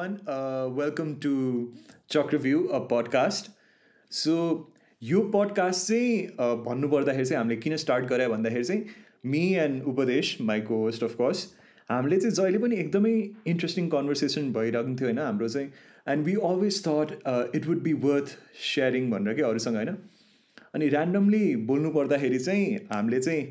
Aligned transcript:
Everyone, 0.00 0.20
uh, 0.26 0.68
welcome 0.70 1.20
to 1.20 1.72
Chakreview, 2.08 2.60
a 2.72 2.80
podcast. 2.92 3.48
So 4.10 4.34
यो 5.02 5.20
podcast 5.34 5.86
चाहिँ 5.88 6.26
uh, 6.26 6.56
भन्नुपर्दाखेरि 6.66 7.24
चाहिँ 7.24 7.38
हामीले 7.38 7.56
किन 7.60 7.76
स्टार्ट 7.76 8.06
गरे 8.08 8.28
भन्दाखेरि 8.28 8.64
चाहिँ 8.64 8.84
me 9.26 9.42
and 9.64 9.82
Upadesh 9.92 10.36
my 10.40 10.60
cohost 10.82 11.04
of 11.04 11.14
course 11.16 11.44
हामीले 11.90 12.16
चाहिँ 12.20 12.34
जहिले 12.34 12.58
पनि 12.58 12.76
एकदमै 12.76 13.12
इन्ट्रेस्टिङ 13.52 13.88
कन्भर्सेसन 13.96 14.52
भइरहेको 14.52 14.96
थियो 15.00 15.08
होइन 15.08 15.18
हाम्रो 15.18 15.48
चाहिँ। 15.48 15.68
And 16.08 16.26
we 16.26 16.34
always 16.50 16.82
thought 16.86 17.12
it 17.56 17.66
would 17.66 17.82
be 17.88 17.92
worth 18.06 18.36
sharing 18.74 19.10
भनेर 19.10 19.34
कि 19.34 19.42
अरूसँग 19.50 19.76
होइन। 19.76 19.96
अनि 20.74 20.88
ऱ्यान्डमली 20.88 21.44
बोल्नु 21.72 21.90
पर्दाखेरि 21.98 22.38
चाहिँ 22.38 22.64
हामीले 22.92 23.20
चाहिँ 23.20 23.42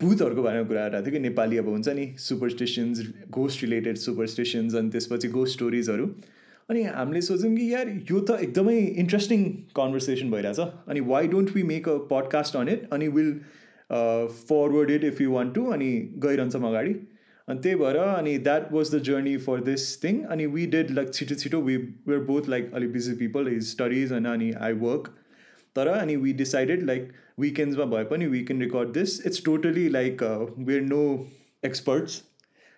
भूतहरूको 0.00 0.42
बारेमा 0.42 0.66
कुरा 0.68 0.82
गरिरहेको 0.82 1.06
थियो 1.06 1.12
कि 1.12 1.18
नेपाली 1.20 1.56
अब 1.58 1.68
हुन्छ 1.68 1.88
नि 1.96 2.06
सुपरस्टिसन्स 2.18 3.00
घोस्ट 3.30 3.62
रिलेटेड 3.62 3.96
सुपरस्टिसन्स 3.98 4.74
अनि 4.74 4.90
त्यसपछि 4.90 5.28
घोस्ट 5.28 5.54
स्टोरिजहरू 5.54 6.06
अनि 6.70 6.82
हामीले 6.84 7.20
सोच्यौँ 7.22 7.54
कि 7.56 7.72
यार 7.72 7.88
यो 8.10 8.20
त 8.20 8.38
एकदमै 8.40 8.76
इन्ट्रेस्टिङ 9.02 9.44
कन्भर्सेसन 9.78 10.30
भइरहेछ। 10.30 10.60
अनि 10.88 11.00
why 11.08 11.28
don't 11.28 11.50
we 11.56 11.62
make 11.70 11.88
a 11.88 11.96
podcast 12.10 12.56
on 12.56 12.68
it 12.68 12.88
अनि 12.92 13.08
will 13.16 13.32
forward 14.50 14.90
it 14.90 15.04
if 15.04 15.20
you 15.20 15.30
want 15.30 15.50
to 15.52 15.64
अनि 15.72 15.90
गइरहन्छौँ 16.26 16.62
अगाडि। 16.68 16.94
अनि 17.48 17.60
त्यही 17.60 17.76
भएर 17.76 17.96
अनि 17.96 18.36
that 18.38 18.72
was 18.72 18.94
the 18.94 19.02
journey 19.08 19.36
for 19.46 19.60
this 19.64 19.88
thing 20.04 20.22
अनि 20.34 20.46
वी 20.54 20.66
डेड 20.76 20.90
लाइक 20.90 21.12
छिटो 21.14 21.34
छिटो 21.34 21.60
वी 21.62 21.76
वेयर 21.76 22.20
बोथ 22.30 22.48
लाइक 22.48 22.72
अलिक 22.74 22.92
बिजी 22.92 23.14
पिपल 23.16 23.48
हिज 23.48 23.66
स्टडिज 23.70 24.12
होइन 24.12 24.24
अनि 24.32 24.52
I 24.60 24.72
work 24.84 25.14
तर 25.75 25.87
अनि 25.87 26.15
वी 26.15 26.33
डिसाइडेड 26.33 26.83
लाइक 26.83 27.11
विकेन्ड्समा 27.39 27.85
भए 27.85 28.03
पनि 28.05 28.25
we 28.27 28.43
can 28.43 28.61
record 28.61 28.93
this 28.93 29.19
it's 29.25 29.43
totally 29.45 29.87
like 29.89 30.23
where 30.59 30.81
no 30.83 31.03
experts 31.65 32.21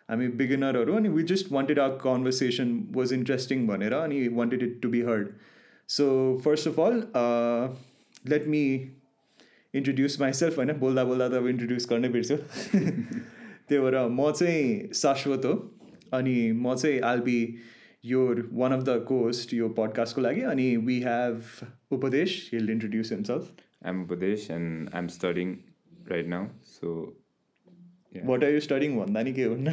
हामी 0.10 0.28
बिगिनरहरू 0.38 0.94
अनि 0.94 1.10
we 1.10 1.24
just 1.24 1.52
wanted 1.52 1.80
our 1.80 1.90
conversation 2.04 2.78
was 2.96 3.14
interesting 3.14 3.68
भनेर 3.68 3.94
अनि 3.94 4.28
wanted 4.34 4.64
it 4.64 4.80
to 4.82 4.90
be 4.90 5.02
heard 5.02 5.28
so 5.90 6.08
first 6.46 6.68
of 6.68 6.80
all 6.80 7.04
let 8.30 8.48
me 8.48 8.64
introduce 9.74 10.20
myself 10.22 10.58
होइन 10.58 10.72
बोल्दा 10.80 11.04
बोल्दा 11.04 11.28
त 11.30 11.34
अब 11.34 11.48
इन्ट्रोड्युस 11.48 11.90
गर्नै 11.90 12.10
बिर्छु 12.10 12.38
त्यही 12.38 13.82
भएर 13.82 13.98
म 14.10 14.32
चाहिँ 14.32 14.94
शाश्वत 14.96 15.46
हो 15.46 15.54
अनि 16.14 16.36
म 16.52 16.76
चाहिँ 16.76 17.00
I'll 17.06 17.20
be 17.22 17.40
your 18.05 18.49
one 18.53 18.73
of 18.73 18.83
the 18.85 18.99
cohost 19.09 19.55
यो 19.55 19.69
पडकास्टको 19.79 20.23
लागि 20.23 20.41
अनि 20.49 20.77
we 20.87 20.99
have 21.03 21.43
Upadesh 21.93 22.39
he'll 22.53 22.71
introduce 22.71 23.13
himself 23.13 23.63
I'm 23.85 24.07
Upadesh 24.07 24.49
and 24.51 24.89
I'm 24.93 25.09
studying 25.11 25.63
right 26.07 26.27
now. 26.29 26.49
So 26.65 27.13
Yeah. 28.13 28.27
What 28.27 28.45
are 28.45 28.51
you 28.51 28.59
studying 28.61 28.93
भन्दा 28.97 29.23
नि 29.23 29.33
के 29.33 29.45
हुन्न 29.45 29.73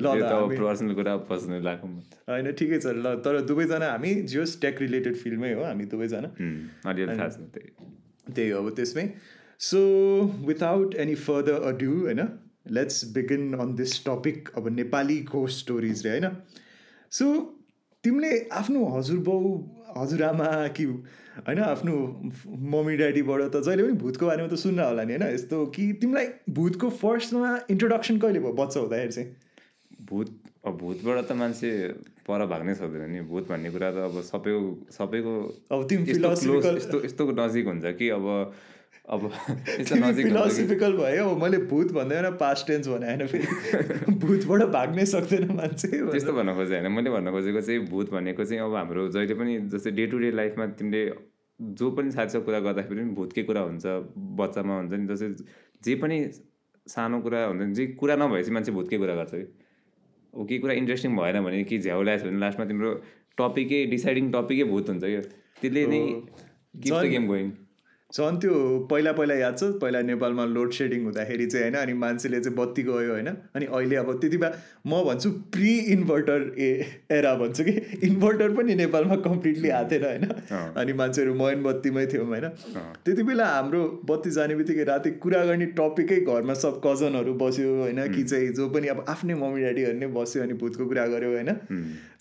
ल 0.00 0.10
पर्सनल 0.50 0.94
कुरा 0.94 1.14
पर्सनल 1.30 1.64
लाग्नु 1.64 2.02
होइन 2.28 2.50
ठिकै 2.52 2.78
छ 2.78 2.92
ल 2.96 3.14
तर 3.24 3.38
दुवैजना 3.48 3.88
हामी 3.88 4.12
जियोस् 4.32 4.52
टेक 4.60 4.82
रिलेटेड 4.82 5.16
फिल्डमै 5.22 5.50
हो 5.52 5.64
हामी 5.64 5.86
दुवैजना 5.94 6.30
अलिअलि 6.86 7.16
थाहा 7.18 7.28
छ 7.28 7.48
त्यही 7.56 7.88
त्यही 8.28 8.48
हो 8.48 8.60
अब 8.60 8.70
त्यसमै 8.76 9.06
so 9.60 9.82
without 10.46 10.94
any 11.06 11.16
further 11.24 11.66
ado 11.72 11.96
होइन 11.96 12.22
let's 12.78 13.02
begin 13.16 13.60
on 13.64 13.74
this 13.76 13.96
topic 14.06 14.54
अब 14.56 14.70
नेपाली 14.76 15.18
घोस्ट 15.32 15.64
स्टोरिज 15.66 16.06
रे 16.06 16.12
होइन 16.12 16.30
सो 17.14 17.26
तिमीले 18.04 18.30
आफ्नो 18.60 18.84
हजुरबाउ 18.96 19.52
हजुरआमा 19.96 20.48
कि 20.76 20.84
होइन 20.84 21.58
आफ्नो 21.66 21.94
मम्मी 22.72 22.96
ड्याडीबाट 22.96 23.40
त 23.54 23.62
जहिले 23.66 23.82
पनि 23.82 23.96
भूतको 24.02 24.26
बारेमा 24.26 24.48
त 24.48 24.58
सुन्न 24.62 24.80
होला 24.80 25.04
नि 25.04 25.14
होइन? 25.14 25.34
यस्तो 25.34 25.58
कि 25.76 25.84
तिमीलाई 26.02 26.26
भूतको 26.58 26.90
फर्स्टमा 27.02 27.50
इन्ट्रोडक्सन 27.70 28.18
कहिले 28.24 28.40
भयो 28.40 28.52
बच्चा 28.60 28.80
हुँदाखेरि 28.80 29.12
चाहिँ? 29.12 29.28
भूत 30.10 30.28
अब 30.66 30.76
भूतबाट 30.82 31.18
त 31.28 31.32
मान्छे 31.38 31.70
पर 32.26 32.46
भाग्नै 32.52 32.74
सक्दैन 32.74 33.10
नि। 33.10 33.20
भूत 33.30 33.48
भन्ने 33.48 33.70
कुरा 33.70 33.90
त 33.94 33.96
अब 34.10 34.20
सबैको 34.30 34.60
सबैको 34.98 35.34
अब 35.70 35.86
तिमी 35.88 36.10
यस्तो 36.10 37.04
यस्तो 37.04 37.30
नजिक 37.40 37.66
हुन्छ 37.66 37.84
कि 37.98 38.08
अब 38.18 38.24
अब 39.08 39.28
फिलोसफिकल 39.28 40.92
भयो। 40.96 41.36
मैले 41.36 41.58
भूत 41.58 41.92
भन्दैन 41.92 42.30
पास्ट 42.30 42.66
टेन्स 42.66 42.88
भने 42.88 43.06
होइन 43.06 43.26
फेरि। 43.26 44.14
भूतबाट 44.24 44.62
भाग्नै 44.62 45.04
सक्दैन 45.04 45.52
मान्छे 45.52 45.88
त्यस्तो 45.88 46.32
भन्न 46.32 46.54
खोजेँ 46.54 46.80
होइन। 46.80 46.92
मैले 46.92 47.10
भन्न 47.10 47.30
खोजेको 47.30 47.60
चाहिँ 47.60 47.80
भूत 47.86 48.10
भनेको 48.10 48.44
चाहिँ 48.44 48.62
अब 48.62 48.74
हाम्रो 48.74 49.08
जहिले 49.08 49.34
पनि 49.34 49.58
जस्तै 49.68 49.90
डे 49.90 50.06
टु 50.06 50.18
डे 50.18 50.30
लाइफमा 50.30 50.66
तिमीले 50.66 51.02
जो 51.60 51.90
पनि 51.90 52.10
साथीसँग 52.10 52.44
कुरा 52.44 52.60
गर्दाखेरि 52.60 53.00
पनि 53.00 53.14
भूतकै 53.14 53.42
कुरा 53.42 53.60
हुन्छ 53.60 53.84
बच्चामा 54.40 54.78
हुन्छ 54.78 54.92
नि 54.92 55.06
जस्तै 55.06 55.28
जे 55.84 55.94
पनि 55.94 56.16
सानो 56.86 57.20
कुरा 57.20 57.44
हुन्छ 57.44 57.62
नि 57.62 57.74
जे 57.74 57.86
कुरा 57.86 58.16
नभएपछि 58.16 58.50
मान्छे 58.50 58.72
भूतकै 58.72 58.98
कुरा 58.98 59.14
गर्छ 59.14 59.30
कि। 59.34 59.46
अब 60.34 60.46
केही 60.48 60.58
कुरा 60.58 60.74
इन्ट्रेस्टिङ 60.74 61.16
भएन 61.16 61.40
भने 61.44 61.64
कि 61.64 61.78
झ्याउलाएछ 61.78 62.22
भने 62.22 62.38
लास्टमा 62.38 62.66
तिम्रो 62.66 62.94
टपिकै 63.38 63.84
डिसाइडिङ 63.86 64.32
टपिकै 64.32 64.64
भूत 64.64 64.88
हुन्छ 64.88 65.04
क्या 65.04 65.20
त्यसले 65.60 65.86
नै 65.86 66.00
गेम 67.10 67.26
गोइङ 67.26 67.50
झन् 68.14 68.36
त्यो 68.38 68.78
पहिला 68.90 69.12
पहिला 69.12 69.34
याद 69.34 69.54
छ? 69.58 69.64
पहिला 69.82 70.00
नेपालमा 70.02 70.44
लोड 70.46 70.72
सेडिङ 70.72 71.04
हुँदाखेरि 71.04 71.46
चाहिँ 71.46 71.64
होइन 71.64 71.76
अनि 71.76 71.92
मान्छेले 71.98 72.40
चाहिँ 72.40 72.56
बत्ती 72.56 72.82
गयो 72.82 73.10
होइन 73.10 73.28
अनि 73.28 73.66
अहिले 73.66 73.96
अब 73.96 74.10
त्यति 74.20 74.36
बेला 74.36 74.50
म 74.86 75.02
भन्छु 75.04 75.30
प्रि 75.50 75.72
इन्भर्टर 75.94 76.44
ए 76.58 76.68
एरा 77.10 77.34
भन्छु 77.34 77.64
कि? 77.64 77.72
इन्भर्टर 78.06 78.54
पनि 78.54 78.74
नेपालमा 78.74 79.16
कम्प्लिटली 79.26 79.68
आएको 79.68 79.90
थिएन 79.90 80.04
होइन। 80.04 80.24
अँ। 80.24 80.74
अनि 80.76 80.92
मान्छेहरू 80.92 81.34
मैन 81.34 81.62
बत्तीमै 81.62 82.06
थियौँ 82.06 82.26
होइन। 82.26 82.46
त्यति 83.04 83.22
बेला 83.22 83.46
हाम्रो 83.46 83.82
बत्ती 84.06 84.30
जाने 84.30 84.54
बित्तिकै 84.54 84.84
राति 84.84 85.10
कुरा 85.18 85.44
गर्ने 85.44 85.66
टपिकै 85.74 86.20
घरमा 86.20 86.54
सब 86.54 86.80
कजनहरू 86.86 87.34
बस्यो 87.34 87.74
होइन 87.80 88.00
कि 88.14 88.22
चाहिँ 88.24 88.52
जो 88.52 88.68
पनि 88.70 88.94
अब 88.94 89.04
आफ्नै 89.08 89.34
मम्मी 89.34 89.60
ड्याडीहरू 89.60 89.98
नै 89.98 90.06
बस्यो 90.14 90.42
अनि 90.42 90.54
भूतको 90.62 90.86
कुरा 90.86 91.06
गऱ्यो 91.06 91.34
होइन। 91.34 91.52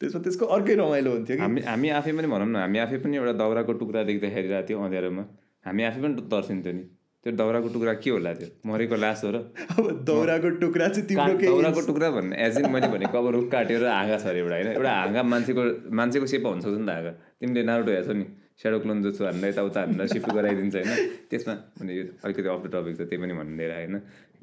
त्यसमा 0.01 0.21
त्यसको 0.21 0.45
अर्कै 0.57 0.75
रमाइलो 0.75 1.11
हुन्थ्यो 1.11 1.37
कि? 1.37 1.41
हामी 1.43 1.61
हामी 1.61 1.89
आफै 2.01 2.11
पनि 2.17 2.27
भनौँ 2.27 2.49
न 2.49 2.55
हामी 2.55 2.79
आफै 2.79 2.97
पनि 2.97 3.17
एउटा 3.17 3.33
दाउराको 3.45 3.73
टुक्रा 3.77 4.03
देख्दाखेरि 4.03 4.47
राति 4.47 4.73
अँध्यारोमा। 4.73 5.25
हामी 5.65 5.81
आफै 5.83 5.99
पनि 6.01 6.13
तर्सिन्थ्यो 6.31 6.73
नि। 6.73 6.83
त्यो 7.23 7.31
दाउराको 7.39 7.67
टुक्रा 7.73 7.93
के 8.03 8.09
होला 8.11 8.31
त्यो? 8.35 8.47
मरेको 8.67 8.95
लास 8.99 9.23
हो 9.23 9.29
र। 9.31 9.37
अब 9.79 9.85
दौराको 10.03 10.49
टुक्रा 10.59 10.87
चाहिँ 10.91 11.07
तिम्रो 11.07 11.33
दाउराको 11.39 11.81
टुक्रा 11.87 12.09
भन्ने 12.19 12.35
एज 12.35 12.57
इन 12.59 12.65
मैले 12.67 12.87
भनेको 12.91 13.15
अब 13.15 13.27
रुख 13.35 13.45
काटेर 13.51 13.85
हाँगा 13.87 14.17
छ 14.19 14.25
अरे 14.27 14.39
एउटा 14.43 14.55
होइन? 14.55 14.67
एउटा 14.75 14.91
हाँगा 14.91 15.21
मान्छेको 15.23 15.61
मान्छेको 15.95 16.25
सेपमा 16.27 16.49
हुन्छ 16.51 16.65
नि 16.67 16.83
त 16.83 16.89
हाँगा। 16.91 17.11
तिमीले 17.39 17.63
नारुटो 17.63 17.91
हेर्छौ 17.95 18.13
नि 18.19 18.25
स्याडो 18.59 18.77
क्लोन 18.83 18.97
जो 19.03 19.11
छु 19.15 19.23
हामीलाई 19.23 19.49
यताउता 19.49 19.79
हामीलाई 19.81 20.07
सिफ्ट 20.11 20.29
गराइदिन्छ 20.35 20.75
होइन? 20.75 20.91
त्यसमा 21.31 21.53
भने 21.79 21.91
यो 21.95 22.03
अलिकति 22.27 22.49
अफ 22.51 22.61
द 22.63 22.67
टपिक 22.75 22.93
छ 22.99 23.01
त्यही 23.07 23.21
पनि 23.23 23.33
भनिदिएर 23.39 23.71
होइन? 23.71 23.95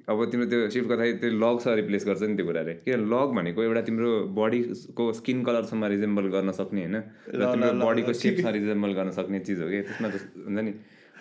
अब 0.08 0.18
तिम्रो 0.32 0.46
त्यो 0.48 0.58
सिफ्ट 0.72 0.88
गर्दाखेरि 0.88 1.18
त्यो 1.20 1.30
लगसँग 1.36 1.74
रिप्लेस 1.80 2.02
गर्छ 2.08 2.22
नि 2.32 2.34
त्यो 2.40 2.46
कुराले। 2.48 2.72
किन 2.80 3.04
लग 3.12 3.28
भनेको 3.36 3.60
एउटा 3.60 3.82
तिम्रो 3.88 4.10
बडीको 4.40 5.04
स्किन 5.20 5.38
कलरसम्म 5.44 5.84
रिजेम्बल 5.94 6.26
गर्न 6.32 6.50
सक्ने 6.56 6.80
होइन? 6.80 6.96
र 7.28 7.40
तिम्रो 7.52 7.70
बडीको। 7.84 8.12
सेपमा 8.24 8.50
रिजेम्बल 8.56 8.90
गर्न 8.98 9.10
सक्ने 9.20 9.38
चिज 9.44 9.60
हो 9.60 9.68
कि 9.68 9.80
त्यसमा 9.84 10.08
हुन्छ 10.48 10.64
नि। 10.64 10.72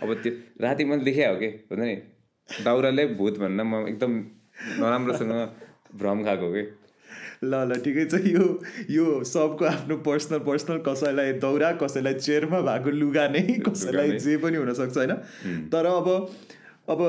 अब 0.04 0.14
त्यो 0.14 0.32
राति 0.62 0.86
मैले 0.86 1.04
देखेँ 1.04 1.28
हो 1.28 1.36
कि 1.36 1.46
हुन्छ 1.46 1.84
नि 1.84 1.96
दाउराले 2.64 3.06
भूत 3.06 3.38
भनेर 3.40 3.64
म 3.64 3.88
एकदम 3.88 4.12
नराम्रोसँग 4.80 5.32
भ्रम 5.96 6.24
खाएको 6.24 6.52
कि। 6.52 6.64
ल 7.44 7.56
ल 7.56 7.80
ठिकै 7.80 8.06
छ। 8.06 8.14
यो 8.26 8.62
यो 8.90 9.24
सबको 9.24 9.66
आफ्नो 9.66 9.98
पर्सनल 9.98 10.40
पर्सनल 10.40 10.78
कसैलाई 10.78 11.34
दौरा 11.34 11.72
कसैलाई 11.72 12.14
चेयरमा 12.14 12.62
भएको 12.62 12.90
लुगा 12.90 13.28
नै 13.28 13.42
कसैलाई। 13.70 14.18
जे 14.20 14.38
पनि 14.38 14.58
हुनसक्छ 14.58 14.98
होइन? 14.98 15.14
तर 15.70 15.86
अब 15.86 16.10
अब 16.90 17.00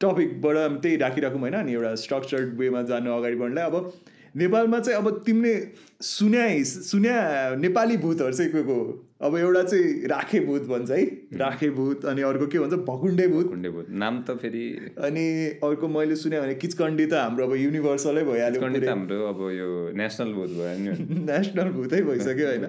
टपिकबाट 0.00 0.82
त्यही 0.82 0.96
राखिराखौँ 0.96 1.40
होइन? 1.40 1.54
अनि 1.54 1.72
एउटा 1.72 1.94
स्ट्रक्चर्ड 1.94 2.58
वेमा 2.58 2.82
जानु 2.82 3.12
अगाडि 3.12 3.36
बढ्नलाई। 3.36 3.64
अब 3.64 3.92
नेपालमा 4.36 4.80
चाहिँ 4.80 4.98
अब 4.98 5.22
तिमीले 5.26 5.54
सुन्या 6.02 6.62
सुन्या 6.64 7.18
नेपाली 7.58 7.96
भूतहरू 7.96 8.32
चाहिँ 8.32 8.52
को 8.52 8.62
को 8.62 8.74
हो? 8.74 9.07
अब 9.20 9.36
एउटा 9.36 9.62
चाहिँ 9.62 10.06
राखे 10.08 10.40
भूत 10.40 10.62
भन्छ 10.68 10.90
है। 10.90 11.04
राखे 11.38 11.68
भूत 11.70 12.04
अनि 12.06 12.22
अर्को 12.22 12.46
के 12.46 12.58
भन्छ? 12.58 12.74
भकुण्डे 12.86 13.26
भूत। 13.28 13.46
भूत। 13.46 13.86
नाम 13.90 14.22
त 14.22 14.36
फेरि 14.42 14.94
अनि 15.04 15.24
अर्को 15.64 15.88
मैले 15.88 16.16
सुने 16.16 16.40
भने 16.40 16.54
किचकन्डी 16.54 17.06
त 17.06 17.14
हाम्रो 17.14 17.46
अब 17.46 17.54
युनिभर्सलै 17.56 18.22
भइहाल्यो। 18.24 18.60
हाम्रो 18.88 19.18
अब 19.28 19.40
यो 19.52 19.68
नेसनल 19.98 20.32
भूत 20.34 20.50
भयो 20.50 20.74
नि। 20.78 20.90
नेसनल 21.24 21.70
भूतै 21.72 22.00
भइसक्यो 22.02 22.46
होइन। 22.46 22.64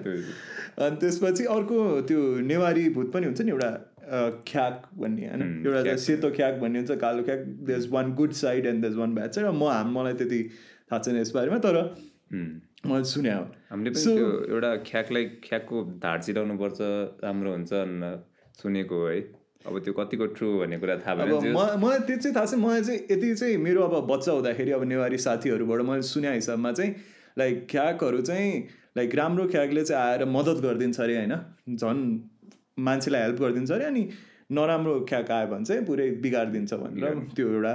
अनि 0.80 0.96
त्यसपछि 0.96 1.44
अर्को 1.54 1.78
त्यो 2.10 2.20
नेवारी 2.46 2.88
भूत 2.98 3.12
पनि 3.12 3.26
हुन्छ 3.26 3.40
नि 3.40 3.50
एउटा 3.50 3.70
ख्याक 4.48 4.82
भन्ने 4.98 5.28
होइन? 5.28 5.42
एउटा 5.66 5.96
सेतो 6.06 6.30
ख्याक 6.34 6.58
भन्ने 6.60 6.78
हुन्छ 6.78 6.98
कालो 6.98 7.22
ख्याक। 7.30 7.46
These 7.70 7.88
one 7.92 8.12
good 8.18 8.32
side 8.40 8.66
and 8.66 8.84
these 8.84 8.96
one 8.96 9.14
bad 9.14 9.30
side 9.38 9.46
म 9.46 9.70
मलाई 9.94 10.18
त्यति 10.18 10.42
थाहा 10.90 10.98
छैन 10.98 11.16
यसबारेमा 11.20 11.58
तर 11.62 11.78
मैले 12.84 13.04
सुने 13.04 13.32
हो 13.32 13.42
हामीले 13.70 13.90
पनि 13.90 14.04
त्यो 14.04 14.28
एउटा 14.52 14.70
ख्याकलाई 14.88 15.24
ख्याकको 15.44 15.82
धार 16.02 16.22
चिलाउनु 16.22 16.56
पर्छ 16.62 16.78
राम्रो 17.24 17.50
हुन्छ 17.52 17.72
भनेर 17.72 18.16
सुनेको 18.62 18.96
हो 19.00 19.06
है। 19.08 19.20
अब 19.66 19.78
त्यो 19.84 19.92
कतिको 19.92 20.26
ट्रु 20.36 20.48
भन्ने 20.58 20.78
कुरा 20.80 20.96
थाहा 21.04 21.24
म 21.24 21.66
मलाई 21.84 21.98
त्यो 22.08 22.16
चाहिँ 22.16 22.34
थाहा 22.36 22.46
छ 22.46 22.54
मलाई 22.64 22.82
चाहिँ 22.82 23.00
यति 23.10 23.34
चाहिँ 23.34 23.56
मेरो 23.66 23.82
अब 23.84 24.06
बच्चा 24.12 24.32
हुँदाखेरि 24.32 24.70
अब 24.72 24.84
नेवारी 24.92 25.18
साथीहरूबाट 25.26 25.80
मैले 25.90 26.02
सुने 26.12 26.34
हिसाबमा 26.34 26.72
चाहिँ 26.72 26.94
लाइक 27.38 27.66
ख्याकहरू 27.70 28.20
चाहिँ 28.30 28.50
लाइक 28.96 29.14
राम्रो 29.14 29.46
ख्याकले 29.48 29.84
चाहिँ 29.84 30.02
आएर 30.02 30.24
मद्दत 30.36 30.62
गरिदिन्छ 30.64 31.00
अरे 31.00 31.16
होइन? 31.16 31.34
झन् 31.76 32.02
मान्छेलाई 32.88 33.22
हेल्प 33.22 33.40
गरिदिन्छ 33.40 33.70
अरे 33.72 33.84
अनि 33.84 34.08
नराम्रो 34.56 35.00
ख्याक 35.08 35.30
आयो 35.30 35.46
भने 35.46 35.64
चाहिँ 35.64 35.84
पुरै 35.86 36.10
बिगारिदिन्छ 36.24 36.74
भनेर 36.74 37.18
त्यो 37.36 37.48
एउटा 37.54 37.74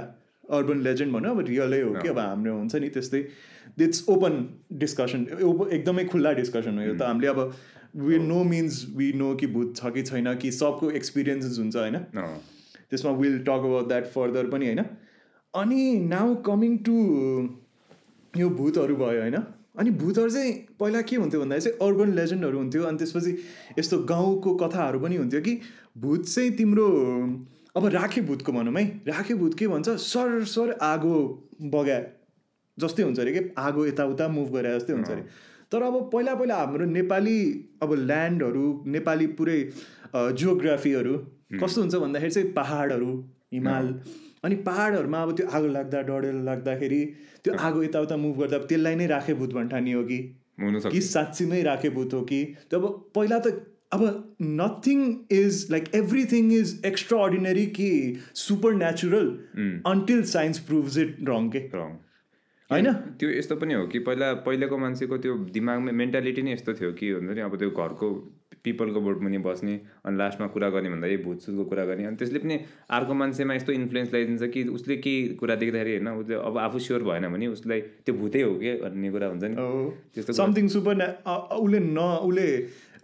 अर्बन 0.50 0.80
लेजेन्ड 0.82 1.12
भनौँ 1.12 1.30
अब 1.30 1.40
रियलै 1.46 1.80
हो 1.80 1.92
कि 1.94 2.08
अब 2.08 2.18
हाम्रो 2.18 2.54
हुन्छ 2.56 2.74
नि 2.76 2.88
त्यस्तै। 2.88 3.20
इट्स 3.80 4.04
ओपन 4.08 4.34
डिस्कसन 4.72 5.26
एकदमै 5.72 6.04
खुल्ला 6.04 6.32
डिस्कसन 6.32 6.78
हो 6.78 6.84
यो 6.84 6.94
त। 6.94 7.02
हामीले 7.02 7.26
अब 7.28 7.40
we 7.96 8.18
know 8.18 8.42
means 8.44 8.84
we 8.96 9.12
know 9.16 9.34
कि 9.34 9.46
भूत 9.48 9.76
छ 9.76 9.90
कि 9.94 10.02
छैन 10.02 10.34
कि 10.36 10.50
सबको 10.52 10.90
एक्सपिरियन्सेस 10.92 11.58
हुन्छ 11.58 11.76
होइन? 11.76 11.96
त्यसमा 12.90 13.12
will 13.18 13.38
talk 13.42 13.68
about 13.68 13.88
that 13.88 14.06
further 14.14 14.50
पनि 14.50 14.66
होइन? 14.66 14.82
अनि 15.54 15.82
नाउ 16.06 16.34
कमिङ 16.46 16.76
टु 16.88 16.96
यो 18.34 18.48
भूतहरू 18.50 18.96
भयो 18.96 19.20
होइन? 19.20 19.36
अनि 19.78 19.90
भूतहरू 20.00 20.30
चाहिँ 20.30 20.52
पहिला 20.80 21.00
के 21.02 21.16
हुन्थ्यो 21.16 21.40
भन्दाखेरि 21.40 21.64
चाहिँ 21.64 21.88
अर्बन 21.88 22.12
लेजेन्डहरू 22.14 22.58
हुन्थ्यो। 22.58 22.82
अनि 22.82 22.98
त्यसपछि 22.98 23.32
यस्तो 23.78 23.98
गाउँको 24.04 24.54
कथाहरू 24.56 24.98
पनि 25.00 25.16
हुन्थ्यो 25.16 25.40
कि 25.40 25.58
भूत 25.98 26.24
चाहिँ 26.26 26.50
तिम्रो 26.56 26.86
अब 27.76 27.86
राखे 27.92 28.20
भूतको 28.28 28.52
भनौँ 28.52 28.74
है। 28.74 28.84
राखे 29.08 29.34
भूत 29.34 29.58
के 29.58 29.66
भन्छ? 29.68 29.88
सर 29.88 30.44
सर 30.44 30.70
आगो 30.82 31.16
बगा 31.74 31.98
जस्तै 32.78 33.02
हुन्छ 33.02 33.18
अरे 33.20 33.32
कि? 33.32 33.40
आगो 33.58 33.86
यताउता 33.86 34.28
मुभ 34.28 34.52
गरे 34.54 34.74
जस्तै 34.78 34.92
हुन्छ 34.92 35.10
अरे। 35.10 35.22
तर 35.72 35.82
अब 35.82 36.08
पहिला 36.12 36.34
पहिला 36.34 36.56
हाम्रो 36.56 36.84
नेपाली 36.86 37.38
अब 37.82 37.92
ल्यान्डहरू 37.94 38.64
नेपाली 38.86 39.26
पुरै 39.38 39.58
जियोग्राफीहरू 40.14 41.14
कस्तो 41.62 41.80
हुन्छ 41.80 41.94
भन्दाखेरि 41.94 42.32
चाहिँ 42.32 42.52
पहाडहरू 42.52 43.12
हिमाल। 43.52 43.86
अनि 44.44 44.54
पहाडहरूमा 44.66 45.22
अब 45.22 45.36
त्यो 45.36 45.46
आगो 45.52 45.68
लाग्दा 45.76 46.00
डढेलो 46.08 46.42
लाग्दाखेरि 46.44 47.04
त्यो 47.44 47.54
आगो 47.68 47.82
यताउता 47.82 48.16
मुभ 48.16 48.38
गर्दा 48.40 48.58
त्यसलाई 48.72 48.94
नै 48.94 49.06
राखे 49.06 49.34
भूत 49.34 49.52
भन्ठानी 49.54 49.92
हो 49.92 50.02
कि? 50.04 50.18
कि 50.60 51.00
साँच्चीमै 51.02 51.62
राखे 51.62 51.90
भूत 51.90 52.14
हो 52.14 52.20
कि? 52.30 52.44
त्यो 52.70 52.80
अब 52.80 53.10
पहिला 53.14 53.38
त 53.38 53.75
अब 53.92 54.02
nothing 54.60 55.02
is 55.32 55.66
like 55.70 55.84
everything 55.94 56.52
is 56.52 56.80
extraordinary 57.24 57.66
कि 57.76 57.90
supernatural 58.76 59.28
until 59.86 60.22
science 60.30 60.58
proves 60.68 60.98
it 60.98 61.16
wrong 61.28 61.48
के 61.50 61.58
रङ 61.74 61.92
होइन 62.70 62.92
त्यो 63.18 63.28
यस्तो 63.30 63.56
पनि 63.56 63.74
हो 63.74 63.86
कि 63.86 63.98
पहिला 64.06 64.32
पहिलाको 64.46 64.78
मान्छेको 64.78 65.18
त्यो 65.18 65.34
दिमागमा 65.52 65.92
मेन्टालिटी 65.98 66.42
नै 66.42 66.52
यस्तो 66.52 66.74
थियो 66.74 66.92
कि 66.92 67.10
हुन्छ 67.10 67.30
नि 67.30 67.40
अब 67.40 67.56
त्यो 67.58 67.70
घरको 67.78 68.08
पिपलको 68.64 69.00
बोट 69.00 69.20
मुनि 69.22 69.38
बस्ने 69.38 69.74
अनि 70.04 70.16
लास्टमा 70.16 70.46
कुरा 70.48 70.68
गर्ने 70.70 70.90
भन्दा 70.90 71.06
यही 71.06 71.16
भुतसुतको 71.24 71.64
कुरा 71.64 71.84
गर्ने 71.84 72.04
अनि 72.06 72.16
त्यसले 72.16 72.38
पनि 72.38 72.56
अर्को 72.90 73.14
मान्छेमा 73.14 73.54
यस्तो 73.54 73.72
इन्फ्लुएन्स 73.72 74.08
लगाइदिन्छ 74.08 74.48
कि 74.54 74.62
उसले 74.78 74.96
केही 74.96 75.28
कुरा 75.34 75.54
देख्दाखेरि 75.62 75.92
होइन 75.92 76.08
उसले 76.16 76.34
अब 76.42 76.58
आफू 76.58 76.78
स्योर 76.80 77.02
भएन 77.02 77.28
भने 77.28 77.46
उसलाई 77.48 77.80
त्यो 78.02 78.14
भूतै 78.16 78.42
हो 78.42 78.54
कि 78.56 78.72
भन्ने 78.82 79.10
कुरा 79.10 79.26
हुन्छ 79.26 79.44
नि। 79.44 79.54
त्यस्तो 79.54 80.32
कुरा- 80.32 80.40
समथिङ 80.40 80.68
सुपर 80.68 81.06
उसले 81.58 81.78
न 81.80 81.98
उसले 82.24 82.48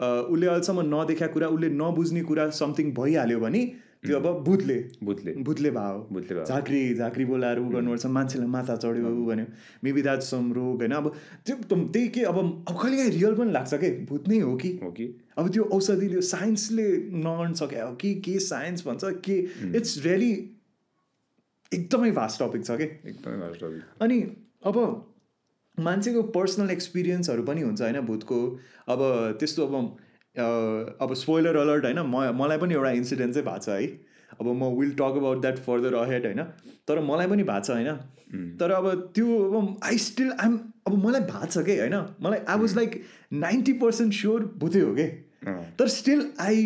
उसले 0.02 0.46
अहिलेसम्म 0.46 0.81
नदेखा 0.90 1.26
कुरा 1.34 1.49
उसले 1.49 1.69
नबुझ्ने 1.78 2.22
कुरा 2.28 2.50
समथिङ 2.50 2.93
भइहाल्यो 2.94 3.40
भने 3.40 3.62
त्यो 4.02 4.16
अब 4.19 4.43
भूतले 4.44 4.75
भूतले। 5.02 5.32
भूतले 5.46 5.70
भाव। 5.70 5.99
भूतले 6.12 6.34
भाव। 6.34 6.44
झाँक्री 6.44 6.94
झाँक्री 6.94 7.25
बोलाएर 7.25 7.58
ऊ 7.58 7.69
गर्नुपर्छ 7.70 8.06
मान्छेलाई 8.06 8.49
माथा 8.49 8.76
चढ्यो 8.76 9.10
ऊ 9.10 9.26
भन्यो 9.26 9.46
मेबी 9.84 10.02
द्याट 10.02 10.20
सम 10.26 10.52
रोग 10.52 10.82
होइन। 10.82 10.93
अब 10.93 11.06
त्यो 11.46 11.56
त्यही 11.70 12.08
के 12.08 12.22
अब 12.22 12.38
अब 12.38 12.81
कहिले 12.82 12.96
काहीँ 12.96 13.10
रियल 13.10 13.34
पनि 13.34 13.52
लाग्छ 13.52 13.75
के? 13.75 13.90
भूत 14.06 14.28
नै 14.28 14.38
हो 14.38 14.56
कि? 14.56 14.70
हो 14.82 14.90
कि? 14.90 15.06
अब 15.38 15.49
त्यो 15.49 15.64
औषधिले 15.64 16.20
साइन्सले 16.20 16.88
नगर्न 17.22 17.52
सक्यो। 17.62 17.87
हो 17.87 17.94
कि 17.94 18.14
के 18.26 18.38
साइन्स 18.40 18.87
भन्छ 18.87 19.05
के? 19.25 19.38
इट्स 19.76 20.02
रियली 20.05 20.32
एकदमै 21.72 22.10
भास्ट 22.10 22.43
टपिक 22.43 22.64
छ 22.64 22.70
कि? 22.72 22.90
एकदमै 23.10 23.37
भास्ट 23.38 23.60
टपिक 23.60 24.02
अनि 24.02 24.20
अब 24.66 24.76
मान्छेको 25.78 26.22
पर्सनल 26.36 26.70
एक्सपिरियन्सहरू 26.70 27.42
पनि 27.42 27.60
हुन्छ 27.62 27.80
होइन 27.82 28.00
भूतको। 28.06 28.38
अब 28.88 29.00
त्यस्तो 29.40 29.66
अब 29.66 29.74
अब 31.00 31.14
स्पोइलर 31.14 31.56
अलर्ट 31.56 31.84
होइन 31.84 32.00
म 32.00 32.32
मलाई 32.36 32.58
पनि 32.58 32.74
एउटा 32.74 32.90
इन्सिडेन्ट 32.98 33.34
चाहिँ 33.34 33.46
भएको 33.46 33.58
छ 33.58 33.69
है। 33.69 33.86
अब 34.40 34.46
म 34.46 34.69
will 34.78 34.92
talk 35.00 35.16
about 35.19 35.40
that 35.40 35.58
further 35.64 35.94
ahead 35.94 36.26
होइन। 36.26 36.42
तर 36.88 37.00
मलाई 37.04 37.26
पनि 37.26 37.42
भएको 37.42 37.64
छ 37.64 37.70
होइन। 37.70 38.56
तर 38.60 38.70
अब 38.72 38.86
त्यो 39.14 39.38
अब 39.50 39.80
आई 39.84 39.98
स्टिल 39.98 40.30
आइम 40.40 40.58
अब 40.86 40.94
मलाई 41.04 41.20
भएको 41.20 41.46
छ 41.46 41.64
कि 41.66 41.78
होइन? 41.78 41.96
मलाई 42.22 42.40
I 42.48 42.58
was 42.58 42.76
like 42.76 43.02
ninety 43.32 43.72
percent 43.82 44.14
sure 44.14 44.44
भूतै 44.58 44.80
हो 44.80 44.94
कि? 44.94 45.06
तर 45.78 45.88
स्टिल 45.88 46.24
आई 46.40 46.64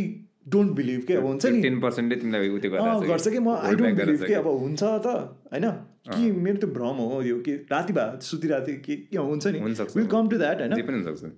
डोन्ट 0.48 0.72
बिलिभ 0.76 1.04
के? 1.06 1.14
अब 1.14 1.24
हुन्छ 1.26 1.46
नि। 1.46 1.62
टेन 1.62 1.80
पर्सेन्टले 1.80 2.16
तिमीलाई 2.16 2.48
गर्छ 2.48 3.28
कि? 3.28 3.38
म 3.38 3.48
आई 3.50 3.74
डोन्ट 3.74 3.96
बिलिभ 3.98 4.24
कि? 4.24 4.32
अब 4.34 4.46
हुन्छ 4.46 4.82
त 4.82 5.06
होइन? 5.52 5.66
कि 6.08 6.30
मेरो 6.32 6.56
त्यो 6.56 6.70
भ्रम 6.70 6.96
हो 7.04 7.22
यो 7.22 7.36
कि 7.40 7.54
राति 7.72 7.92
भए 7.92 8.18
सुतिरहेको 8.22 8.66
थिएँ 8.68 8.80
कि 8.80 8.96
के 9.10 9.18
हुन्छ 9.18 9.46
नि। 9.46 9.58
विल 9.96 10.06
कम 10.06 10.28
टु 10.28 10.38
द्याट 10.38 10.60
होइन? 10.60 11.32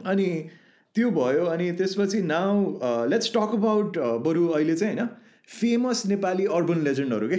अनि 0.00 0.26
त्यो 0.96 1.10
भयो 1.10 1.44
अनि 1.46 1.70
त्यसपछि 1.72 2.22
नाउ 2.22 3.06
लेट्स 3.08 3.32
टक 3.34 3.54
अबाउट 3.54 3.98
बरु 4.24 4.48
अहिले 4.48 4.76
चाहिँ 4.76 4.96
होइन? 4.96 5.08
फेमस 5.50 6.06
नेपाली 6.06 6.46
अर्बन 6.54 6.78
लेजेन्डहरू 6.84 7.28
के? 7.28 7.36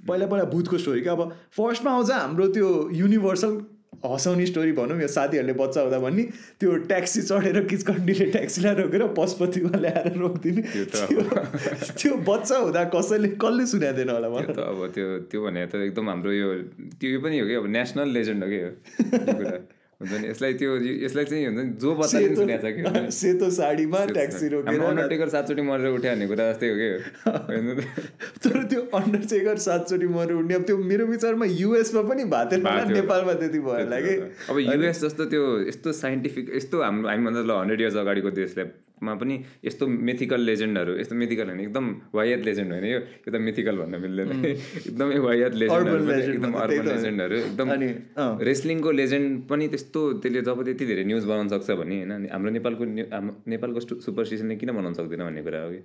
पहिला 0.00 0.26
पहिला 0.26 0.44
भूतको 0.50 0.78
स्टोरी 0.78 1.00
क्या 1.00 1.12
अब 1.12 1.32
फर्स्टमा 1.52 1.90
आउँछ 1.92 2.10
हाम्रो 2.10 2.46
त्यो 2.48 2.68
युनिभर्सल 2.92 3.56
हँसाउने 4.04 4.46
स्टोरी 4.46 4.72
भनौँ 4.72 5.00
यो 5.00 5.08
साथीहरूले 5.08 5.52
बच्चा 5.58 5.80
हुँदा 5.80 5.98
भन्ने 5.98 6.22
त्यो 6.60 6.70
ट्याक्सी 6.86 7.22
चढेर 7.22 7.60
किचकन्डीले 7.66 8.26
ट्याक्सीलाई 8.30 8.74
रोकेर 8.74 9.02
पशुपतिमा 9.18 9.78
ल्याएर 9.78 10.14
रोकिदिने। 10.18 10.62
त्यो 11.98 12.12
बच्चा 12.28 12.56
हुँदा 12.58 12.84
कसैले 12.94 13.28
कसले 13.42 13.66
सुनाएको 13.66 13.98
थिएन 13.98 14.10
होला 14.10 14.28
मलाई 14.28 14.54
त 14.54 14.60
अब 14.62 14.80
त्यो 14.94 15.06
त्यो 15.30 15.38
भने 15.42 15.66
त 15.66 15.74
एकदम 15.88 16.06
हाम्रो 16.10 16.32
यो 16.32 16.48
त्यो 17.00 17.18
पनि 17.20 17.38
हो 17.38 17.46
कि 17.46 17.54
अब 17.54 17.66
नेसनल 17.66 18.08
लेजेन्ड 18.14 18.40
हो 18.44 18.48
कि 18.50 18.58
यो 18.62 18.70
यो 18.70 19.34
कुरा। 19.34 19.58
हुन्छ 20.00 20.12
नि? 20.12 20.28
यसलाई 20.28 20.54
त्यो 20.54 20.74
यसलाई 21.04 21.24
चाहिँ 21.24 21.46
हुन्छ 21.46 21.58
नि? 21.58 21.70
जो 21.82 21.94
बच्चाले 22.00 22.34
सुनेको 22.38 22.62
छ 22.62 22.70
कि 22.74 23.10
सेतो 23.18 23.50
साडीमा 23.50 24.04
ट्याक्सी 24.14 24.48
रोकेर 24.48 24.82
अन्डरटेकर 24.88 25.28
सातचोटि 25.28 25.62
मरेर 25.68 25.90
उठ्यो 25.98 26.10
भन्ने 26.12 26.26
कुरा 26.30 26.44
जस्तै 26.52 26.68
हो 26.70 26.76
कि? 26.78 26.88
तर 28.46 28.62
त्यो 28.70 28.80
अन्डर 28.94 29.24
चेकर 29.24 29.56
सातचोटि 29.66 30.06
मरेर 30.16 30.36
उड्ने 30.38 30.54
अब 30.54 30.62
त्यो 30.70 30.76
मेरो 30.92 31.06
विचारमा 31.06 31.46
युएसमा 31.50 32.02
पनि 32.10 32.24
भएको 32.34 32.62
थिएन। 32.62 32.92
नेपालमा 32.94 33.32
त्यति 33.42 33.58
भयो 33.58 33.78
होला 33.82 34.00
कि। 34.06 34.14
अब 34.50 34.58
युएस 34.58 35.02
जस्तो 35.04 35.24
त्यो 35.34 35.42
यस्तो 35.68 35.92
साइन्टिफिक 36.02 36.54
यस्तो 36.56 36.82
हाम्रो 36.82 37.08
हामीभन्दा 37.08 37.42
ल 37.42 37.58
हन्ड्रेड 37.60 37.80
इयर्स 37.80 37.96
अगाडिको 38.06 38.30
देशलाई 38.38 38.70
मा 39.02 39.14
पनि 39.14 39.34
यस्तो 39.64 39.86
मेथिकल 40.08 40.40
लेजेन्डहरू 40.40 40.92
यस्तो 40.98 41.14
मेथिकल 41.14 41.46
होइन 41.48 41.60
एकदम 41.60 41.86
वायत 42.14 42.44
लेजेन्ड 42.44 42.70
होइन 42.72 42.84
यो 42.84 42.98
यो 42.98 43.30
त 43.30 43.36
मेथिकल 43.48 43.76
भन्न 43.78 44.00
मिल्दैन 44.02 44.28
एकदमै 44.44 45.18
वायत 45.18 45.54
लेजेन्डहरू 45.62 46.32
एकदम 46.32 46.52
अर्बन। 46.62 46.86
लेजेन्डहरू 46.88 47.36
एकदम। 47.38 47.68
रेस्लिङको 48.48 48.90
लेजेन्ड 48.92 49.28
पनि 49.48 49.68
त्यस्तो 49.68 50.00
त्यसले 50.22 50.42
जब 50.42 50.58
त्यति 50.64 50.84
धेरै 50.90 51.04
न्युज 51.04 51.24
बनाउन 51.30 51.48
सक्छ 51.54 51.70
भने 51.80 51.96
होइन 52.02 52.28
हाम्रो 52.32 52.50
नेपालको 52.58 52.84
नेपालको 53.54 53.80
सुपरस्टिसनले 53.80 54.56
किन 54.56 54.70
बनाउन 54.72 54.94
सक्दैन 54.94 55.22
भन्ने 55.24 55.42
कुरा 55.42 55.60
हो 55.62 55.70
कि 55.72 55.80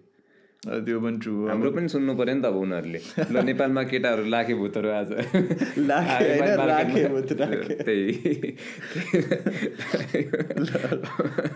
त्यो 0.64 1.00
पनि 1.00 1.18
ट्रु 1.20 1.32
हाम्रो 1.48 1.70
पनि 1.72 1.88
सुन्नु 1.88 2.14
पर्यो 2.16 2.36
नि 2.36 2.42
त 2.42 2.46
अब 2.46 2.56
उनीहरूले। 2.56 3.00
ल 3.32 3.44
नेपालमा 3.44 3.84
केटाहरू 3.84 4.24
लाखे 4.26 4.54
भूतहरू 4.54 4.90
आज। 4.90 5.10
लाखे। 5.90 7.04
त्यही। 7.84 8.12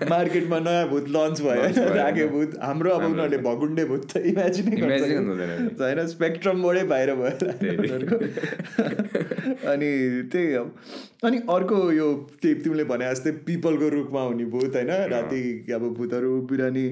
मार्केटमा 0.09 0.59
नयाँ 0.59 0.87
भूत 0.89 1.05
लन्च 1.07 1.41
भयो 1.41 1.61
होइन। 1.61 2.27
भूत। 2.27 2.51
हाम्रो 2.61 2.89
अब 2.91 3.03
उनीहरूले 3.05 3.37
भगुन्डे 3.37 3.85
भूत 3.85 4.03
त 4.11 4.17
इमेजिनै। 4.17 4.75
होइन 5.79 6.07
स्पेक्ट्रमबाटै 6.07 6.83
बाहिर 6.83 7.15
भयो। 7.15 7.35
अनि 9.71 9.89
त्यही 10.31 10.53
अब। 10.53 10.67
अनि 11.23 11.37
अर्को 11.49 11.77
यो 11.91 12.07
त्यही 12.41 12.55
तिमीले 12.55 12.83
भने 12.83 13.05
जस्तै 13.11 13.31
पिपलको 13.31 13.87
रुखमा 13.89 14.21
हुने 14.21 14.45
भूत 14.45 14.75
होइन? 14.75 14.91
राति 15.15 15.41
अब 15.73 15.83
भूतहरू 15.97 16.41
बिरानी 16.41 16.85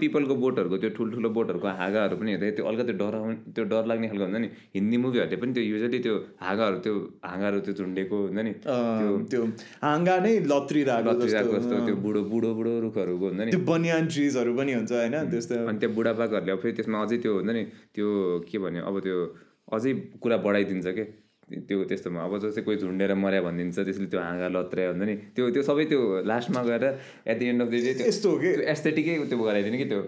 पिपलको 0.00 0.34
बोटहरूको 0.34 0.76
त्यो 0.76 0.90
ठुल्ठुलो 0.90 1.25
बोटहरूको 1.36 1.68
हाँगाहरू 1.80 2.16
पनि 2.20 2.30
हेर्दा 2.32 2.50
त्यो 2.56 2.64
अलिकति 2.66 2.92
त्यो 2.92 2.98
डराउने 3.02 3.34
त्यो 3.54 3.64
डर 3.72 3.84
लाग्ने 3.90 4.06
खालको 4.10 4.24
हुन्छ 4.26 4.38
नि। 4.44 4.48
हिन्दी 4.76 4.96
मुभीहरूले 5.04 5.36
पनि 5.42 5.52
त्यो 5.56 5.64
युजली 5.72 5.98
त्यो 6.06 6.14
हाँगाहरू 6.44 6.76
त्यो 6.84 6.94
हाँगाहरू 7.30 7.58
त्यो 7.66 7.74
झुन्डेको 7.80 8.16
हुन्छ 8.26 8.38
नि 8.46 8.52
अँ, 8.52 9.24
त्यो 9.30 9.42
हाँगा 9.86 10.14
नै 10.26 10.32
लत्रिरहेको 10.52 11.10
लत्रिरहेको 11.10 11.52
जस्तो। 11.52 11.74
जस्तो 11.74 11.84
त्यो 11.86 11.96
बुढो 12.04 12.20
बुढो 12.32 12.50
बुढो 12.58 12.72
रुखहरूको 12.86 13.26
हुन्छ 13.26 13.40
नि। 13.40 13.50
त्यो 13.50 13.60
बनियान 13.72 14.02
ट्रिजहरू 14.12 14.52
पनि 14.58 14.72
हुन्छ 14.78 14.92
होइन 14.92 15.14
त्यस्तो। 15.30 15.54
अनि 15.68 15.78
त्यो 15.78 15.90
बुढापाकाहरूले 15.96 16.52
अब 16.52 16.58
फेरि 16.62 16.74
त्यसमा 16.78 16.98
अझै 17.04 17.16
त्यो 17.24 17.32
हुन्छ 17.38 17.50
नि 17.56 17.62
त्यो 17.94 18.08
के 18.48 18.56
भन्यो 18.64 18.82
अब 18.88 18.96
त्यो 19.06 19.16
अझै 19.76 19.90
कुरा 20.22 20.36
बढाइदिन्छ 20.46 20.86
के? 20.98 21.04
त्यो 21.46 21.82
त्यस्तोमा 21.88 22.20
अब 22.26 22.32
जस्तै 22.42 22.62
कोही 22.66 22.76
झुन्डेर 22.76 23.14
मर्या 23.14 23.42
भनिदिन्छ 23.42 23.78
त्यसले 23.78 24.06
त्यो 24.10 24.20
हाँगा 24.20 24.48
लत्र्या 24.50 24.88
हुन्छ 24.90 25.02
नि 25.06 25.14
त्यो 25.36 25.50
त्यो 25.54 25.62
सबै 25.62 25.84
त्यो 25.90 26.00
लास्टमा 26.26 26.62
गएर 26.66 26.84
at 26.84 27.38
the 27.38 27.42
end 27.42 27.62
of 27.62 27.68
the 27.68 27.74
day 27.86 27.92
त्यो 27.94 28.06
यस्तो 28.06 28.30
हो 28.30 28.38
कि? 28.42 28.50
एस्थेटिकै 28.74 29.14
त्यो 29.30 29.38
गराइदिने 29.38 29.78
कि 29.78 29.84
त्यो 29.90 30.00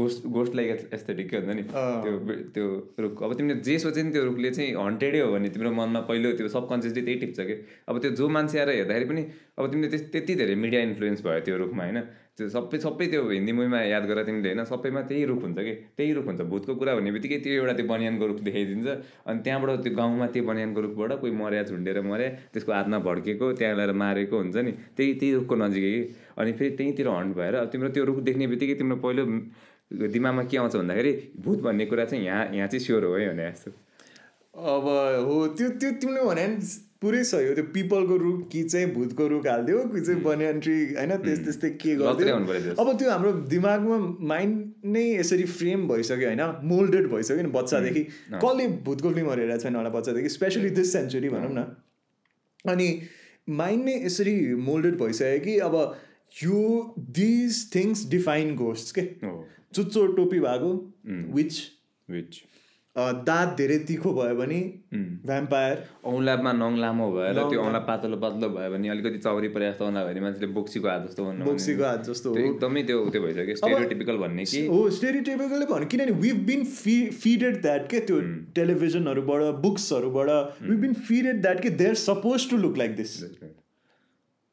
गोस्ट 0.00 0.26
गोस्ट 0.36 0.54
लाइक 0.54 0.92
एस्थेटिक 0.92 1.34
हुन्छ 1.34 1.56
नि 1.56 1.62
त्यो 2.04 2.12
त्यो 2.54 2.66
रुख। 3.00 3.22
अब 3.22 3.32
तिमीले 3.38 3.60
जे 3.64 3.78
सोचे 3.78 4.02
नि 4.02 4.10
त्यो 4.12 4.24
रुखले 4.24 4.50
चाहिँ 4.50 4.74
हन्टेडै 4.76 5.20
हो 5.24 5.32
भने 5.32 5.48
तिम्रो 5.56 5.72
मनमा 5.72 6.00
पहिलो 6.04 6.32
त्यो 6.36 6.48
सबकन्सियसली 6.52 7.02
त्यही 7.08 7.18
टिप्छ 7.24 7.40
कि। 7.40 7.54
अब 7.88 7.94
त्यो 8.04 8.10
जो 8.20 8.28
मान्छे 8.28 8.58
आएर 8.58 8.70
हेर्दाखेरि 8.76 9.06
पनि 9.08 9.22
अब 9.56 9.64
तिमीले 9.72 9.88
त्यस 9.88 10.04
त्यति 10.12 10.34
धेरै 10.36 10.54
मिडिया 10.64 10.80
इन्फ्लुएन्स 10.92 11.24
भयो 11.24 11.40
त्यो 11.48 11.56
रुखमा 11.64 11.84
होइन? 11.84 11.98
त्यो 12.38 12.48
सबै 12.50 12.78
सबै 12.82 13.06
त्यो 13.10 13.20
हिन्दी 13.30 13.52
मुभीमा 13.54 13.80
याद 13.94 14.04
गरेर 14.10 14.26
तिमीले 14.26 14.48
होइन 14.50 14.64
सबैमा 14.66 15.00
त्यही 15.06 15.24
रुख 15.30 15.40
हुन्छ 15.46 15.58
कि? 15.58 15.74
त्यही 15.96 16.12
रुख 16.18 16.24
हुन्छ। 16.26 16.40
भूतको 16.50 16.74
कुरा 16.74 16.94
भन्ने 16.98 17.10
बित्तिकै 17.14 17.38
त्यो 17.44 17.52
एउटा 17.62 17.72
त्यो 17.78 17.86
बनियानको 17.86 18.24
रुख 18.26 18.38
देखाइदिन्छ। 18.46 18.88
अनि 19.30 19.38
त्यहाँबाट 19.44 19.70
त्यो 19.84 19.92
गाउँमा 19.94 20.26
त्यो 20.34 20.42
बनियानको 20.50 20.80
रुखबाट 20.86 21.12
कोही 21.22 21.32
मर्या 21.32 21.62
झुन्डेर 21.70 22.00
मर्या 22.02 22.28
त्यसको 22.52 22.70
हातमा 22.74 22.98
भड्केको 23.06 23.46
त्यहाँ 23.54 23.74
ल्याएर 23.78 23.92
मारेको 24.02 24.36
हुन्छ 24.36 24.56
नि। 24.66 24.72
त्यही 24.96 25.12
त्यही 25.20 25.32
रुखको 25.38 25.54
नजिकै 25.62 25.94
अनि 26.34 26.52
फेरि 26.58 26.70
त्यहीँतिर 26.74 27.06
हन्ट 27.08 27.32
भएर 27.38 27.54
तिम्रो 27.70 27.88
त्यो 27.94 28.04
रुख 28.10 28.18
देख्ने 28.26 28.46
बित्तिकै 28.50 28.74
तिम्रो 28.82 28.96
पहिलो 28.98 29.24
दिमागमा 29.94 30.42
के 30.50 30.56
आउँछ 30.58 30.74
भन्दाखेरि 30.76 31.12
भूत 31.38 31.58
भन्ने 31.62 31.84
कुरा 31.86 32.04
चाहिँ 32.10 32.24
यहाँ 32.24 32.42
यहाँ 32.50 32.68
चाहिँ 32.68 32.82
स्योर 32.82 33.04
हो 33.04 33.14
है 33.14 33.30
भने 33.30 33.46
जस्तो। 33.46 33.70
अब 34.54 34.86
हो 35.26 35.34
त्यो 35.54 35.68
त्यो 35.78 35.90
तिमीले 36.02 36.22
भने 36.26 36.46
पुरै 37.04 37.22
सही 37.30 37.46
हो 37.46 37.54
त्यो 37.54 37.64
पिपलको 37.72 38.16
रुख 38.24 38.42
कि 38.50 38.62
चाहिँ 38.64 38.92
भूतको 38.94 39.26
रुख 39.28 39.46
हालिदियो 39.46 39.84
कि 39.94 40.00
चाहिँ 40.00 40.20
बनियन 40.22 40.60
ट्री 40.60 40.76
होइन 40.94 41.16
त्यस 41.24 41.38
त्यस्तै 41.44 41.70
के 41.80 41.96
गरिदियो। 41.96 42.36
अब 42.74 42.92
त्यो 42.98 43.10
हाम्रो 43.10 43.32
दिमागमा 43.50 43.98
माइन्ड 44.28 44.88
नै 44.92 45.04
यसरी 45.08 45.44
फ्रेम 45.56 45.88
भइसक्यो 45.88 46.28
होइन 46.28 46.42
मोल्डेड 46.70 47.10
भइसक्यो 47.10 47.42
नि 47.42 47.52
बच्चादेखि। 47.56 48.02
कसले 48.36 48.68
भूतको 48.86 49.12
फिल्महरू 49.12 49.40
हेरेको 49.42 49.62
छैन 49.62 49.76
होला 49.76 49.90
बच्चादेखि 49.96 50.28
स्पेसली 50.30 50.70
दिस 50.78 50.92
सेन्चुरी 50.92 51.28
भनौँ 51.30 51.52
न। 51.52 51.66
अनि 52.72 52.88
माइन्ड 53.60 53.84
नै 53.84 53.96
यसरी 54.04 54.34
मोल्डेड 54.64 54.98
भइसक्यो 54.98 55.44
कि 55.44 55.58
अब 55.66 55.74
यो 56.34 56.62
दिज 57.18 57.58
थिङ्स 57.74 58.08
डिफाइन 58.10 58.54
गोस्ट 58.56 58.94
के? 58.98 59.04
चुच्चो 59.74 60.06
टोपी 60.16 60.40
भएको 60.40 60.70
विच 61.34 61.54
विच 62.08 62.42
दाँत 62.96 63.56
धेरै 63.58 63.78
तिखो 63.86 64.12
भयो 64.14 64.34
भने 64.36 64.58
भ्याम्पायर 65.26 65.78
औँलामा 66.06 66.52
नङ 66.52 66.76
लामो 66.80 67.10
भएर 67.12 67.38
त्यो 67.50 67.60
औँला 67.60 67.78
पातलो 67.88 68.16
पातलो 68.24 68.48
भयो 68.54 68.70
भने 68.70 68.88
अलिकति 68.88 69.18
चौरी 69.18 69.48
परे 69.56 69.70
जस्तो 69.70 69.84
औँला 69.84 70.04
भयो 70.04 70.14
भने 70.14 70.20
मान्छेले 70.20 70.46
बोक्सीको 70.54 70.88
हात 70.88 71.06
जस्तो 71.08 71.24
बोक्सीको 71.42 71.84
हात 71.84 72.04
जस्तो 72.08 72.30
हो। 72.30 72.36
एकदमै 72.38 72.82
त्यो 72.82 72.98
त्यो 73.10 73.22
भइसक्यो। 73.22 73.56
स्टेरियोटिपिकल 73.56 74.16
भन्ने 74.16 74.44
कि? 74.44 74.66
हो 74.66 74.78
स्टेरियोटिपिकली 74.98 75.66
भन्नु 75.72 75.86
किनभने 75.86 76.14
विभ 76.22 76.46
बिन 76.46 76.64
फी 76.76 76.96
फिडेड 77.24 77.60
द्याट 77.62 77.90
के 77.90 78.00
त्यो 78.06 78.20
टेलिभिजनहरूबाट 78.54 79.42
बुक्सहरूबाट 79.66 80.62
विभ 80.62 80.78
बिन 80.86 80.94
फिडेड 81.10 81.42
द्याट 81.42 81.62
के 81.62 81.70
they 81.82 81.88
are 81.88 81.94
suppose 82.06 82.50
to 82.50 82.56
look 82.56 82.78
like 82.78 82.96
this 82.96 83.20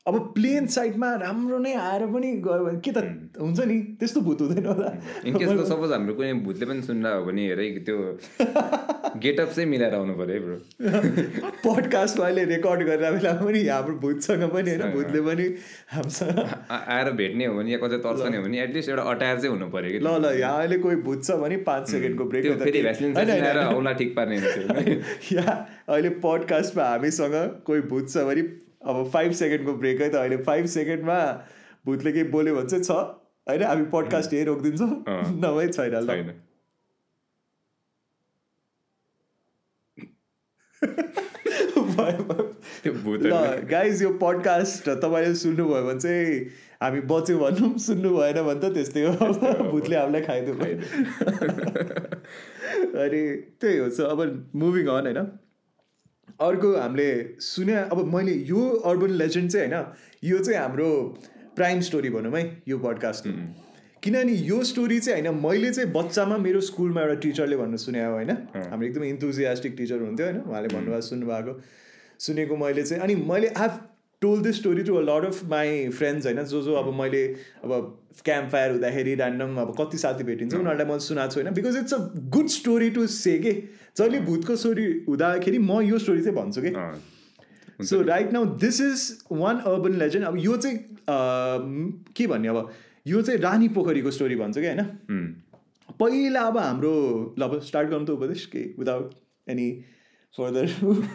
अब 0.07 0.15
प्लेन 0.35 0.65
साइडमा 0.73 1.09
राम्रो 1.21 1.57
नै 1.63 1.73
आएर 1.77 2.05
पनि 2.13 2.29
गयो 2.45 2.63
भने 2.65 2.79
के 2.85 2.91
त 2.91 3.01
हुन्छ 3.37 3.59
नि? 3.69 3.75
त्यस्तो 4.01 4.21
भूत 4.27 4.39
हुँदैन 4.41 4.65
होला। 4.65 4.87
इनकेस 5.29 5.49
सपोज 5.69 5.91
हाम्रो 5.91 6.13
कुनै 6.17 6.31
भूतले 6.45 6.65
पनि 6.65 6.81
सुन्दा 6.81 7.09
हो 7.15 7.25
भने 7.25 7.43
हेरै 7.47 7.67
त्यो 7.85 7.97
गेटअप 9.25 9.49
चाहिँ 9.49 9.67
मिलाएर 9.69 9.93
आउनु 9.95 10.13
पऱ्यो 10.21 10.33
है 10.33 10.39
ब्रो 10.45 11.51
पडकास्टमा 11.65 12.25
अहिले 12.25 12.45
रेकर्ड 12.53 12.81
गरेर 12.87 13.11
बेलामा 13.17 13.45
पनि 13.45 13.61
हाम्रो 13.67 13.95
भूतसँग 14.05 14.43
पनि 14.55 14.73
होइन 14.73 14.91
भूतले 14.95 15.21
पनि 15.27 15.45
हामीसँग। 15.93 16.41
आएर 16.79 17.11
भेट्ने 17.21 17.45
हो 17.45 17.53
भने 17.61 17.71
या 17.71 17.79
कतै 17.85 18.01
तर्सने 18.07 18.37
हो 18.37 18.43
भने 18.43 18.63
एटलिस्ट 18.63 18.89
एउटा 18.89 19.03
अटायर 19.13 19.37
चाहिँ 19.37 19.53
हुनु 19.53 19.69
पऱ्यो 19.77 19.91
कि 19.91 19.99
ल 20.01 20.17
ल 20.17 20.33
यहाँ 20.39 20.57
अहिले 20.65 20.77
कोही 20.87 20.95
भूत 21.05 21.23
छ 21.29 21.37
भने 21.45 21.61
पाँच 21.69 21.89
सेकेन्डको 21.93 22.25
ब्रेक 22.33 22.49
फेरि 22.65 22.81
औँला 23.69 23.93
ठिक 24.01 24.15
पार्ने 24.17 24.41
हुन्छ 24.41 25.31
या 25.37 25.47
अहिले 25.87 26.09
पडकास्टमा 26.25 26.89
हामीसँग 26.89 27.39
कोही 27.69 27.81
भूत 27.93 28.09
छ 28.09 28.27
भने 28.31 28.49
अब 28.85 29.09
फाइभ 29.13 29.31
सेकेन्डको 29.31 29.73
ब्रेक 29.73 30.01
है 30.01 30.09
त 30.09 30.15
अहिले 30.15 30.37
फाइभ 30.37 30.65
सेकेन्डमा 30.65 31.43
भूतले 31.85 32.11
केही 32.11 32.23
बोल्यो 32.23 32.55
भने 32.55 32.69
चाहिँ 32.69 32.83
छ। 32.83 32.91
होइन? 33.49 33.63
हामी 33.63 33.85
पडकास्ट 33.85 34.33
यही 34.33 34.43
रोकिदिन्छौँ। 34.43 35.03
नभए 35.41 35.67
छैन 35.67 35.95
ल। 35.95 36.33
गाइज 43.69 44.01
यो 44.03 44.13
पडकास्ट 44.13 44.89
तपाईँले 44.89 45.35
सुन्नुभयो 45.35 45.83
भने 45.83 45.99
चाहिँ 45.99 46.51
हामी 46.81 47.01
बच्यौँ 47.01 47.39
भनौँ 47.39 47.77
सुन्नु 47.77 48.17
भएन 48.17 48.41
भने 48.41 48.59
त 48.59 48.73
त्यस्तै 48.73 49.05
हो। 49.05 49.11
भूतले 49.71 49.95
हामीलाई 49.95 50.21
खाइदियो। 50.21 50.55
अनि 53.01 53.47
त्यही 53.61 53.77
हो 53.77 54.05
अब 54.05 54.49
मुभिङ 54.55 54.87
अन 54.87 54.91
होइन? 54.91 55.39
अर्को 56.41 56.75
हामीले 56.75 57.09
सुने 57.39 57.73
अब 57.73 58.05
मैले 58.15 58.33
यो 58.49 58.69
अर्बन 58.85 59.09
लेजेन्ड 59.21 59.51
चाहिँ 59.51 59.67
होइन 59.67 59.85
यो 60.23 60.39
चाहिँ 60.39 60.59
हाम्रो 60.59 60.87
प्राइम 61.55 61.79
स्टोरी 61.79 62.09
भनौँ 62.09 62.31
है 62.37 62.43
यो 62.67 62.77
पडकास्टको 62.79 63.31
किनभने 64.03 64.33
यो 64.33 64.63
स्टोरी 64.63 64.99
चाहिँ 64.99 65.21
होइन 65.21 65.43
मैले 65.45 65.71
चाहिँ 65.73 65.91
बच्चामा 65.91 66.37
मेरो 66.37 66.61
स्कुलमा 66.61 67.01
एउटा 67.01 67.15
टिचरले 67.19 67.57
भन्नु 67.57 67.77
सुने 67.77 68.05
हो 68.05 68.11
होइन। 68.13 68.29
हाम्रो 68.29 68.87
एकदमै 68.87 69.09
इन्थुजियास्टिक 69.09 69.75
टिचर 69.77 70.01
हुन्थ्यो 70.01 70.25
होइन 70.27 70.39
उहाँले 70.41 70.67
भन्नुभएको 70.75 71.01
सुन्नुभएको 71.01 71.53
सुनेको 72.19 72.55
मैले 72.57 72.83
चाहिँ 72.83 73.03
अनि 73.03 73.15
मैले 73.29 73.47
have 73.57 73.79
told 74.21 74.41
this 74.41 74.55
story 74.57 74.83
to 74.83 74.95
a 74.95 75.01
lot 75.01 75.25
of 75.25 75.43
my 75.49 75.87
friends 75.89 76.25
होइन? 76.25 76.43
जो 76.43 76.61
जो 76.61 76.73
अब 76.75 76.93
मैले 76.95 77.23
अब 77.63 77.71
क्याम्प 78.25 78.49
फायर 78.51 78.71
हुँदाखेरि 78.71 79.15
ऱ्यान्डम 79.15 79.55
अब 79.61 79.73
कति 79.79 79.97
साथी 79.97 80.23
भेटिन्छ 80.23 80.53
उनीहरूलाई 80.55 80.87
मैले 80.87 80.99
सुनाएको 80.99 81.33
छु 81.33 81.39
होइन 81.39 81.53
because 81.55 81.77
it's 81.77 81.93
a 81.93 81.97
good 82.35 82.47
story 82.55 82.89
to 82.89 83.07
say 83.09 83.37
के? 83.39 83.51
जहिले 83.97 84.19
भूतको 84.21 84.55
स्टोरी 84.55 84.85
हुँदाखेरि 85.07 85.57
म 85.59 85.81
यो 85.81 85.99
स्टोरी 85.99 86.21
चाहिँ 86.21 86.37
भन्छु 86.37 86.61
कि। 86.61 87.85
So 87.85 88.01
right 88.01 88.33
now 88.33 88.45
this 88.61 88.81
is 88.81 89.05
one 89.31 89.57
urban 89.71 89.97
legend 89.99 90.25
अब 90.27 90.37
यो 90.39 90.57
चाहिँ 90.57 90.77
के 92.15 92.27
भन्ने 92.27 92.47
अब? 92.47 92.69
यो 93.07 93.21
चाहिँ 93.21 93.39
रानी 93.41 93.67
पोखरीको 93.69 94.11
स्टोरी 94.11 94.35
भन्छ 94.35 94.57
कि? 94.57 94.67
होइन. 94.67 95.35
पहिला 95.99 96.41
अब 96.41 96.57
हाम्रो 96.57 96.93
ल 97.39 97.43
अब 97.43 97.59
स्टार्ट 97.61 97.89
गर्नु 97.89 98.05
त 98.05 98.09
उपदेश 98.09 98.45
के? 98.45 98.59
विदाउट 98.79 99.13
एनी 99.49 99.67
फर्दर 100.37 100.65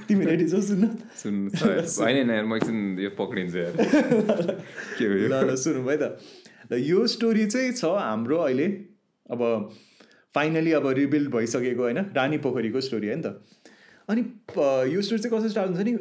तिमी 0.08 0.25
रेडी 0.26 0.46
छौ 0.49 0.61
सुन्न 0.62 0.87
सुन्नु 1.16 1.50
होइन 1.61 2.30
यार 2.30 2.44
म 2.44 2.56
एकछिन 2.56 2.78
यो 3.00 3.11
पक्रिन्छु 3.18 3.62
के 4.99 5.04
हो 5.04 5.14
यो 5.14 5.28
ल 5.28 5.35
ल 5.46 5.54
सुनौँ 5.56 5.85
है 5.90 5.96
त 5.96 6.04
ल 6.73 6.80
यो 6.85 7.06
स्टोरी 7.06 7.46
चाहिँ 7.46 7.73
छ 7.73 7.85
हाम्रो 7.96 8.38
अहिले. 8.38 8.66
अब 9.32 9.40
फाइनली 10.35 10.73
अब 10.73 10.87
रिबिल्ड 10.99 11.30
भइसकेको 11.32 11.82
होइन 11.82 11.99
रानी 12.16 12.38
पोखरीको 12.44 12.80
स्टोरी 12.80 13.08
हो 13.08 13.16
नि 13.16 13.23
त। 13.23 13.26
अनि 14.08 14.23
यो 14.92 15.00
स्टोरी 15.02 15.23
चाहिँ 15.23 15.32
कसरी 15.32 15.50
स्टार्ट 15.50 15.70
हुन्छ 15.70 15.82
नि? 15.88 15.92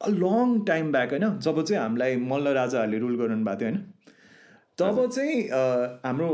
अ 0.00 0.08
लङ 0.20 0.60
टाइम 0.66 0.92
ब्याक 0.92 1.10
होइन 1.10 1.26
जब 1.40 1.62
चाहिँ 1.64 1.82
हामीलाई 1.82 2.16
मल्ल 2.28 2.54
राजाहरूले 2.60 2.98
रुल 2.98 3.16
गर्नु 3.18 3.44
भएको 3.44 3.58
थियो 3.60 3.68
होइन। 3.70 3.78
तब 4.78 4.96
चाहिँ 5.16 5.34
हाम्रो 6.04 6.30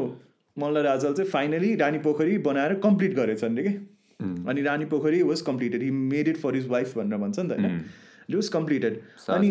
मल्ल 0.57 0.76
राजाले 0.91 1.14
चाहिँ 1.17 1.31
फाइनली 1.31 1.75
रानी 1.76 1.99
पोखरी 2.07 2.38
बनाएर 2.45 2.75
कम्प्लिट 2.83 3.12
गरेछन् 3.17 3.59
अरे 3.59 3.69
कि 3.69 3.75
अनि 4.23 4.62
Rani 4.62 4.85
Pokhari 4.85 5.23
was 5.23 5.40
completed 5.40 5.83
he 5.83 5.90
made 5.90 6.28
it 6.28 6.37
for 6.37 6.54
his 6.54 6.66
wife 6.68 6.99
भनेर 6.99 7.18
भन्छ 7.18 7.38
नि 7.38 7.49
त 7.49 7.52
होइन? 7.52 7.85
इट 8.30 8.35
वाज 8.37 8.49
कम्प्लिटेड 8.49 9.00
अनि 9.28 9.50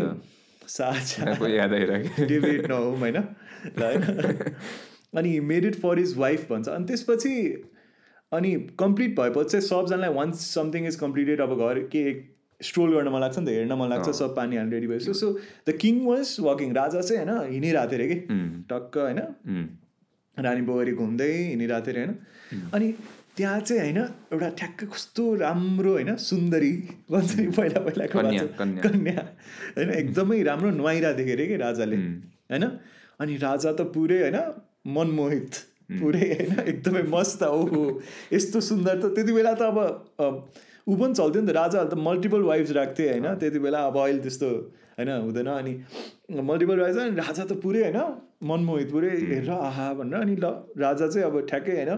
डिबेट 2.27 2.71
होइन? 2.71 3.17
अनि 5.17 5.39
made 5.39 5.65
it 5.65 5.75
for 5.75 5.99
his 5.99 6.17
wife 6.17 6.49
भन्छ। 6.51 6.69
अनि 6.69 6.85
त्यसपछि 6.85 7.63
अनि 8.31 8.53
कम्प्लिट 8.79 9.19
भएपछि 9.19 9.49
चाहिँ 9.49 9.65
सबजनालाई 9.67 10.13
वान्स 10.13 10.45
समथिङ 10.53 10.87
इज 10.87 10.95
कम्प्लिटेड 10.95 11.41
अब 11.41 11.57
घर 11.59 11.79
के 11.95 12.03
स्ट्रोल 12.61 12.93
गर्न 12.95 13.07
मन 13.13 13.19
लाग्छ 13.19 13.39
नि 13.39 13.45
त 13.45 13.49
हेर्न 13.49 13.73
मन 13.73 13.89
लाग्छ 13.89 14.09
सब 14.09 14.35
पानी 14.35 14.55
हाल्नु 14.55 14.71
रेडी 14.71 14.87
भइसक्यो। 14.87 15.13
So 15.13 15.31
the 15.69 15.77
king 15.77 16.05
was 16.05 16.35
walking 16.39 16.73
राजा 16.73 17.01
चाहिँ 17.01 17.25
होइन 17.25 17.51
हिँडिरहेको 17.51 17.91
थियो 17.91 17.99
अरे 17.99 18.07
कि? 18.07 18.19
टक्क 18.69 18.97
होइन। 18.97 19.19
उम्. 19.19 19.67
रानी 20.37 20.61
पोखरी 20.65 20.93
घुम्दै 20.93 21.31
हिँडिरहेको 21.33 21.85
थियो 21.87 21.93
अरे 21.93 22.05
होइन? 22.05 22.15
अनि 22.73 22.87
त्यहाँ 23.37 23.59
चाहिँ 23.59 23.81
होइन 23.81 23.97
एउटा 24.33 24.49
ठ्याक्क 24.57 24.83
कस्तो 24.93 25.23
राम्रो 25.35 25.91
होइन 25.91 26.15
सुन्दरी 26.21 26.71
भन्छ 27.11 27.31
नि 27.39 27.45
पहिला 27.57 27.79
पहिलाको 27.85 28.19
कन्या, 28.57 29.23
होइन 29.77 29.89
एकदमै 29.91 30.41
राम्रो 30.43 30.69
नुहाइरहेको 30.71 31.17
थियो 31.19 31.35
अरे 31.35 31.45
कि 31.47 31.55
राजाले। 31.57 31.97
होइन? 32.51 32.65
अनि 33.19 33.37
राजा 33.37 33.71
त 33.73 33.81
पुरै 33.95 34.19
होइन 34.21 34.37
मनमोहित 34.95 35.53
पुरै 36.01 36.27
होइन 36.31 36.51
एकदमै 36.67 37.03
मस्त 37.09 37.43
ओहो 37.43 37.81
यस्तो 38.35 38.61
सुन्दर 38.69 38.95
त 39.01 39.13
त्यति 39.15 39.33
बेला 39.33 39.53
त 39.53 39.61
अब 39.61 39.77
ऊ 40.87 40.95
पनि 40.95 41.13
चल्थ्यो 41.13 41.41
नि 41.41 41.47
त। 41.47 41.55
राजाहरू 41.57 41.89
त 41.89 41.97
मल्टिपल 42.07 42.41
वाइफ्स 42.43 42.71
राख्थे 42.77 43.03
होइन 43.09 43.27
त्यति 43.41 43.59
बेला 43.65 43.79
अब 43.89 43.97
अहिले 43.97 44.21
त्यस्तो 44.25 44.49
होइन 44.97 45.09
हुँदैन। 45.25 45.49
अनि 45.53 45.73
मल्टिपल 46.43 46.77
वाइफ्स 46.79 46.99
अनि 46.99 47.15
राजा 47.17 47.43
त 47.45 47.57
पुरै 47.63 47.81
होइन 47.87 47.99
मनमोहित 48.51 48.91
पुरै 48.91 49.09
हेरेर 49.09 49.49
आहा 49.49 49.87
भनेर। 49.97 50.21
अनि 50.21 50.35
ल 50.35 50.45
राजा 50.77 51.07
चाहिँ 51.07 51.25
अब 51.29 51.35
ठ्याक्कै 51.49 51.75
होइन. 51.79 51.91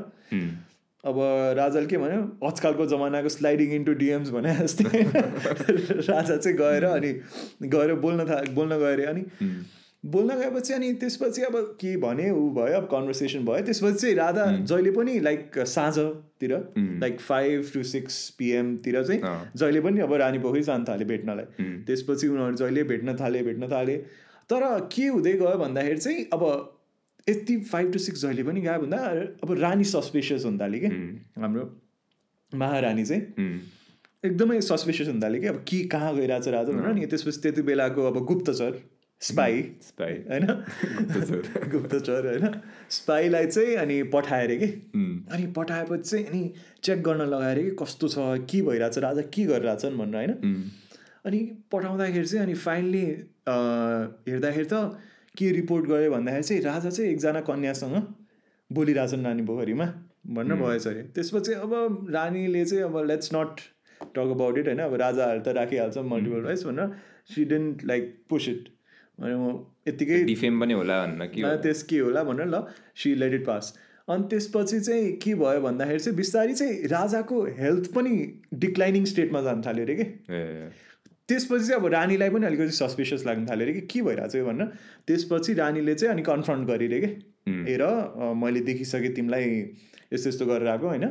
अब 1.05 1.19
राजाले 1.57 1.85
के 1.85 1.97
भन्यो? 1.97 2.21
आजकलको 2.47 2.85
जमानाको 2.85 3.29
स्लाइडिङ 3.29 3.71
इन्टु 3.71 3.93
डिएम्स 3.93 4.29
भने 4.29 4.55
जस्तै। 4.55 5.01
राजा 6.09 6.37
चाहिँ 6.37 6.57
गएर 6.57 6.83
अनि 6.83 7.13
गएर 7.63 7.93
बोल्न 7.93 8.25
था 8.25 8.41
बोल्न 8.53 8.77
गयो 8.77 8.91
अरे 8.93 9.05
अनि 9.05 9.25
बोल्न 10.05 10.35
गएपछि 10.39 10.73
अनि 10.73 10.93
त्यसपछि 10.93 11.41
अब 11.41 11.55
के 11.55 11.95
भने 11.97 12.29
ऊ 12.31 12.49
भयो 12.53 12.77
अब 12.77 12.85
कन्भर्सेसन 12.85 13.45
भयो। 13.45 13.65
त्यसपछि 13.65 13.97
चाहिँ 13.97 14.15
राजा 14.15 14.45
जहिले 14.51 14.91
पनि 14.91 15.19
लाइक 15.19 15.59
साँझतिर 15.59 16.53
लाइक 16.77 17.19
फाइभ 17.19 17.71
टु 17.73 17.83
सिक्स 17.83 18.29
पिएमतिर 18.29 19.03
चाहिँ। 19.03 19.21
जहिले 19.55 19.81
पनि 19.81 20.01
अब 20.01 20.13
रानी 20.13 20.39
पोखरी 20.39 20.61
जान 20.61 20.83
थाले 20.83 21.05
भेट्नलाई। 21.05 21.45
त्यसपछि 21.87 22.27
उनीहरू 22.27 22.55
जहिले 22.55 22.83
भेट्न 22.83 23.15
थाले 23.19 23.43
भेट्न 23.43 23.67
थाले। 23.67 23.97
तर 24.49 24.89
के 24.91 25.07
हुँदै 25.07 25.33
गयो 25.33 25.57
भन्दाखेरि 25.57 25.97
चाहिँ 25.97 26.25
अब 26.33 26.71
यति 27.27 27.57
फाइभ 27.71 27.91
टु 27.93 27.99
सिक्स 27.99 28.21
जहिले 28.21 28.43
पनि 28.43 28.61
गयो 28.61 28.79
भन्दा 28.79 28.97
अब 29.43 29.51
रानी 29.59 29.83
सस्पेसियस 29.91 30.45
थाल्यो 30.61 30.79
कि 30.79 30.95
हाम्रो 31.41 31.63
महारानी 32.51 33.05
चाहिँ. 33.05 33.21
एकदमै 34.23 34.59
सस्पेसियस 34.61 35.09
थाल्यो 35.23 35.41
कि 35.41 35.47
अब 35.47 35.63
के 35.67 35.83
कहाँ 35.93 36.15
गइरहेको 36.15 36.43
छ 36.43 36.53
राजा 36.55 36.71
भनेर 36.73 36.93
नि 36.93 37.05
त्यसपछि 37.05 37.39
त्यति 37.41 37.61
बेलाको 37.71 38.01
अब 38.07 38.25
गुप्तचर 38.25 38.77
स्पाई 39.21 39.61
Spy. 39.81 40.11
होइन 40.29 40.45
गुप्तचर. 41.71 42.25
होइन 42.29 42.59
स्पाईलाई 42.89 43.45
चाहिँ 43.47 43.75
अनि 43.75 44.01
पठाएर 44.13 44.55
कि. 44.55 44.67
अनि 45.31 45.45
पठाएपछि 45.57 46.09
चाहिँ 46.09 46.25
अनि 46.25 46.53
चेक 46.83 47.03
गर्न 47.03 47.21
लगाएर 47.33 47.61
कि 47.63 47.71
कस्तो 47.79 48.07
छ 48.07 48.17
के 48.51 48.61
भइरहेछ 48.61 48.97
राजा 48.97 49.21
के 49.33 49.45
गरिरहेछन् 49.45 49.97
भनेर 49.97 50.15
होइन. 50.15 50.71
अनि 51.25 51.39
पठाउँदाखेरि 51.71 52.27
चाहिँ 52.27 52.45
अनि 52.45 52.53
फाइनली 52.65 53.05
हेर्दाखेरि 54.29 54.67
त 54.73 54.83
के 55.37 55.51
रिपोर्ट 55.51 55.85
गऱ्यो 55.85 56.11
भन्दाखेरि 56.11 56.43
चाहिँ 56.43 56.61
राजा 56.63 56.89
चाहिँ 56.89 57.11
एकजना 57.11 57.41
कन्यासँग 57.49 57.95
बोलिरहेछन् 58.69 59.25
रानी 59.25 59.43
पोखरीमा 59.45 59.85
भनेर 60.35 60.57
भएछ 60.61 60.87
अरे। 60.87 61.01
त्यसपछि 61.15 61.53
अब 61.53 61.73
रानीले 62.13 62.65
चाहिँ 62.65 62.83
अब 62.83 62.97
let's 63.07 63.33
not 63.33 63.59
talk 64.15 64.29
about 64.31 64.57
it 64.57 64.67
होइन? 64.67 64.79
अब 64.79 64.93
राजाहरू 65.01 65.41
त 65.41 65.55
राखिहाल्छ 65.57 65.97
मल्टिपल 66.13 66.41
वाइज 66.45 66.63
भनेर। 66.65 66.87
She 67.33 67.45
didn't 67.45 67.85
like 67.85 68.15
push 68.29 68.49
it 68.49 68.69
भने 69.19 69.35
म 69.35 69.53
यत्तिकै 69.87 70.23
डिफेम 70.25 70.59
पनि 70.61 70.73
होला 70.73 71.01
भन्न 71.05 71.27
कि 71.27 71.43
त्यस 71.63 71.83
के 71.89 71.99
होला 71.99 72.23
भनेर 72.23 72.47
ल 72.47 72.61
सी 73.03 73.13
लेट 73.15 73.33
इट 73.33 73.45
पास 73.45 73.73
अनि 74.07 74.27
त्यसपछि 74.29 74.79
चाहिँ 74.79 75.11
के 75.21 75.33
भयो 75.35 75.61
भन्दाखेरि 75.61 75.99
चाहिँ 75.99 76.17
बिस्तारै 76.17 76.53
चाहिँ 76.53 76.87
राजाको 76.87 77.43
हेल्थ 77.59 77.93
पनि 77.93 78.11
डिक्लाइनिङ 78.65 79.05
स्टेटमा 79.13 79.41
जान 79.41 79.61
थाल्यो 79.61 79.85
अरे 79.85 79.95
कि। 79.95 80.05
त्यसपछि 81.29 81.67
चाहिँ 81.67 81.81
अब 81.81 81.87
रानीलाई 81.93 82.29
पनि 82.29 82.45
अलिकति 82.45 82.71
सस्पिसियस 82.77 83.25
लाग्न 83.25 83.45
थाल्यो 83.45 83.65
अरे 83.65 83.73
कि 83.73 83.81
के 83.87 84.01
भइरहेको 84.01 84.31
छ 84.31 84.45
भनेर 84.47 84.67
त्यसपछि 85.07 85.53
रानीले 85.53 85.95
चाहिँ 85.95 86.13
अनि 86.13 86.23
कन्फ्रन्ट 86.23 86.67
गरिरहे 86.67 86.99
कि 87.01 87.11
हेर 87.69 87.83
मैले 88.35 88.59
देखिसकेँ 88.69 89.13
तिमीलाई 89.13 89.43
यस्तो 90.13 90.29
यस्तो 90.29 90.45
गरेर 90.45 90.67
आएको 90.67 90.87
होइन। 90.87 91.03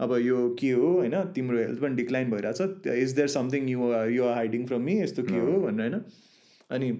अब 0.00 0.10
यो 0.22 0.38
के 0.60 0.70
हो 0.70 0.88
होइन? 0.92 1.14
तिम्रो 1.34 1.58
हेल्थ 1.58 1.80
पनि 1.80 1.94
डिक्लाइन 1.96 2.30
भइरहेछ। 2.30 2.60
Is 2.86 3.12
there 3.16 3.28
something 3.28 3.68
you 3.68 3.80
you 4.14 4.24
are 4.24 4.34
hiding 4.34 4.66
from 4.66 4.80
me 4.82 5.00
यस्तो 5.00 5.22
के 5.22 5.38
हो? 5.38 5.60
भनेर 5.60 5.80
होइन? 5.80 6.04
अनि 6.70 6.90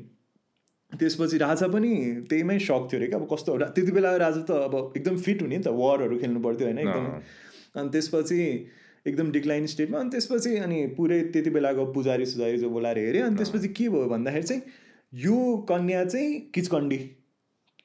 त्यसपछि 0.92 1.38
राजा 1.38 1.66
पनि 1.68 1.90
त्यहीमै 2.30 2.58
सक 2.58 2.88
थियो 2.92 3.00
अरे 3.00 3.06
कि 3.08 3.14
अब 3.14 3.26
कस्तो 3.32 3.58
त्यति 3.58 3.92
बेला 3.92 4.16
राजा 4.16 4.40
त 4.40 4.50
अब 4.64 4.92
एकदम 4.96 5.16
फिट 5.18 5.42
हुने 5.42 5.56
नि 5.56 5.62
त 5.62 5.68
वारहरू 5.68 6.18
खेल्नु 6.18 6.40
पर्थ्यो 6.40 6.66
होइन? 6.66 6.78
एकदमै। 6.78 7.20
अनि 7.76 7.88
त्यसपछि 7.90 8.40
एकदम 9.06 9.30
डिक्लाइन 9.32 9.66
स्टेटमा 9.66 9.98
अनि 9.98 10.10
त्यसपछि 10.10 10.56
अनि 10.56 10.86
पुरै 10.96 11.20
त्यति 11.22 11.50
बेलाको 11.50 11.84
पुजारी 11.92 12.26
सुजारी 12.26 12.58
जो 12.58 12.70
बोलाएर 12.70 12.98
हेऱ्यो 12.98 13.26
अनि 13.26 13.36
त्यसपछि 13.36 13.68
के 13.68 13.88
भयो 13.88 14.08
भन्दाखेरि 14.08 14.46
चाहिँ 14.46 14.62
यो 15.14 15.56
कन्या 15.68 16.04
चाहिँ 16.04 16.40
किचकन्डी। 16.54 16.96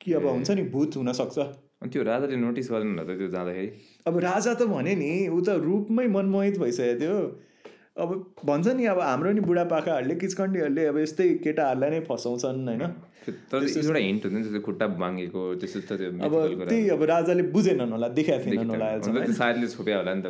कि 0.01 0.13
अब 0.13 0.25
हुन्छ 0.25 0.51
नि 0.51 0.63
भूत 0.63 0.95
हुनसक्छ 0.95 1.39
अनि 1.39 1.89
त्यो 1.89 2.03
राजाले 2.03 2.35
नोटिस 2.35 2.71
गर्दैन 2.71 2.89
होला 2.89 3.03
त 3.03 3.17
त्यो 3.17 3.27
जाँदाखेरि? 3.27 3.69
अब 4.07 4.17
राजा 4.19 4.53
त 4.53 4.61
भने 4.63 4.95
नि 4.95 5.11
ऊ 5.27 5.41
त 5.41 5.49
रूपमै 5.49 6.07
मनमोहित 6.07 6.57
भइसकेको 6.59 6.99
थियो। 7.01 7.17
अब 7.99 8.09
भन्छ 8.45 8.67
नि 8.79 8.85
अब 8.93 8.99
हाम्रो 9.01 9.31
नि 9.31 9.41
बुढापाकाहरूले 9.41 10.15
किचकन्डीहरूले 10.23 10.85
अब 10.85 10.97
यस्तै 10.99 11.27
केटाहरूलाई 11.45 11.89
नै 11.89 11.99
फसाउँछन् 12.09 12.67
होइन? 12.69 12.83
एउटा 13.27 13.99
हिन्ट 13.99 14.25
हुन्छ 14.25 14.35
नि 14.35 14.41
त्यो 14.49 14.61
खुट्टा 14.67 14.85
भाँगेको 15.01 15.41
त्यस्तो 15.61 15.79
त 15.89 15.91
त्यो 15.99 16.09
अब। 16.27 16.33
त्यही 16.69 16.89
अब 16.89 17.03
राजाले 17.11 17.43
बुझेनन् 17.55 17.91
होला 17.91 18.07
देखाएको 18.19 18.45
थिएनन् 18.45 18.71
होला 18.73 18.87
सायदले 19.41 19.67
छोप्या 19.67 19.95
होला 19.97 20.11
नि 20.15 20.21
त 20.21 20.25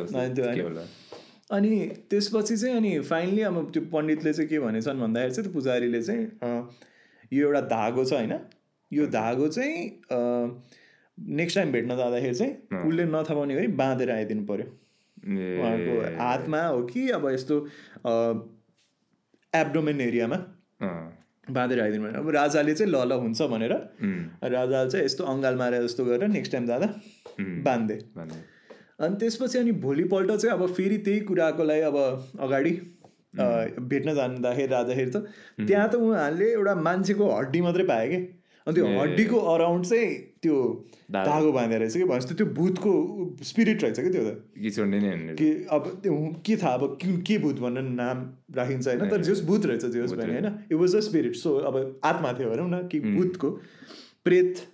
अनि 1.50 1.70
त्यसपछि 2.10 2.56
चाहिँ 2.56 2.76
अनि 2.76 2.90
फाइनली 3.06 3.42
अब 3.42 3.56
त्यो 3.74 3.82
पण्डितले 3.92 4.32
चाहिँ 4.32 4.48
के 4.50 4.58
भनेछन् 4.66 5.00
भन्दाखेरि 5.00 5.32
चाहिँ 5.34 5.44
त्यो 5.44 5.54
पुजारीले 5.54 6.00
चाहिँ 6.02 6.24
यो 7.32 7.40
एउटा 7.46 7.60
धागो 7.72 8.04
छ 8.04 8.12
होइन? 8.12 8.34
यो 8.92 9.06
धागो 9.06 9.46
चाहिँ 9.48 9.74
नेक्स्ट 11.18 11.56
टाइम 11.58 11.72
भेट्न 11.72 11.90
जाँदाखेरि 11.96 12.34
चाहिँ 12.34 12.52
उसले 12.86 13.04
नथपाउने 13.04 13.54
गरी 13.54 13.68
बाँधेर 13.80 14.10
आइदिनु 14.10 14.42
पर्यो। 14.46 14.66
ए 14.66 14.68
उहाँको 15.24 15.94
हातमा 16.18 16.62
हो 16.66 16.82
कि 16.82 17.08
अब 17.10 17.28
यस्तो 17.30 17.56
एब्डोमेन 19.54 20.00
एरियामा 20.00 20.36
बाँधेर 21.50 21.80
आइदिनु 21.82 22.04
पर्यो 22.04 22.20
अब 22.22 22.30
राजाले 22.30 22.74
चाहिँ 22.74 22.92
ल 22.92 22.96
ल 23.08 23.12
हुन्छ 23.20 23.42
भनेर 23.42 23.72
राजाले 24.42 24.90
चाहिँ 24.90 25.04
यस्तो 25.04 25.24
अङ्गाल 25.24 25.56
मारे 25.56 25.82
जस्तो 25.84 26.04
गरेर 26.04 26.28
नेक्स्ट 26.28 26.52
टाइम 26.52 26.66
जाँदा 26.66 26.86
बाँधे। 27.40 27.94
अनि 29.00 29.16
त्यसपछि 29.16 29.58
अनि 29.58 29.72
भोलिपल्ट 29.84 30.32
चाहिँ 30.32 30.54
अब 30.56 30.72
फेरि 30.72 30.98
त्यही 30.98 31.20
कुराको 31.20 31.64
लागि 31.64 31.80
अब 31.80 31.96
अगाडि 32.40 32.70
भेट्न 33.90 34.14
जाँदाखेरि 34.14 34.66
राजाखेरि 34.66 35.10
त 35.10 35.26
त्यहाँ 35.66 35.88
त 35.90 35.94
उहाँहरूले 35.94 36.50
एउटा 36.52 36.74
मान्छेको 36.74 37.30
हड्डी 37.36 37.60
मात्रै 37.60 37.84
पायो 37.84 38.10
कि 38.10 38.39
अनि 38.66 38.74
त्यो 38.74 38.86
हड्डीको 39.00 39.38
अराउन्ड 39.38 39.86
चाहिँ 39.86 40.14
त्यो 40.42 40.56
धागो 41.10 41.52
बाँधे 41.52 41.78
रहेछ 41.78 41.96
कि 41.96 42.04
भनेपछि 42.04 42.34
त्यो 42.34 42.46
भूतको 42.46 42.92
स्पिरिट 43.42 43.82
रहेछ 43.82 44.00
कि 44.00 44.10
त्यो 44.10 44.24
त? 44.24 44.44
के 45.34 45.48
अब 45.76 46.00
त्यो 46.02 46.42
के 46.46 46.56
थाहा 46.56 46.74
अब 46.74 46.98
के 47.02 47.16
के 47.22 47.38
भूत 47.38 47.60
भनेर 47.60 47.82
नाम 47.82 48.18
राखिन्छ 48.56 48.86
होइन? 48.88 49.08
तर 49.08 49.22
जस 49.22 49.44
भूत 49.44 49.66
रहेछ 49.66 49.84
जस 49.84 50.12
भने 50.12 50.32
होइन? 50.32 50.46
It 50.72 50.72
was 50.72 50.96
a 50.96 51.00
spirit 51.00 51.36
so 51.36 51.54
अब 51.56 52.00
आत्मा 52.04 52.32
थियो 52.32 52.50
भनौँ 52.50 52.70
न 52.70 52.88
कि 52.88 53.00
भूतको 53.00 53.50
प्रेत 54.24 54.66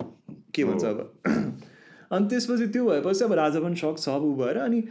के 0.55 0.63
भन्छ 0.63 0.83
अब? 0.85 1.19
अनि 2.11 2.27
त्यसपछि 2.27 2.67
त्यो 2.67 2.85
भएपछि 2.85 3.23
अब 3.23 3.33
राजा 3.33 3.59
पनि 3.59 3.75
सक 3.75 3.97
सब 3.97 4.21
ऊ 4.23 4.35
भएर। 4.35 4.57
अनि 4.57 4.83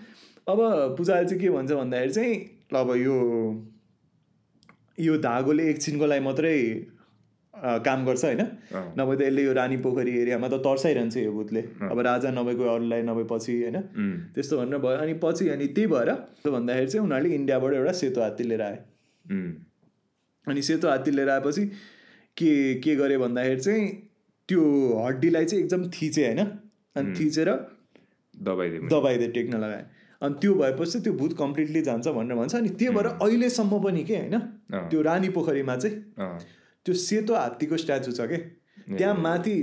अब 0.49 0.59
पूजाले 0.99 1.29
चाहिँ 1.29 1.43
के 1.43 1.51
भन्छ 1.51 1.73
भन्दाखेरि 1.73 2.13
चाहिँ 2.13 2.35
अब 2.75 2.97
यो 2.97 3.17
यो 5.01 5.17
धागोले 5.19 5.71
एकछिनको 5.71 6.07
लागि 6.07 6.25
मात्रै 6.25 6.57
काम 7.57 8.05
गर्छ 8.07 8.25
होइन। 8.25 8.41
नभए 8.99 9.17
त 9.17 9.21
यसले 9.23 9.43
यो 9.45 9.53
रानी 9.53 9.77
पोखरी 9.85 10.13
एरियामा 10.21 10.49
त 10.49 10.61
तर्साइरहन्छ 10.65 11.17
यो 11.17 11.33
भूतले 11.33 11.61
अब 11.89 12.01
राजा 12.07 12.31
नभएको 12.31 12.65
अरूलाई 12.75 13.03
नभए 13.03 13.25
पछि 13.31 13.53
होइन 13.63 13.77
त्यस्तो 14.35 14.59
भनेर 14.59 14.79
भयो। 14.79 14.97
अनि 15.03 15.15
पछि 15.23 15.49
अनि 15.49 15.67
त्यही 15.77 15.87
भएर 15.89 16.11
त्यो 16.43 16.53
भन्दाखेरि 16.53 16.87
चाहिँ 16.87 17.05
उनीहरूले 17.07 17.35
इन्डियाबाट 17.35 17.73
एउटा 17.75 17.93
सेतो 18.01 18.21
हात्ती 18.21 18.45
लिएर 18.45 18.63
आए। 18.63 18.77
अनि 20.47 20.63
सेतो 20.63 20.89
हात्ती 20.89 21.11
लिएर 21.11 21.31
आएपछि 21.31 21.65
के 22.37 22.53
के 22.85 22.97
गरे 22.97 23.19
भन्दाखेरि 23.19 23.61
चाहिँ 23.61 23.85
त्यो 24.49 24.63
हड्डीलाई 25.07 25.45
चाहिँ 25.45 25.65
एकदम 25.65 25.89
थिचे 25.91 26.25
होइन? 26.25 26.41
अनि 26.97 27.15
थिचेर 27.19 27.49
दबाइदिउँ 28.35 28.89
दबाइदिए 28.91 29.29
टेक्न 29.33 29.55
लगाए। 29.57 29.85
अनि 30.23 30.35
त्यो 30.41 30.53
भएपछि 30.55 31.01
त्यो 31.01 31.13
भूत 31.13 31.33
कम्प्लिटली 31.39 31.81
जान्छ 31.83 32.09
भनेर 32.09 32.37
भन्छ। 32.37 32.55
अनि 32.55 32.69
त्यो 32.81 32.93
भएर 32.93 33.07
अहिलेसम्म 33.07 33.83
पनि 33.85 34.05
के 34.05 34.17
होइन। 34.17 34.39
त्यो 34.91 35.03
रानी 35.03 35.29
पोखरीमा 35.29 35.77
चाहिँ 35.77 35.97
त्यो 36.87 36.95
सेतो 36.95 37.35
हात्तीको 37.35 37.77
स्ट्याचु 37.85 38.13
छ 38.13 38.31
कि? 38.31 38.39
त्यहाँ 38.97 39.15
माथि 39.27 39.55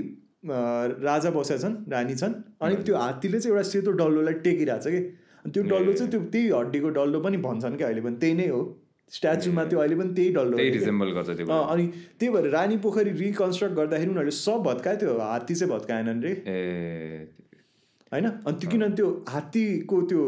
राजा 1.08 1.30
बसेका 1.32 1.60
छन् 1.64 1.76
रानी 1.92 2.16
छन् 2.22 2.34
अनि 2.62 2.76
त्यो 2.86 2.96
हात्तीले 2.98 3.40
चाहिँ 3.40 3.56
एउटा 3.56 3.68
सेतो 3.72 3.92
डल्लोलाई 4.00 4.34
टेकिरहेको 4.46 4.84
छ 4.84 4.88
कि? 4.94 5.02
त्यो 5.54 5.64
डल्लो 5.64 5.94
चाहिँ 5.94 6.12
त्यो 6.12 6.22
त्यही 6.34 6.50
हड्डीको 6.52 6.90
डल्लो 6.98 7.20
पनि 7.20 7.38
भन्छन् 7.46 7.78
कि 7.78 7.84
अहिले 7.84 8.02
पनि 8.02 8.16
त्यही 8.24 8.34
नै 8.40 8.48
हो। 8.48 8.62
स्ट्याचुमा 9.12 9.64
त्यो 9.72 9.80
अहिले 9.80 9.96
पनि 9.96 10.14
त्यही 10.16 10.30
डल्लो 10.36 10.56
गर्छ 11.16 11.30
अनि 11.54 11.86
त्यही 12.20 12.30
भएर 12.34 12.50
रानी 12.50 12.78
पोखरी 12.84 13.12
रिकन्स्ट्रक्ट 13.22 13.76
गर्दाखेरि 13.80 14.10
उनीहरूले 14.12 14.36
सब 14.40 14.60
भत्कायो 14.68 14.98
त्यो 15.00 15.18
हात्ती 15.20 15.56
चाहिँ 15.56 15.72
भत्काएनन् 15.74 16.22
रे। 16.24 16.32
होइन? 18.12 18.26
अनि 18.48 18.58
त्यो 18.60 18.70
किनभने 18.72 18.96
त्यो 18.96 19.08
हात्तीको 19.30 20.02
त्यो 20.12 20.22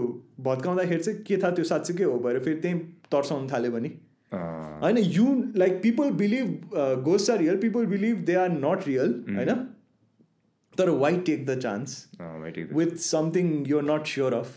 भत्काउँदाखेरि 0.47 1.03
चाहिँ 1.03 1.19
के 1.27 1.37
थाहा 1.43 1.51
त्यो 1.59 1.65
साँच्चै 1.71 1.93
के 1.97 2.03
हो 2.03 2.17
भएर 2.25 2.39
फेरि 2.45 2.59
त्यहीँ 2.61 2.79
तर्साउनु 3.11 3.47
थाल्यो 3.51 3.71
भने। 3.71 3.89
होइन 4.35 4.97
you 4.97 5.25
like 5.55 5.81
people 5.81 6.11
believe 6.21 6.69
ghost 7.05 7.31
are 7.31 7.37
real 7.39 7.57
people 7.57 7.85
believe 7.93 8.23
they 8.25 8.35
are 8.43 8.49
not 8.51 8.87
real 8.87 9.13
होइन 9.29 9.63
तर 10.75 10.89
why 11.01 11.17
take 11.25 11.45
the 11.45 11.59
chance. 11.59 11.97
With 12.73 12.95
something 13.01 13.51
you're 13.67 13.83
not 13.83 14.07
sure 14.13 14.33
of 14.33 14.55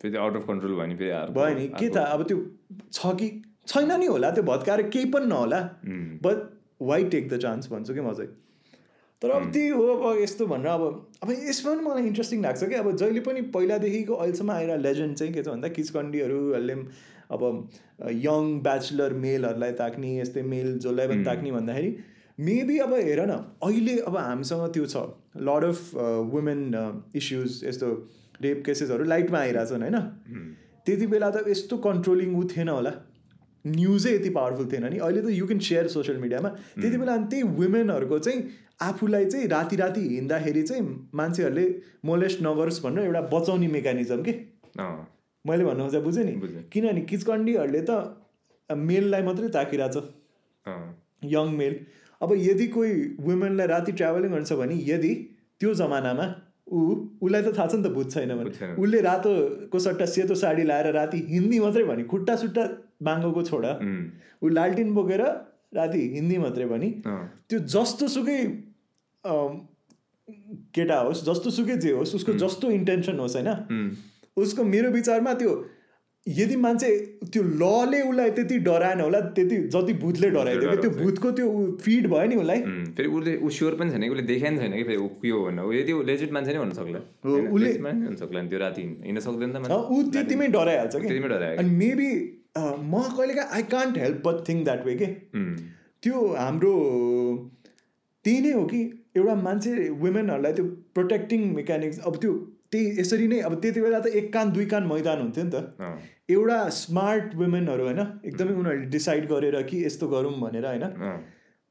फेरि 0.00 0.16
आउट 0.16 0.36
अफ 0.36 0.46
कन्ट्रोल 0.46 0.74
भयो 0.74 0.86
नि 0.86 0.96
फेरि 0.96 1.32
भयो 1.32 1.54
नि 1.58 1.68
के 1.78 1.88
थाहा 1.96 2.18
अब 2.18 2.26
त्यो 2.28 2.44
छ 2.92 3.14
कि 3.22 3.30
छैन 3.66 3.98
नि 4.00 4.06
होला 4.06 4.30
त्यो 4.30 4.44
भत्काएर 4.44 4.82
केही 4.88 5.10
पनि 5.10 5.26
नहोला 5.26 5.60
but 6.26 6.46
why 6.82 7.04
take 7.14 7.28
the 7.28 7.38
chance 7.38 7.70
भन्छु 7.72 7.94
कि 7.94 8.00
म 8.00 8.12
चाहिँ 8.12 8.30
तर 9.22 9.30
अब 9.30 9.50
त्यही 9.52 9.68
हो 9.68 9.86
अब 9.94 10.18
यस्तो 10.20 10.46
भनेर 10.46 10.66
अब 10.66 10.84
अब 11.22 11.30
यसमा 11.30 11.72
पनि 11.72 11.82
मलाई 11.86 12.06
इन्ट्रेस्टिङ 12.06 12.42
लाग्छ 12.42 12.64
कि 12.64 12.74
अब 12.74 12.90
जहिले 12.96 13.20
पनि 13.20 13.42
पहिलादेखिको 13.56 14.14
अहिलेसम्म 14.14 14.50
आएर 14.50 14.78
लेजेन्ड 14.78 15.16
चाहिँ 15.16 15.32
के 15.34 15.42
छ 15.42 15.48
भन्दा 15.48 15.68
किचकन्डीहरूले 15.78 16.76
अब 17.30 17.42
यङ 18.22 18.54
ब्याचलर 18.62 19.12
मेलहरूलाई 19.24 19.72
ताक्ने 19.80 20.14
यस्तै 20.18 20.42
मेल 20.52 20.78
जसलाई 20.78 21.08
पनि 21.08 21.24
ताक्ने 21.24 21.52
भन्दाखेरि 21.52 21.90
मेबी 22.38 22.78
अब 22.78 22.94
हेर 22.94 23.20
न 23.26 23.36
अहिले 23.62 23.98
अब 24.08 24.16
हामीसँग 24.16 24.72
त्यो 24.74 24.86
छ। 24.86 24.96
लड 25.48 25.64
अफ 25.64 25.94
वुमेन 26.32 26.62
इस्युज 27.16 27.60
यस्तो 27.64 27.88
रेप 28.42 28.62
केसेसहरू 28.66 29.04
लाइटमा 29.04 29.38
आइरहेछन् 29.38 29.82
होइन? 29.82 29.98
त्यति 30.86 31.06
बेला 31.06 31.30
त 31.30 31.44
यस्तो 31.48 31.76
कन्ट्रोलिङ 31.86 32.34
ऊ 32.36 32.44
थिएन 32.54 32.68
होला। 32.68 32.92
न्युजै 33.64 34.14
यति 34.14 34.30
पावरफुल 34.30 34.66
थिएन 34.72 34.84
नि। 34.88 34.98
अहिले 34.98 35.22
त 35.22 35.36
यु 35.36 35.46
क्यान 35.46 35.58
सेयर 35.68 35.88
सोसियल 35.94 36.18
मिडियामा 36.18 36.48
त्यति 36.80 36.96
बेला 36.96 37.14
अनि 37.14 37.26
त्यही 37.30 37.42
वुमेनहरूको 37.60 38.18
चाहिँ 38.18 38.40
आफूलाई 38.82 39.24
चाहिँ 39.26 39.48
राति 39.48 39.76
राति 39.76 40.08
हिँड्दाखेरि 40.08 40.62
चाहिँ 40.62 40.84
मान्छेहरूले 41.14 41.66
मोलेस्ट 42.04 42.42
नगरोस् 42.42 42.82
भनेर 42.84 43.04
एउटा 43.04 43.20
बचाउने 43.32 43.68
मेकानिजम 43.68 44.22
के? 44.22 44.32
मैले 45.44 45.64
भन्नु 45.64 45.84
खोजेँ 45.84 46.02
बुझेँ 46.02 46.24
नि। 46.24 46.32
किनभने 46.72 47.00
किचकन्डीहरूले 47.10 47.82
त 47.88 47.90
मेललाई 48.70 49.22
मात्रै 49.22 49.48
ताकिरहेछ। 49.56 49.96
यङ 51.32 51.48
मेल। 51.56 51.74
अब 52.20 52.30
यदि 52.36 52.66
कोही 52.76 52.92
वुमेनलाई 53.20 53.66
राति 53.66 53.92
ट्राभलिङ 53.98 54.30
गर्छ 54.32 54.52
भने 54.60 54.74
यदि 54.86 55.12
त्यो 55.60 55.74
जमानामा 55.74 56.26
ऊ 56.70 56.80
उसलाई 57.24 57.42
त 57.42 57.56
थाहा 57.56 57.66
छ 57.66 57.74
नि 57.74 57.82
त 57.82 57.92
भूत 57.96 58.10
छैन। 58.12 58.30
भने। 58.36 58.50
उसले 58.78 59.00
रातोको 59.00 59.78
सट्टा 59.78 60.06
सेतो 60.06 60.34
साडी 60.34 60.64
लाएर 60.70 60.92
राति 60.94 61.18
हिन्दी 61.30 61.58
मात्रै 61.60 61.84
भने 61.84 62.04
खुट्टा 62.12 62.36
सुट्टा 62.42 62.64
बाङ्गोको 63.02 63.42
छोडा 63.50 63.72
ऊ 64.42 64.48
लालटिन 64.48 64.94
बोकेर 64.94 65.22
राति 65.74 66.00
हिन्दी 66.14 66.36
मात्रै 66.38 66.66
भनी 66.66 66.90
त्यो 67.48 67.58
जस्तो 67.74 68.08
सुकै 68.08 68.38
अम, 69.24 69.52
केटा 70.74 70.98
होस् 71.00 71.24
जस्तो 71.26 71.50
सुकै 71.50 71.76
जे 71.76 71.90
होस् 71.92 72.14
उसको 72.14 72.32
जस्तो 72.42 72.70
इन्टेन्सन 72.70 73.18
होस् 73.18 73.36
होइन? 73.36 73.50
उसको 74.36 74.64
मेरो 74.64 74.90
विचारमा 74.90 75.34
त्यो 75.34 75.66
यदि 76.28 76.56
मान्छे 76.56 76.96
त्यो 77.32 77.42
लले 77.42 78.02
उसलाई 78.02 78.30
त्यति 78.30 78.58
डराएन 78.58 79.00
होला 79.00 79.20
त्यति 79.20 79.56
जति 79.56 79.92
भूतले 79.92 80.30
डराइदियो 80.30 80.70
कि 80.70 80.76
त्यो 80.76 80.90
भूतको 80.90 81.30
त्यो 81.30 81.78
फिड 81.80 82.06
भयो 82.06 82.26
नि 82.26 82.36
उसलाई। 82.36 82.60
फेरि 82.96 83.08
उसले 83.08 83.36
ऊ 83.36 83.48
स्योर 83.48 83.74
पनि 83.74 83.90
छैन 83.90 84.02
कि 84.02 84.08
उसले 84.08 84.22
देखाइ 84.22 84.56
छैन 84.56 84.72
कि 84.72 84.82
फेरि 84.82 84.96
ऊ 84.96 85.06
के 85.08 85.28
हो 85.28 85.44
भनेर। 85.44 85.74
यदि 85.74 85.92
ऊ 85.92 86.02
लेजिट 86.02 86.32
मान्छे 86.32 86.52
नै 86.52 86.58
हुन 86.58 86.70
सक्ला। 86.70 86.98
हो, 87.24 87.30
होइन, 87.30 87.48
उसले- 87.48 87.70
legit 87.70 87.82
मान्छे 87.82 88.06
हुन 88.06 88.16
सक्ला। 88.16 88.42
नि 88.42 88.48
त्यो 88.48 88.58
राति 88.58 88.82
हिँड्न 88.82 89.20
सक्दैन 89.20 89.52
त 89.52 89.70
ऊ 89.70 90.02
त्यतिमै 90.02 90.48
डराइहाल्छ 90.48 90.96
कि। 90.96 91.00
त्यतिमै 91.00 91.28
डरायो 91.28 91.58
अनि 91.58 91.70
मेबी 91.70 92.36
म 92.58 93.02
कहिलेका 93.16 93.42
I 93.42 93.62
can't 93.62 93.98
help 93.98 94.22
but 94.26 94.48
think 94.48 94.64
that 94.64 94.86
way 94.86 94.94
के? 94.94 95.06
त्यो 96.02 96.26
हाम्रो 96.26 96.72
त्यही 98.24 98.40
नै 98.40 98.52
हो 98.52 98.64
कि 98.64 99.04
एउटा 99.16 99.34
मान्छे 99.34 99.88
वुमेनहरूलाई 99.88 100.52
त्यो 100.52 100.64
प्रोटेक्टिङ 100.64 101.54
मेकानिक्स 101.54 101.98
अब 101.98 102.16
त्यो 102.16 102.52
त्यही 102.72 103.00
यसरी 103.00 103.26
नै 103.28 103.38
अब 103.48 103.54
त्यति 103.62 103.80
बेला 103.80 104.00
त 104.00 104.06
एक 104.20 104.32
कान 104.32 104.50
दुई 104.52 104.66
कान 104.72 104.86
मैदान 104.86 105.20
हुन्थ्यो 105.20 105.44
नि 105.44 105.50
त। 105.50 105.56
एउटा 106.30 106.58
स्मार्ट 106.74 107.34
वुमेनहरू 107.36 107.84
होइन 107.84 108.00
एकदमै 108.00 108.52
उनीहरूले 108.54 108.86
डिसाइड 108.90 109.28
गरेर 109.30 109.62
कि 109.70 109.84
यस्तो 109.84 110.08
गरौँ 110.08 110.34
भनेर 110.40 110.66
होइन। 110.66 110.84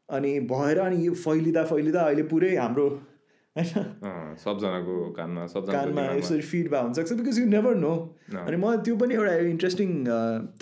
अनि 0.10 0.32
भएर 0.50 0.80
अनि 0.80 1.06
यो 1.06 1.14
फैलिँदा 1.26 1.64
फैलिँदा 1.72 2.02
अहिले 2.02 2.24
पुरै 2.32 2.56
हाम्रो 2.56 2.88
होइन। 3.56 4.36
सबजनाको 4.44 4.96
कानमा 5.18 5.46
कानमा। 5.68 6.04
यसरी 6.14 6.42
फिड 6.50 6.72
भए 6.72 6.82
हुनसक्छ 6.82 7.12
बिकज 7.20 7.40
यु 7.40 7.46
नेभर 7.50 7.76
नो. 7.76 7.94
अनि 8.48 8.58
मलाई 8.58 8.78
त्यो 8.88 8.96
पनि 9.04 9.14
एउटा 9.16 9.34
इन्ट्रेस्टिङ 9.54 9.90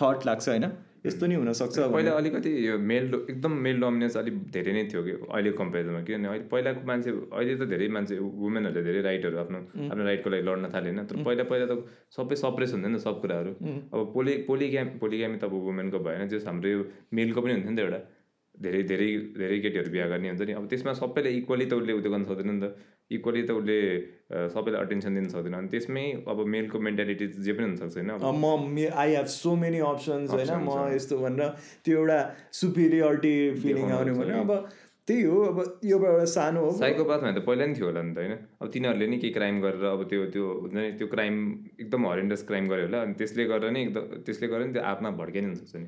थट 0.02 0.26
लाग्छ 0.30 0.46
होइन। 0.50 0.66
यस्तो 1.08 1.26
नि 1.28 1.36
हुनसक्छ 1.36 1.76
पहिला 1.96 2.12
अलिकति 2.22 2.52
यो 2.68 2.78
मेल 2.92 3.06
एकदम 3.16 3.52
मेल 3.66 3.80
डोमिनेन्स 3.82 4.18
अलिक 4.18 4.36
धेरै 4.56 4.74
नै 4.78 4.84
थियो 4.92 5.04
कि 5.08 5.14
अहिले 5.30 5.52
कम्पेरिजनमा 5.62 6.02
किनभने 6.08 6.28
अहिले 6.34 6.48
पहिलाको 6.54 6.82
मान्छे 6.92 7.12
अहिले 7.12 7.56
त 7.56 7.70
धेरै 7.74 7.88
मान्छे 7.98 8.20
वुमेनहरूले 8.44 8.84
धेरै 8.90 9.02
राइटहरू 9.08 9.38
आफ्नो 9.44 9.60
आफ्नो 9.88 10.04
राइटको 10.10 10.30
लागि 10.36 10.44
लड्न 10.50 10.74
थाले 10.76 10.90
होइन 10.90 11.06
तर 11.08 11.24
पहिला 11.30 11.44
पहिला 11.54 11.66
त 11.72 11.76
सबै 12.18 12.36
सप्रेस 12.44 12.74
हुन्थ्यो 12.74 12.92
नि 12.92 13.00
सब 13.08 13.22
कुराहरू। 13.24 13.52
अब 13.94 14.00
पोलि 14.14 14.34
पोलिग्याम 14.52 14.88
पोलिग्यामी 15.02 15.38
त 15.38 15.44
अब 15.50 15.54
वुमेनको 15.68 16.00
भएन 16.06 16.28
जस 16.36 16.48
हाम्रो 16.52 16.70
यो 16.76 16.80
मेलको 17.14 17.40
पनि 17.42 17.54
हुन्थ्यो 17.58 17.72
नि 17.72 17.78
त 17.78 17.86
एउटा। 17.88 18.02
धेरै 18.58 18.82
धेरै 18.90 19.08
धेरै 19.38 19.58
केटीहरू 19.64 19.90
बिहा 19.94 20.06
गर्ने 20.12 20.30
हुन्छ 20.30 20.42
नि। 20.50 20.54
अब 20.60 20.66
त्यसमा 20.70 20.94
सबैले 21.00 21.30
इक्वली 21.40 21.66
त 21.70 21.74
उसले 21.78 21.94
उयो 21.94 22.10
गर्न 22.10 22.24
सक्दैन 22.26 22.50
नि 22.52 22.62
त। 22.66 22.66
इक्वली 23.12 23.42
त 23.44 23.52
उसले 23.56 23.80
सबैलाई 24.52 24.82
अटेन्सन 24.84 25.14
दिन 25.16 25.28
सक्दैन। 25.32 25.54
अनि 25.54 25.68
त्यसमै 25.72 26.06
अब 26.28 26.40
मेलको 26.56 26.80
मेन्टालिटी 26.88 27.28
जे 27.40 27.54
पनि 27.54 27.66
हुनसक्छ 27.68 27.96
होइन? 27.98 28.12
म 28.20 28.92
I 28.92 29.16
have 29.16 29.30
so 29.32 29.56
many 29.56 29.80
options 29.92 30.30
होइन? 30.32 30.52
म। 30.68 30.92
यस्तो 30.96 31.16
भनेर 31.24 31.56
त्यो 31.88 31.96
एउटा 32.00 32.20
सुपिरियरिटी 32.60 33.36
फिलिङ 33.64 33.92
आउने 33.96 34.12
भने। 34.20 34.34
अब 34.44 34.52
त्यही 35.08 35.24
हो 35.24 35.38
अब 35.48 35.80
यो 35.88 35.98
एउटा 35.98 36.26
सानो 36.28 36.62
हो। 36.62 36.72
साइकोपाथमा 36.78 37.32
त 37.32 37.40
पहिला 37.48 37.66
नि 37.66 37.74
थियो 37.80 37.86
होला 37.88 38.02
नि 38.04 38.12
त 38.12 38.18
होइन? 38.20 38.34
अब 38.60 38.68
तिनीहरूले 38.76 39.08
नि 39.08 39.18
केही 39.24 39.34
क्राइम 39.40 39.62
गरेर 39.64 39.84
अब 39.88 40.04
त्यो 40.12 40.26
त्यो 40.36 40.46
हुन्छ 40.68 40.76
नि 40.76 40.92
त्यो 41.00 41.08
क्राइम 41.08 41.36
एकदम 41.80 42.08
हरेन्डस 42.08 42.44
क्राइम 42.48 42.68
गर्यो 42.68 42.86
होला। 42.92 43.00
अनि 43.08 43.14
त्यसले 43.16 43.44
गर्दा 43.48 43.70
नि 43.72 43.82
एकदम 43.88 44.04
त्यसले 44.28 44.48
गर्दा 44.52 44.66
नि 44.68 44.74
त्यो 44.76 44.84
आत्मा 44.84 45.10
भड्काइ 45.16 45.42
नि 45.42 45.48
हुनसक्छ 45.48 45.76
नि। 45.80 45.88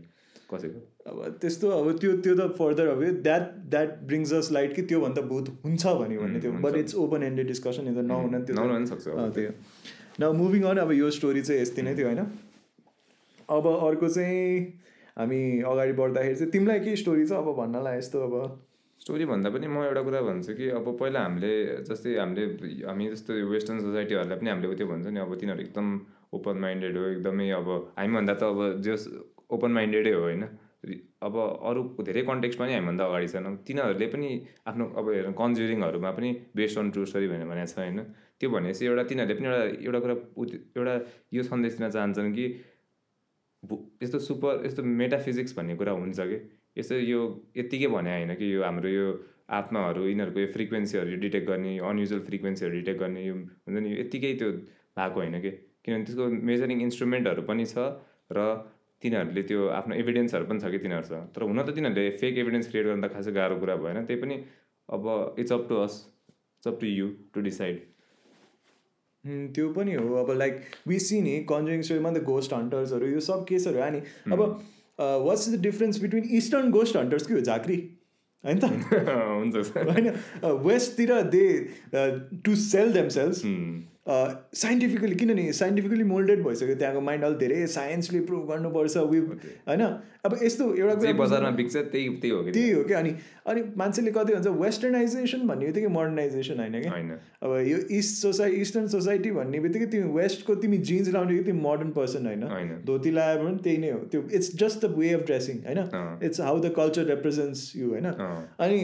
कसैको? 0.54 0.80
अब 1.10 1.38
त्यस्तो 1.42 1.70
अब 1.78 1.98
त्यो 2.02 2.12
त्यो 2.26 2.34
त 2.36 2.48
फर्दर 2.58 2.88
अब 2.88 3.04
that 3.28 3.44
that 3.74 3.90
brings 4.10 4.34
us 4.34 4.52
light 4.52 4.76
कि 4.76 4.82
त्योभन्दा 4.92 5.22
भूत 5.32 5.50
हुन्छ 5.66 5.84
भने 6.02 6.18
भन्ने 6.18 6.40
त्यो 6.42 6.52
but 6.66 6.76
it's 6.84 6.96
open 7.06 7.24
ended 7.24 7.48
discussion 7.48 7.94
त्यो 7.94 8.06
नहुन 8.12 8.44
त्यो 8.46 8.56
नहुन 8.56 8.86
सक्छ 8.92 9.08
त्यो। 9.40 9.52
न 10.22 10.32
मुभिङ 10.38 10.64
अन 10.72 10.78
अब 10.86 10.92
यो 10.92 11.10
स्टोरी 11.18 11.42
चाहिँ 11.42 11.62
यति 11.62 11.82
नै 11.82 11.96
थियो 11.96 12.08
होइन? 12.08 12.26
अब 13.50 13.68
अर्को 13.68 14.08
चाहिँ 14.16 14.42
हामी 15.20 15.42
अगाडि 15.74 15.94
बढ्दाखेरि 16.00 16.36
चाहिँ 16.36 16.52
तिमीलाई 16.52 16.80
के 16.80 16.96
स्टोरी 17.04 17.26
छ 17.28 17.32
अब 17.44 17.56
भन्नलाई 17.58 17.98
यस्तो 17.98 18.20
अब? 18.28 18.36
स्टोरी 19.02 19.26
भन्दा 19.26 19.50
पनि 19.50 19.68
म 19.68 19.84
एउटा 19.88 20.02
कुरा 20.04 20.22
भन्छु 20.22 20.54
कि 20.54 20.70
अब 20.76 20.88
पहिला 21.00 21.20
हामीले 21.24 21.52
जस्तै 21.88 22.16
हामीले 22.20 22.46
हामी 22.86 23.06
जस्तो 23.10 23.32
वेस्टर्न 23.52 23.80
सोसाइटीहरूलाई 23.80 24.38
पनि 24.40 24.50
हामीले 24.50 24.76
त्यो 24.80 24.88
भन्छ 24.88 25.08
नि 25.08 25.20
अब 25.20 25.36
तिनीहरू 25.40 25.62
एकदम 25.64 25.88
ओपन 26.36 26.58
माइन्डेड 26.64 26.98
हो 26.98 27.04
एकदमै 27.16 27.50
अब 27.60 27.68
हामीभन्दा 28.00 28.34
त 28.34 28.44
अब 28.44 28.60
जस 28.86 29.08
ओपन 29.50 29.72
माइन्डेडै 29.72 30.12
हो 30.14 30.22
होइन? 30.22 30.44
अब 31.28 31.36
अरू 31.70 31.82
धेरै 32.08 32.22
कन्टेक्स्टमा 32.24 32.66
पनि 32.66 32.74
हामीभन्दा 32.74 33.04
अगाडि 33.06 33.28
छन्। 33.28 33.56
तिनीहरूले 33.68 34.08
पनि 34.14 34.30
आफ्नो 34.72 34.86
अब 35.00 35.10
हेर 35.12 35.32
कन्ज्युरिङहरूमा 35.42 36.12
पनि 36.18 36.30
बेस्ड 36.56 36.80
अन 36.80 36.92
ट्रु 36.92 37.06
स्टोरी 37.12 37.28
भनेर 37.28 37.48
भनेको 37.52 37.72
छ 37.74 37.80
होइन? 37.80 38.00
त्यो 38.40 38.50
भनेपछि 38.50 38.86
एउटा 38.86 39.04
तिनीहरूले 39.10 39.36
पनि 39.40 39.48
एउटा 39.48 40.00
एउटा 40.00 40.00
कुरा 40.00 40.16
एउटा 40.78 40.94
यो 41.34 41.44
सन्देश 41.44 41.74
दिन 41.80 41.90
चाहन्छन् 41.90 42.32
कि 42.38 42.46
यस्तो 44.04 44.20
सुपर 44.30 44.66
यस्तो 44.66 44.84
मेटाफिजिक्स 45.04 45.58
भन्ने 45.58 45.76
कुरा 45.76 45.94
हुन्छ 46.00 46.20
कि? 46.32 46.40
यस्तो 46.78 46.96
यो 46.96 47.20
यत्तिकै 47.58 47.88
भने 47.92 48.12
होइन 48.16 48.34
कि 48.40 48.54
यो 48.56 48.64
हाम्रो 48.64 48.90
यो 48.90 49.08
आत्माहरू 49.60 50.02
यिनीहरूको 50.08 50.40
यो 50.40 50.48
फ्रिक्वेन्सीहरू 50.56 51.16
डिटेक्ट 51.20 51.48
गर्ने 51.48 51.78
अनयुजल 51.92 52.20
फ्रिक्वेन्सीहरू 52.30 52.74
डिटेक्ट 52.76 53.00
गर्ने 53.00 53.26
यो 53.28 53.36
हुन्छ 53.36 53.78
नि 53.84 53.90
यो 53.92 53.98
यत्तिकै 54.00 54.34
त्यो 54.40 54.50
भएको 54.96 55.20
होइन 55.20 55.40
कि? 55.44 55.52
किनभने 55.84 56.04
त्यसको 56.08 56.26
मेजरिङ 56.50 56.82
इन्स्ट्रुमेन्टहरू 56.82 57.42
पनि 57.50 57.66
छ 57.66 57.92
र 58.32 58.40
तिनीहरूले 59.02 59.44
त्यो 59.50 59.68
आफ्नो 59.76 59.96
एभिडेन्सहरू 59.96 60.46
पनि 60.46 60.60
छ 60.60 60.72
कि 60.72 60.80
तिनीहरूसँग 60.80 61.28
तर 61.36 61.48
हुन 61.50 61.62
त 61.62 61.76
तिनीहरूले 61.76 62.10
फेक 62.24 62.38
एभिडेन्स 62.38 62.72
क्रिएट 62.72 62.86
गर्न 62.88 63.02
त 63.02 63.12
खासै 63.14 63.32
गाह्रो 63.38 63.60
कुरा 63.60 63.76
भएन 63.84 64.06
त्यही 64.06 64.22
पनि 64.22 64.40
अब 64.90 65.08
it's 65.40 65.52
up 65.52 65.66
to 65.70 65.76
us 65.84 66.02
it's 66.30 66.68
up 66.68 66.80
to 66.82 66.88
you 66.88 67.08
to 67.34 67.42
decide 67.42 67.86
त्यो 69.56 69.70
पनि 69.74 69.94
हो। 69.94 70.16
अब 70.16 70.32
लाइक 70.38 70.62
वी 70.88 71.00
सी 71.06 71.22
नि 71.22 71.38
कन्जुरिङ 71.50 71.82
स्टोरीमा 71.88 72.12
त 72.12 72.24
गोस्ट 72.28 72.54
हन्टर्सहरू 72.54 73.08
यो 73.08 73.20
सब 73.26 73.46
केसहरू 73.50 73.80
आयो 73.80 73.92
नि। 73.92 74.02
अब 74.34 74.42
what's 75.00 75.50
the 75.50 75.62
difference 75.62 76.02
between 76.02 76.30
eastern 76.38 76.72
ghost 76.72 76.98
hunters 76.98 77.28
के 77.28 77.34
हो 77.34 77.42
झाँक्री? 77.42 77.78
होइन 78.44 78.60
त? 78.60 78.66
हुन्छ। 79.36 79.56
होइन? 79.90 80.10
वेस्टतिर 80.66 81.12
they 81.36 81.46
to 82.46 82.56
sell 82.56 82.94
themselves 82.94 83.44
scientifically 84.10 85.16
किनभने 85.16 85.52
साइन्टिफिकली 85.54 86.04
मोल्डेड 86.04 86.44
भइसक्यो 86.44 86.76
त्यहाँको 86.76 87.02
माइन्ड 87.02 87.26
अलिक 87.26 87.38
धेरै 87.40 87.66
साइन्सले 87.74 88.20
प्रुभ 88.30 88.46
गर्नुपर्छ 88.52 88.98
वि 89.10 89.20
होइन? 89.20 89.82
अब 90.26 90.38
यस्तो 90.44 90.66
एउटा 90.76 90.94
कुरा 90.96 91.12
बजारमा 91.20 91.50
बिग्छ 91.58 91.76
त्यही 91.76 92.08
त्यही 92.10 92.30
हो 92.30 92.44
कि 92.44 92.52
त्यही 92.52 92.72
हो 92.72 92.84
कि? 92.84 92.94
अनि 92.94 93.12
अनि 93.46 93.62
मान्छेले 93.78 94.12
कति 94.12 94.34
भन्छ 94.34 94.48
वेस्टर्नाइजेसन 94.62 95.48
भन्ने 95.48 95.66
बित्तिकै 95.66 95.88
मोडर्नाइजेसन 95.88 96.60
होइन 96.60 96.80
कि? 96.82 97.18
अब 97.44 97.52
यो 97.68 97.78
इस्ट 97.98 98.22
सोसाइटी 98.22 98.62
इस्टर्न 98.62 98.88
सोसाइटी 98.96 99.32
भन्ने 99.32 99.60
बित्तिकै 99.60 99.86
तिमी 99.94 100.14
वेस्टको 100.14 100.56
तिमी 100.64 100.78
जिन्स 100.90 101.10
लाउने 101.14 101.38
कि 101.38 101.44
तिमी 101.44 101.62
मोडर्न 101.62 101.92
पर्सन 102.00 102.26
होइन? 102.26 102.46
धोती 102.86 103.12
लगायो 103.12 103.44
भने 103.44 103.58
त्यही 103.68 103.78
नै 103.78 103.92
हो। 103.92 104.00
त्यो 104.12 104.22
it's 104.32 104.50
just 104.64 104.86
the 104.86 104.96
way 104.98 105.12
of 105.14 105.26
dressing 105.26 105.62
होइन। 105.68 106.20
It's 106.24 106.42
how 106.42 106.60
the 106.60 106.74
culture 106.78 107.06
represents 107.12 107.76
you 107.76 107.90
होइन। 107.90 108.06
अनि 108.08 108.80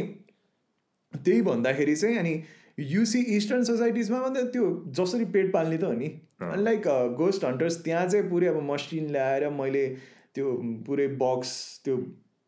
त्यही 1.13 1.41
भन्दाखेरि 1.41 1.95
चाहिँ 1.95 2.17
अनि 2.17 2.35
युसी 2.77 3.19
इस्टर्न 3.35 3.63
सोसाइटिजमा 3.63 4.19
मात्रै 4.19 4.43
त्यो 4.53 4.65
जसरी 4.97 5.25
पेट 5.33 5.51
पाल्ने 5.53 5.77
त 5.77 5.83
हो 5.83 5.93
नि। 5.93 6.07
अनि 6.41 6.63
लाइक 6.63 6.88
गोस्ट 7.17 7.45
हन्टर्स 7.45 7.83
त्यहाँ 7.83 8.05
चाहिँ 8.07 8.29
पुरै 8.29 8.47
अब 8.47 8.61
मसिन 8.63 9.09
ल्याएर 9.11 9.49
मैले 9.55 9.88
त्यो 10.35 10.53
पुरै 10.88 11.07
बक्स 11.21 11.51
त्यो 11.85 11.95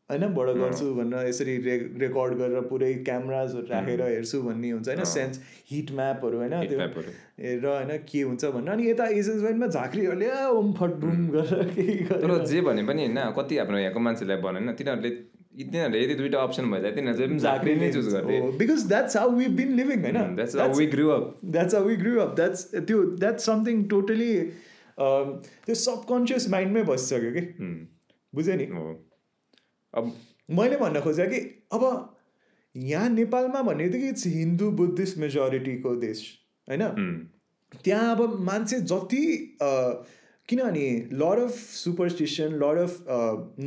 होइन 0.10 0.26
बडो 0.34 0.54
गर्छु 0.54 0.86
भनेर 0.96 1.28
यसरी 1.28 1.56
रे 1.64 1.78
रेकर्ड 2.00 2.38
गरेर 2.38 2.62
पुरै 2.68 2.94
क्यामराजहरू 3.08 3.68
राखेर 3.70 4.02
हेर्छु 4.02 4.42
भन्ने 4.42 4.70
हुन्छ 4.72 4.88
होइन 4.88 5.04
सेन्स 5.04 5.40
हिट 5.72 5.92
म्यापहरू 5.92 6.38
होइन 6.38 6.56
त्यो। 6.68 6.80
हेरेर 6.80 7.66
होइन 7.66 7.98
के 8.12 8.22
हुन्छ 8.22 8.46
भनेर। 8.46 8.72
अनि 8.74 8.90
यता 8.90 9.08
एजेन्स 9.16 9.42
वाइनमा 9.44 9.68
झाँक्रीहरूले 9.68 10.30
ओम 10.52 10.72
फट 10.74 11.00
बुम 11.02 11.28
गरेर 11.30 11.64
के 11.72 11.88
गरेर 12.04 12.46
जे 12.46 12.62
भने 12.62 12.84
पनि 12.84 13.06
होइन 13.06 13.20
कति 13.40 13.58
हाम्रो 13.58 13.80
यहाँको 13.80 14.00
मान्छेलाई 14.00 14.38
भनेन 14.48 14.74
तिनीहरूले 14.74 15.12
तिनीहरूले 15.58 16.04
यदि 16.04 16.16
दुइटा 16.16 16.40
अप्सन 16.44 16.72
भइसक्यो 16.72 16.92
तिनीहरूले 16.96 17.28
पनि 17.28 17.40
झाँक्री 17.42 17.76
नै 17.76 17.92
चुज 17.94 18.08
गर्थे 18.14 18.40
because 18.58 18.86
that's 18.88 19.18
how 19.18 19.32
we 19.36 19.48
been 19.56 19.72
living 19.76 20.04
होइन 20.04 20.36
that's 20.36 20.56
how 20.58 20.74
we 20.76 20.86
grew 20.88 21.08
up 21.10 21.38
that's 21.48 21.76
how 21.76 21.86
we 21.86 21.96
grew 21.98 22.20
up 22.22 22.36
that's 22.36 22.66
त्यो 22.74 23.04
द्याट्स 23.18 23.46
समथिङ 23.46 23.84
टोटली 23.88 24.30
त्यो 24.98 25.76
सबकन्सियस 25.78 26.50
माइन्डमै 26.50 26.84
बसिसक्यो 26.84 27.32
कि 27.32 27.46
बुझ्यो 28.34 28.56
नि 28.56 28.68
अब 29.94 30.12
मैले 30.50 30.78
भन्न 30.78 31.02
खोजेँ 31.02 31.28
कि 31.28 31.40
अब 31.72 31.84
यहाँ 32.76 33.10
नेपालमा 33.12 33.62
भन्ने 33.64 33.84
बित्तिकै 33.86 34.10
इट्स 34.10 34.26
हिन्दू 34.34 34.70
बुद्धिस्ट 34.80 35.18
मेजोरिटीको 35.18 35.96
देश 36.02 36.24
होइन 36.68 36.84
उम्, 36.84 37.16
त्यहाँ 37.86 38.16
अब 38.16 38.40
मान्छे 38.44 38.80
जति 38.92 39.24
किनभने 40.50 40.86
lot 41.22 41.40
of 41.46 41.56
superstition 41.78 42.54
lot 42.62 42.78
of 42.84 42.94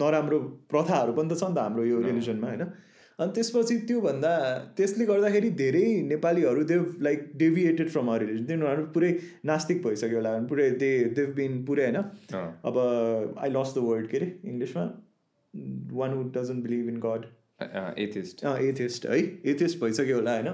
नराम्रो 0.03 0.39
प्रथाहरू 0.75 1.13
पनि 1.19 1.29
त 1.35 1.41
छ 1.41 1.51
नि 1.51 1.55
त 1.55 1.67
हाम्रो 1.67 1.85
यो 1.85 1.99
रिलिजनमा 2.07 2.49
होइन? 2.53 2.65
अनि 3.19 3.33
त्यसपछि 3.37 3.77
त्योभन्दा 3.89 4.33
त्यसले 4.77 5.07
गर्दाखेरि 5.11 5.51
धेरै 5.57 5.85
नेपालीहरू 6.13 6.63
they've 6.71 6.85
like 7.07 7.27
deviated 7.43 7.89
from 7.97 8.09
our 8.13 8.25
religion 8.25 8.47
तिनीहरू 8.53 8.87
पुरै 8.95 9.11
नास्तिक 9.51 9.83
भइसक्यो 9.87 10.19
होला 10.21 10.33
पुरै 10.53 10.71
दे 10.85 10.91
देव 11.19 11.35
बिन 11.41 11.61
पुरै 11.71 11.85
होइन? 11.85 11.99
अब 12.71 12.81
आई 12.85 13.51
लस 13.59 13.75
द 13.77 13.85
वर्ड 13.89 14.09
के 14.15 14.17
अरे 14.23 14.31
इङ्ग्लिसमा? 14.53 14.87
One 16.01 16.19
would 16.21 16.33
doesn't 16.39 16.65
believe 16.69 16.89
in 16.95 16.99
God 17.05 17.29
atheist 18.07 18.45
atheist 18.71 19.07
है? 19.07 19.21
एथिस्ट 19.55 19.81
भइसक्यो 19.85 20.17
होला 20.17 20.41
होइन? 20.41 20.53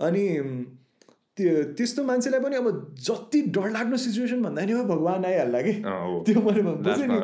अनि 0.00 0.24
त्यो 1.40 1.62
त्यस्तो 1.72 2.02
मान्छेलाई 2.04 2.40
पनि 2.40 2.56
अब 2.56 2.68
जति 3.00 3.40
डरलाग्दो 3.56 3.96
सिचुएसन 3.96 4.42
भन्दा 4.42 4.64
नि 4.64 4.74
भगवान् 4.90 5.24
आइहाल्ला 5.24 5.60
कि। 5.62 5.72
त्यो 6.26 6.40
मैले 6.40 6.62
बुझेँ 6.62 7.06
नि। 7.08 7.16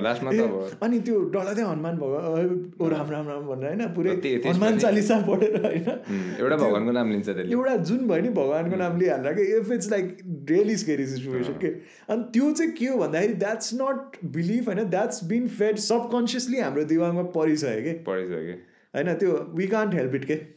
अनि 0.83 1.01
त्यो 1.01 1.17
डरलाग्दै 1.35 1.63
हनुमान 1.63 1.97
भगवान् 1.97 2.55
ओ 2.81 2.89
राम 2.89 3.11
राम 3.11 3.29
राम 3.29 3.43
भनेर 3.47 3.67
होइन 3.67 3.83
पुरै 3.95 4.13
हनुमान 4.47 4.79
चालिसा 4.79 5.19
पढेर 5.29 5.57
होइन। 5.67 5.89
एउटा 6.41 6.57
भगवान्को 6.57 6.93
नाम 6.93 7.11
लिन्छ 7.11 7.27
त्यसले। 7.27 7.53
एउटा 7.53 7.77
जुन 7.91 8.09
भयो 8.09 8.23
नि 8.23 8.29
भगवान्को 8.41 8.77
नाम 8.77 8.99
लिइहाल्दा 9.01 9.33
कि 9.33 9.43
if 9.59 9.71
it's 9.73 9.91
like 9.91 10.17
really 10.51 10.77
scary 10.77 11.07
situation 11.07 11.59
के। 11.61 11.69
अनि 12.09 12.23
त्यो 12.33 12.53
चाहिँ 12.53 12.73
के 12.73 12.87
हो 12.87 12.99
भन्दाखेरि 12.99 13.35
द्याट्स 13.45 13.75
नट 13.83 14.19
बिलिभ 14.33 14.65
होइन 14.67 14.85
द्याट्स 14.91 15.25
बिन 15.25 15.49
फेड 15.61 15.77
सबकन्सियसली 15.87 16.59
हाम्रो 16.61 16.85
दिमागमा 16.95 17.23
परिसक्यो 17.37 17.83
कि। 17.83 17.93
पढिसक्यो 18.09 18.59
होइन 18.95 19.15
त्यो 19.15 19.33
वी 19.55 19.67
कान्ट 19.67 19.95
हेल्प 19.95 20.15
इट 20.15 20.25
के। 20.25 20.56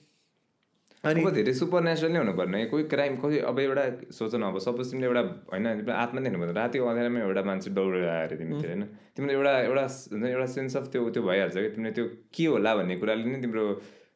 अनि 1.00 1.22
धेरै 1.32 1.54
सुपर 1.56 1.82
नेचुरल 1.84 2.12
नै 2.12 2.20
हुनुपर्ने? 2.20 2.60
कोही 2.72 2.84
क्राइम 2.92 3.16
कोही 3.24 3.38
अब 3.50 3.60
एउटा 3.60 3.84
सोच 4.12 4.34
न 4.36 4.44
अब 4.52 4.58
सपोज 4.60 4.92
तिमीले 4.92 5.08
एउटा 5.08 5.22
होइन 5.52 5.68
आत्मा 5.96 6.20
नै 6.20 6.30
हेर्नु 6.30 6.52
राति 6.60 6.80
अँध्यारोमा 6.80 7.20
एउटा 7.28 7.44
मान्छे 7.50 7.70
दौडेर 7.72 8.04
आयो 8.04 8.26
अरे 8.28 8.36
तिमीतिर 8.42 8.70
होइन? 8.70 8.84
तिमीले 9.16 9.34
एउटा 9.40 9.54
एउटा 9.60 9.86
हुन्छ 10.12 10.26
एउटा 10.34 10.46
सेन्स 10.56 10.76
अफ 10.78 10.86
त्यो 10.92 11.10
त्यो 11.16 11.24
भइहाल्छ 11.24 11.56
कि? 11.56 11.70
तिमीले 11.76 11.92
त्यो 11.96 12.06
के 12.36 12.46
होला 12.52 12.76
भन्ने 12.76 12.96
कुराले 13.00 13.24
नै 13.32 13.40
तिम्रो 13.48 13.64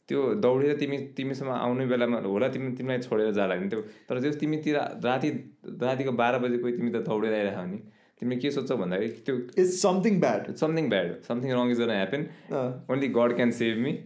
त्यो 0.09 0.19
दौडेर 0.43 0.75
तिमी 0.83 0.97
तिमीसँग 1.17 1.49
आउने 1.55 1.85
बेलामा 1.87 2.19
होला 2.27 2.47
तिमी 2.51 2.75
तिमीलाई 2.75 2.99
छोडेर 3.07 3.31
जाला 3.39 3.55
नि 3.63 3.67
त्यो। 3.71 3.81
तर 4.09 4.19
त्यो 4.19 4.31
तिमीतिर 4.43 4.75
राति 5.07 5.29
रातिको 5.87 6.11
बाह्र 6.19 6.43
बजी 6.43 6.57
कोही 6.63 6.73
तिमी 6.77 6.91
त 6.91 7.07
दौडेर 7.07 7.33
आइरह 7.33 7.65
नि। 7.71 7.79
तिमीले 8.19 8.41
के 8.41 8.51
सोच्छौ 8.51 8.75
भन्दाखेरि 8.83 9.23
त्यो 9.23 9.35
it's 9.61 9.81
something 9.81 10.19
bad 10.19 10.51
something 10.59 10.89
bad 10.89 11.07
something 11.31 11.49
wrong 11.55 11.71
is 11.71 11.79
gonna 11.79 11.95
happen 11.95 12.21
only 12.91 13.07
God 13.15 13.35
can 13.39 13.51
save 13.55 13.77
me 13.87 13.97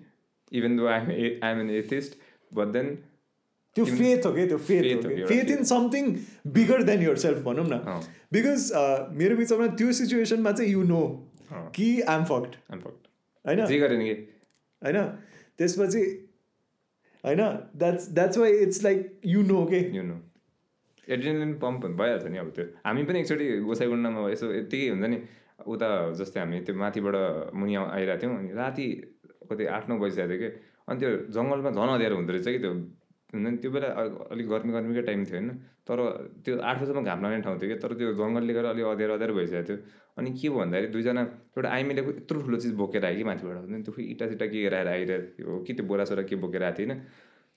even 0.52 0.78
though 0.78 0.86
I'm 0.88 1.10
I'm 1.44 1.60
an 1.62 1.70
atheist 1.82 2.12
but 2.51 2.67
then 2.73 2.95
त्यो 3.75 3.86
फेथ 3.86 4.25
हो 4.25 4.31
कि? 4.33 4.47
त्यो 4.47 4.57
फेथ 4.57 4.83
हो 4.95 5.27
faith 5.27 5.51
in 5.51 5.63
something 5.63 6.15
bigger 6.53 6.83
than 6.83 7.01
yourself 7.17 7.43
भनौँ 7.45 7.65
न। 7.69 8.01
Because 8.33 8.71
मेरो 9.13 9.36
बिचमा 9.38 9.67
त्यो 9.77 9.91
सिचुएसनमा 9.93 10.51
चाहिँ 10.51 10.71
यु 10.71 10.83
नो। 10.83 11.03
कि 11.75 11.89
आइम 12.03 12.23
फक्ड 12.25 12.55
फक्ड 12.73 13.07
होइन? 13.45 13.60
होइन? 14.81 14.97
त्यसपछि 15.57 16.01
होइन? 17.23 17.41
That's 17.75 18.10
that's 18.10 18.38
why 18.38 18.51
it's 18.63 18.83
like 18.83 19.19
you 19.25 19.41
know 19.43 19.65
के 19.65 19.79
यु 19.95 20.03
नो 20.03 20.17
एड्रिनलिन 21.07 21.53
पम्प 21.60 21.86
भइहाल्छ 21.99 22.25
नि 22.25 22.38
अब 22.38 22.49
त्यो। 22.55 22.65
हामी 22.86 23.03
पनि 23.03 23.19
एकचोटि 23.19 23.45
गोसाइगुन्डामा 23.67 24.29
यसो 24.29 24.51
यत्तिकै 24.53 24.89
हुन्छ 24.89 25.05
नि 25.05 25.17
उता 25.67 25.89
जस्तै 26.19 26.39
हामी 26.39 26.60
त्यो 26.62 26.75
माथिबाट 26.75 27.15
मुनि 27.55 27.75
आइरहेको 27.75 28.21
थियौँ 28.21 28.38
अनि 28.38 28.51
राति 28.53 28.88
कति 29.49 29.65
आठ 29.75 29.89
नौ 29.89 29.97
बजिसकेको 29.99 30.29
थियो 30.29 30.39
कि। 30.41 30.49
अनि 30.88 30.97
त्यो 31.00 31.10
जङ्गलमा 31.36 31.69
झन् 31.78 31.91
अँध्यारो 31.95 32.15
हुँदो 32.15 32.32
रहेछ 32.34 32.47
कि 32.47 32.60
त्यो 32.63 32.71
हुन्छ 33.28 33.43
नि 33.43 33.58
त्यो 33.60 33.71
बेला 33.71 33.88
अलिक 34.32 34.47
गर्मी 34.47 34.71
गर्मीकै 34.73 35.02
टाइम 35.08 35.23
थियो 35.28 35.38
होइन। 35.38 35.50
तर 35.88 36.00
त्यो 36.43 36.54
आठ 36.63 36.76
बजीसम्म 36.82 37.04
घाम 37.04 37.19
लाग्ने 37.23 37.41
ठाउँ 37.43 37.58
थियो 37.60 37.69
कि 37.71 37.78
तर 37.84 37.91
त्यो 38.00 38.13
जङ्गलले 38.19 38.54
गर्दा 38.56 38.69
अलिक 38.71 38.86
अँध्यारो 38.88 39.13
अँध्यारो 39.13 39.34
भइसकेको 39.36 39.67
थियो। 39.67 39.78
अनि 40.17 40.30
के 40.39 40.47
भन्दाखेरि 40.50 40.88
दुईजना 40.95 41.21
एउटा 41.58 41.69
आइमीले 41.76 42.02
यत्रो 42.08 42.38
ठुलो 42.41 42.58
चिज 42.63 42.73
बोकेर 42.80 43.06
आयो 43.06 43.17
कि 43.17 43.23
माथिबाट। 43.28 43.56
हुन्छ 43.58 43.71
नि 43.76 43.84
त्यो 43.84 43.93
इँटा 44.15 44.26
सिटा 44.32 44.45
के 44.47 44.58
गराएर 44.63 44.88
आइरहेको 44.88 45.60
कि 45.67 45.73
त्यो 45.76 45.86
बोरासोरा 45.91 46.23
के 46.23 46.36
बोकेर 46.39 46.63
आएको 46.63 46.78
थियो 46.80 46.88
होइन? 46.88 47.02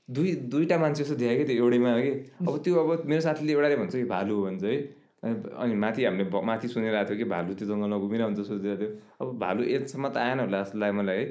दुई 0.09 0.29
दुईवटा 0.51 0.77
मान्छे 0.83 1.03
जस्तो 1.03 1.17
देखायो 1.23 1.39
कि 1.39 1.45
त्यो 1.47 1.57
एउटैमा 1.63 1.91
कि। 2.03 2.13
अब 2.51 2.55
त्यो 2.65 2.75
अब 2.83 3.07
मेरो 3.07 3.21
साथीले 3.23 3.53
एउटाले 3.55 3.77
भन्छ 3.79 3.95
कि 3.95 4.05
भालु 4.11 4.35
भन्छ 4.43 4.65
है। 4.65 4.77
अनि 5.23 5.75
माथि 5.85 6.05
हामीले 6.05 6.25
माथि 6.51 6.67
सुनिरहेको 6.75 7.09
थियो 7.09 7.19
कि 7.23 7.27
भालु 7.31 7.55
त्यो 7.55 7.67
जङ्गलमा 7.71 7.99
घुमिरहन्छ 8.05 8.41
सोचिरहेको 8.43 8.81
थियो। 8.83 8.91
अब 9.23 9.39
भालु 9.39 9.63
एजसम्म 9.79 10.09
त 10.11 10.17
आएन 10.19 10.39
होला 10.41 10.63
जस्तो 10.63 10.79
लाग्यो 10.83 10.99
मलाई 10.99 11.19
है। 11.23 11.27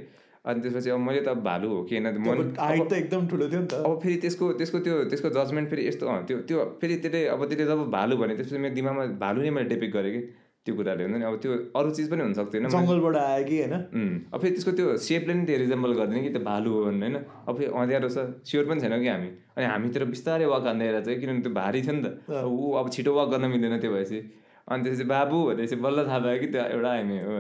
अनि 0.46 0.62
त्यसपछि 0.64 0.90
अब 0.90 1.00
मैले 1.00 1.22
त 1.22 1.30
भालु 1.44 1.68
हो 1.70 1.84
कि 1.84 1.96
होइन 1.96 2.06
त 2.90 2.94
एकदम 2.94 3.28
ठुलो 3.28 3.48
थियो 3.50 3.62
नि 3.62 3.68
त। 3.68 3.74
अब 3.86 4.00
फेरि 4.04 4.16
त्यसको 4.24 4.52
त्यसको 4.60 4.80
त्यो 4.86 4.96
त्यसको 5.12 5.30
जजमेन्ट 5.38 5.70
फेरि 5.70 5.88
यस्तो 5.88 6.06
अँ, 6.08 6.24
त्यो 6.28 6.38
त्यो 6.50 6.58
फेरि 6.82 6.96
त्यसले 7.04 7.26
अब 7.34 7.42
त्यसले 7.46 7.66
जब 7.66 7.90
भालु 7.92 8.18
भने 8.18 8.36
त्यसपछि 8.36 8.62
मेरो 8.64 8.76
दिमागमा 8.76 9.06
भालु 9.20 9.42
नै 9.42 9.50
मैले 9.58 9.70
डेपिक 9.70 9.92
गरेँ 9.94 10.12
कि 10.16 10.22
त्यो 10.66 10.76
कुराले 10.76 11.04
हुन्छ 11.04 11.18
नि। 11.18 11.26
अब 11.28 11.36
त्यो 11.44 11.52
अरू 11.80 11.90
चिज 11.98 12.08
पनि 12.12 12.22
हुनसक्थ्यो 12.24 12.58
होइन 12.62 12.72
जङ्गलबाट 12.72 13.16
आयो 13.20 13.44
कि 13.50 13.56
होइन? 13.60 13.76
अब 14.34 14.38
फेरि 14.42 14.54
त्यसको 14.56 14.72
त्यो 14.80 14.88
सेपले 15.08 15.34
नि 15.34 15.44
त्यो 15.48 15.58
रिजेम्बल 15.64 15.92
गर्दैन 16.00 16.20
कि 16.24 16.30
त्यो 16.36 16.44
भालु 16.48 16.70
हो 16.72 16.80
भन्ने 16.88 17.06
होइन। 17.06 17.18
अब 17.48 17.54
फेरि 17.58 17.70
अँध्यारो 17.80 18.10
छ 18.16 18.18
स्योर 18.50 18.66
पनि 18.70 18.80
छैन 18.84 18.96
कि 19.04 19.08
हामी। 19.08 19.30
अनि 19.56 19.66
हामीतिर 19.66 20.04
बिस्तारै 20.14 20.46
वाक 20.52 20.64
हान्दै 20.72 20.88
चाहिँ 21.00 21.20
किनभने 21.20 21.42
त्यो 21.48 21.54
भारी 21.60 21.80
थियो 21.84 21.94
नि 21.96 22.02
त। 22.04 22.08
अब 22.28 22.48
ऊ 22.48 22.72
अब 22.80 22.88
छिटो 22.96 23.12
वाक 23.16 23.28
गर्न 23.34 23.46
मिल्दैन 23.56 23.80
त्यो 23.80 23.92
भएपछि। 23.92 24.20
अनि 24.70 24.84
त्यसपछि 24.84 25.06
बाबु 25.10 25.38
भनेपछि 25.50 25.76
बल्ल 25.84 26.06
थाहा 26.08 26.20
भयो 26.26 26.40
कि 26.40 26.48
त्यो 26.54 26.64
एउटा 26.76 26.92
हामी 26.94 27.18
हो। 27.20 27.36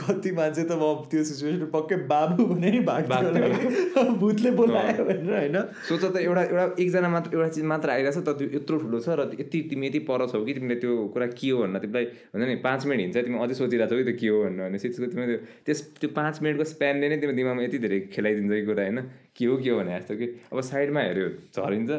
कति 0.00 0.30
मान्छे 0.38 0.62
त 0.64 0.72
म 0.72 0.84
त्यो 1.12 1.24
सिचुएसन 1.28 1.64
पक्कै 1.72 1.96
बाबु 2.08 2.44
भने 2.52 2.70
नि 2.70 2.80
भाग्थ्यो। 2.88 4.04
भूतले 4.20 4.50
बोलायो 4.56 5.04
भनेर 5.04 5.32
होइन? 5.36 5.56
सोच 5.88 6.04
त 6.04 6.16
एउटा 6.24 6.42
एउटा 6.42 6.64
एकजना 6.80 7.08
मात्र 7.12 7.30
एउटा 7.36 7.48
चिज 7.56 7.64
मात्र 7.72 7.90
आइरहेछ 7.96 8.18
त 8.18 8.36
त्यो 8.40 8.48
यत्रो 8.56 8.76
ठुलो 8.82 9.00
छ 9.00 9.08
र 9.20 9.28
यति 9.40 9.60
तिमी 9.70 9.86
यति 9.86 10.00
पर 10.08 10.26
छौ 10.32 10.44
कि 10.44 10.54
तिमीले 10.56 10.76
त्यो 10.80 10.96
कुरा 11.12 11.26
के 11.36 11.50
हो 11.50 11.62
भनेर 11.62 11.80
तिमीलाई 11.84 12.04
हुन्छ 12.32 12.44
नि 12.48 12.56
पाँच 12.64 12.86
मिनट 12.86 13.00
हिँड्छ 13.04 13.24
तिमी 13.26 13.38
अझै 13.44 13.54
सोचिरहेको 13.60 13.92
छौ 13.92 14.00
कि 14.00 14.04
त्यो 14.08 14.16
के 14.20 14.28
हो 14.32 14.38
भनेर 14.46 14.64
भनेपछि 14.68 14.88
त्यसको 14.88 15.06
तिमीले 15.12 15.36
त्यो 15.36 15.40
त्यस 15.66 15.80
त्यो 16.00 16.08
पाँच 16.16 16.34
मिनटको 16.42 16.64
स्प्यानले 16.72 17.06
नै 17.08 17.16
तिम्रो 17.20 17.36
दिमागमा 17.36 17.62
यति 17.68 17.78
धेरै 17.84 18.00
खेलाइदिन्छ 18.16 18.52
कि 18.52 18.64
कुरा 18.70 18.82
होइन? 18.82 18.98
के 19.36 19.44
हो 19.44 19.56
के 19.60 19.68
हो 19.70 19.76
भने 19.78 19.92
जस्तो 19.98 20.14
कि 20.16 20.26
अब 20.52 20.60
साइडमा 20.72 21.00
हेऱ्यो 21.06 21.28
झरिन्छ 21.52 21.90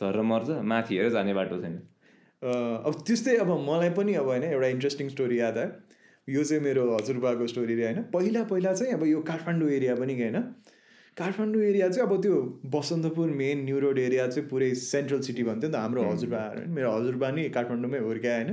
झरेर 0.00 0.22
मर्छ 0.32 0.48
माथि 0.72 0.92
हेऱ्यो 0.96 1.10
जाने 1.10 1.34
बाटो 1.34 1.56
छैन। 1.62 1.76
अब 2.42 3.02
त्यस्तै 3.06 3.36
अब 3.36 3.50
मलाई 3.68 3.90
पनि 3.90 4.14
अब 4.14 4.26
होइन 4.26 4.44
एउटा 4.44 4.66
इन्ट्रेस्टिङ 4.68 5.08
स्टोरी 5.08 5.40
याद 5.40 5.58
आयो। 5.58 5.70
यो 6.28 6.44
चाहिँ 6.44 6.62
मेरो 6.62 6.82
हजुरबाको 6.94 7.46
स्टोरी 7.46 7.74
रे 7.74 7.84
होइन। 7.84 8.02
पहिला 8.14 8.42
पहिला 8.44 8.72
चाहिँ 8.72 8.92
अब 8.94 9.04
यो 9.06 9.20
काठमाडौँ 9.30 9.70
एरिया 9.70 9.94
पनि 9.96 10.14
होइन 10.20 10.38
काठमाडौँ 11.16 11.62
एरिया 11.62 11.88
चाहिँ 11.88 12.08
अब 12.08 12.22
त्यो 12.22 12.34
Basantapur 12.74 13.28
main 13.42 13.64
new 13.64 13.78
road 13.80 13.98
area 13.98 14.26
चाहिँ 14.28 14.48
पुरै 14.48 14.74
सेन्ट्रल 14.74 15.20
सिटी 15.20 15.42
भन्थ्यो 15.42 15.70
नि 15.70 15.74
त 15.74 15.76
हाम्रो 15.76 16.02
होइन। 16.02 16.70
मेरो 16.70 16.90
हजुरबा 16.92 17.30
नि 17.30 17.48
काठमाडौँमै 17.50 17.98
हुर्क्या 17.98 18.34
होइन। 18.34 18.50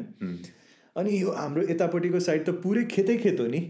अनि 0.95 1.11
यो 1.21 1.31
हाम्रो 1.31 1.61
यतापट्टिको 1.69 2.19
साइड 2.19 2.45
त 2.45 2.49
पुरै 2.63 2.83
खेतै 2.89 3.17
खेत 3.17 3.39
हो 3.39 3.47
नि। 3.47 3.61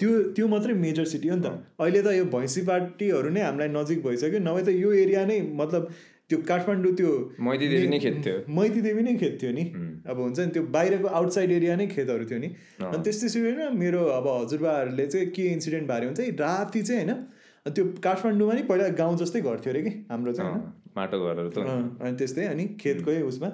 त्यो 0.00 0.10
त्यो 0.36 0.46
मात्रै 0.48 0.74
मेजर 0.74 1.04
सिटी 1.06 1.28
हो 1.28 1.36
नि 1.36 1.42
त। 1.42 1.80
अहिले 1.80 2.02
त 2.02 2.12
यो 2.18 2.24
भैँसी 2.28 2.62
पार्टीहरू 2.68 3.30
नै 3.30 3.40
हामीलाई 3.40 3.68
नजिक 3.78 4.02
भइसक्यो। 4.04 4.40
नभए 4.42 4.62
त 4.62 4.68
यो 4.76 4.90
एरिया 5.02 5.24
नै 5.24 5.40
मतलब 5.56 5.82
त्यो 6.30 6.38
काठमाडौँ 6.48 6.92
त्यो 6.94 7.10
मैती 7.42 7.68
देवी 7.68 7.86
नै 7.88 7.98
खेत 7.98 8.16
थियो। 8.26 8.36
मैती 8.54 8.80
देवी 8.80 9.02
नै 9.02 9.14
खेत 9.22 9.34
थियो 9.42 9.52
नि। 9.52 9.64
अब 10.06 10.16
हुन्छ 10.20 10.38
नि 10.40 10.50
त्यो 10.54 10.62
बाहिरको 10.76 11.08
आउटसाइड 11.20 11.50
एरिया 11.52 11.76
नै 11.76 11.86
खेतहरू 11.94 12.24
थियो 12.30 12.38
नि। 12.38 12.48
अनि 12.80 13.02
त्यस्तै 13.04 13.28
सिचुएसनमा 13.28 13.70
मेरो 13.82 14.04
अब 14.18 14.26
हजुरबाहरूले 14.28 15.06
चाहिँ 15.06 15.26
के 15.36 15.44
इन्सिडेन्ट 15.52 15.88
भने 15.90 16.14
चाहिँ 16.14 16.32
राति 16.38 16.82
चाहिँ 16.82 17.04
होइन 17.04 17.74
त्यो 17.74 17.84
काठमाडौँमा 18.04 18.54
नि 18.54 18.62
पहिला 18.70 18.88
गाउँ 19.02 19.16
जस्तै 19.18 19.40
घर 19.42 19.58
थियो 19.66 19.72
अरे 19.74 19.82
कि 19.82 19.92
हाम्रो 20.10 20.32
चाहिँ 20.32 20.50
होइन। 20.50 20.62
माटो 20.96 21.16
घरहरू 21.26 21.50
त। 21.50 21.58
अनि 21.58 22.16
त्यस्तै 22.16 22.46
अनि 22.46 22.64
खेतकै 22.80 23.20
उसमा। 23.22 23.50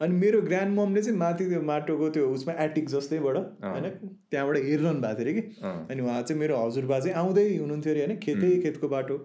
अनि 0.00 0.14
मेरो 0.14 0.40
ग्रान्ड 0.42 0.72
ममले 0.76 1.02
चाहिँ 1.02 1.18
माथि 1.18 1.44
त्यो 1.48 1.60
माटोको 1.72 2.08
त्यो 2.14 2.28
उसमा 2.36 2.52
एटिक 2.64 2.88
जस्तैबाट 2.88 3.36
होइन 3.64 3.86
त्यहाँबाट 4.30 4.56
हेरिरहनु 4.68 5.00
भएको 5.00 5.18
थियो 5.18 5.24
अरे 5.24 5.32
कि। 5.32 5.42
अनि 5.90 6.00
उहाँ 6.02 6.22
चाहिँ 6.22 6.40
मेरो 6.40 6.54
हजुरबा 6.62 6.98
चाहिँ 7.00 7.16
आउँदै 7.16 7.46
हुनुहुन्थ्यो 7.56 7.92
अरे 7.94 8.04
होइन 8.04 8.16
खेतै 8.22 8.50
खेतको 8.62 8.88
बाटो। 8.88 9.16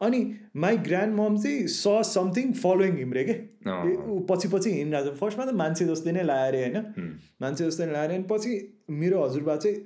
अनि 0.00 0.18
माई 0.64 0.76
ग्रान्ड 0.88 1.14
मम 1.20 1.36
चाहिँ 1.42 1.66
स 1.66 2.00
समथिङ 2.14 2.52
फलोइङ 2.62 2.96
हिम 2.98 3.12
रे 3.12 3.24
के 3.24 3.36
ऊ 3.68 4.18
पछि 4.30 4.48
पछि 4.48 4.70
हिँडिरहेको 4.70 5.14
छ। 5.14 5.18
फर्स्टमा 5.20 5.44
त 5.44 5.54
मान्छे 5.60 5.84
जस्तै 5.92 6.12
नै 6.16 6.24
लायो 6.24 6.48
अरे 6.48 6.64
होइन। 6.64 6.76
मान्छे 7.42 7.64
जस्तै 7.64 7.86
नै 7.86 7.92
लायो 7.92 8.04
अरे 8.08 8.14
अनि 8.16 8.26
पछि 8.32 8.52
मेरो 8.88 9.16
हजुरबा 9.22 9.56
चाहिँ 9.62 9.76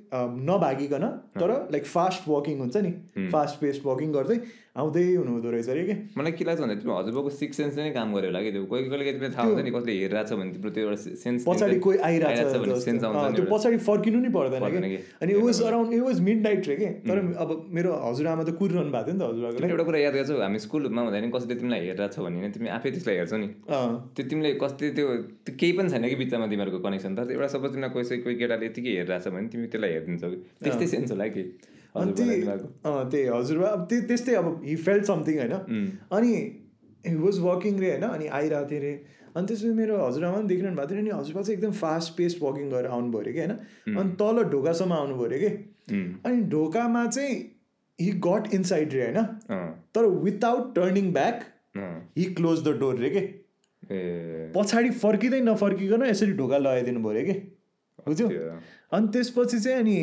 नभागिकन 0.48 1.06
तर 1.36 1.50
लाइक 1.74 1.84
फास्ट 1.92 2.28
वकिङ 2.28 2.58
हुन्छ 2.64 2.76
नि। 2.86 2.92
फास्ट 3.32 3.54
पेस्ट 3.60 3.86
वकिङ 3.86 4.12
गर्दै 4.16 4.36
आउँदै 4.72 5.02
हुनुहुँदो 5.14 5.50
रहेछ 5.52 5.68
अरे 5.68 5.82
कि। 5.84 5.94
मलाई 6.16 6.32
के 6.32 6.44
लाग्छ 6.48 6.60
भन्दा 6.62 6.74
तिम्रो 6.80 6.94
हजुरबाको 6.98 7.30
सिक्स 7.38 7.56
सेन्स 7.60 7.76
नै 7.78 7.90
काम 7.96 8.14
गर्यो 8.14 8.28
होला 8.30 8.40
कि 8.44 8.50
त्यो। 8.52 8.64
कोही 8.70 8.82
कोहीले 8.88 9.12
तिमीलाई 9.12 9.32
थाहा 9.34 9.46
हुन्छ 9.48 9.64
नि 9.66 9.72
कसले 9.74 9.92
हेरिरहेको 9.92 10.28
छ 10.30 10.38
भने 10.38 10.52
तिम्रो 10.54 10.70
त्यो 10.76 10.84
एउटा 10.86 10.98
सेन्स 11.24 11.44
पछाडि 11.48 11.78
कोही 11.86 11.98
आइरहेको 12.08 12.46
छ 12.46 12.56
त्यो। 13.34 13.44
पछाडि 13.50 13.76
फर्किनु 13.88 14.18
नि 14.22 14.30
पर्दैन 14.38 14.64
कि। 14.70 15.00
अनि 15.20 15.32
was 15.42 15.62
around 15.66 15.92
it 15.92 16.02
was 16.06 16.20
midnight 16.46 16.68
रे 16.70 16.76
के। 16.78 16.88
तर 17.10 17.18
अब 17.42 17.50
मेरो 17.68 17.90
हजुरआमा 18.06 18.44
त 18.46 18.56
कुरिरहनु 18.62 18.90
भएको 18.96 19.10
थियो 19.10 19.18
नि 19.18 19.20
त 19.20 19.28
हजुरआको 19.28 19.58
तिमीले 19.58 19.74
एउटा 19.74 19.86
कुरा 19.90 19.98
याद 20.06 20.14
गर्छौ 20.22 20.40
हामी 20.46 20.61
स्कुलमा 20.62 21.00
हुँदाखेरि 21.02 21.30
कसैले 21.34 21.54
तिमीलाई 21.60 21.80
हेरिरहेको 21.86 22.14
छ 22.14 22.24
भने 22.26 22.48
तिमी 22.54 22.68
आफै 22.76 22.90
त्यसलाई 22.94 23.16
हेर्छौ 23.18 23.38
नि। 23.42 23.48
त्यो 24.14 24.22
तिमीले 24.30 24.50
कस्तै 24.62 24.90
त्यो 24.96 25.06
त्यो 25.44 25.54
केही 25.60 25.72
पनि 25.78 25.88
छैन 25.92 26.08
कि 26.08 26.16
बिचमा 26.22 26.46
तिमीहरूको 26.52 26.78
कनेक्सन 26.86 27.12
तर 27.18 27.30
एउटा 27.36 27.48
सपोज 27.54 27.70
तिमीलाई 27.74 27.92
कसै 27.96 28.16
कोही 28.24 28.36
केटाले 28.40 28.66
यतिकै 28.70 28.92
हेरिरहेको 28.98 29.24
छ 29.24 29.34
भने 29.34 29.48
तिमी 29.52 29.66
त्यसलाई 29.72 29.90
हेरिदिन्छौ 29.92 30.28
कि। 30.32 30.38
त्यस्तै 30.64 30.86
सेन्स 30.94 31.10
होला 31.12 31.26
कि 31.36 31.42
अनि 31.92 32.12
त्यही 32.12 32.36
तिमीहरूको। 32.40 32.68
अँ 32.88 33.04
त्यही 33.12 33.24
हजुरबा 33.36 33.68
अब 33.76 33.82
त्यस्तै 34.10 34.34
अब 34.42 34.46
हि 34.64 34.76
फेल्ट 34.84 35.04
समथिङ 35.04 35.36
होइन। 35.38 35.54
अनि 36.18 36.32
हि 37.06 37.16
वाज 37.24 37.36
वकिङ 37.48 37.74
रे 37.80 37.90
होइन। 37.90 38.04
अनि 38.10 38.26
आइरहेको 38.38 38.70
थिएँ 38.70 38.80
रे। 38.80 38.92
अनि 39.32 39.46
त्यसपछि 39.48 39.72
मेरो 39.76 39.94
हजुरआमा 39.96 40.36
पनि 40.36 40.48
देखिरहनु 40.48 40.76
भएको 40.76 40.92
थियो 40.92 41.02
नि 41.02 41.12
हजुरबा 41.18 41.42
चाहिँ 41.42 41.56
एकदम 41.58 41.72
फास्ट 41.82 42.16
पेस 42.16 42.32
वकिङ 42.42 42.66
गरेर 42.70 42.90
आउनुभयो 42.96 43.20
अरे 43.20 43.32
कि 43.32 43.40
होइन। 43.40 43.52
अनि 43.98 44.10
तल 44.20 44.36
ढोकासम्म 44.52 44.92
आउनुभयो 44.92 45.26
अरे 45.28 45.38
कि। 45.38 45.50
अनि 46.24 46.42
ढोकामा 46.54 47.02
चाहिँ 47.06 47.36
हि 48.02 48.10
गट 48.26 48.54
इनसाइड 48.54 48.92
रे 48.92 49.02
होइन 49.02 49.18
तर 49.94 50.06
without 50.24 50.74
turning 50.74 51.12
back 51.12 51.44
he. 52.18 52.24
Close 52.34 52.62
the 52.64 52.76
door 52.80 52.98
रे 52.98 53.10
के। 53.10 53.20
पछाडि 54.52 54.90
फर्किँदै 55.02 55.40
नफर्किकन 55.40 56.02
यसरी 56.06 56.32
ढोका 56.38 56.58
लगाइदिनु 56.58 57.02
पऱ्यो 57.02 57.10
अरे 57.10 57.22
कि। 57.24 57.34
बुझ्यौ? 58.06 58.28
अनि 58.92 59.08
त्यसपछि 59.12 59.58
चाहिँ 59.60 59.78
अनि 59.78 59.96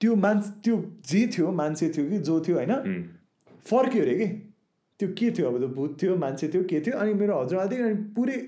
त्यो 0.00 0.14
मान्छे 0.16 0.50
त्यो 0.64 0.76
जे 1.08 1.26
थियो 1.36 1.50
मान्छे 1.52 1.88
थियो 1.96 2.08
कि 2.10 2.18
जो 2.28 2.40
थियो 2.40 2.56
होइन? 2.56 3.02
फर्क्यो 3.66 4.02
अरे 4.02 4.14
कि। 4.18 4.26
त्यो 5.00 5.08
के 5.18 5.30
थियो? 5.30 5.46
अब 5.48 5.58
त्यो 5.58 5.68
भूत 5.68 5.96
थियो 6.02 6.16
मान्छे 6.16 6.48
थियो 6.48 6.62
के 6.64 6.80
थियो? 6.80 6.98
अनि 6.98 7.14
मेरो 7.14 7.40
हजुरआमा 7.40 7.84
अनि 7.88 7.94
पुरै 8.16 8.38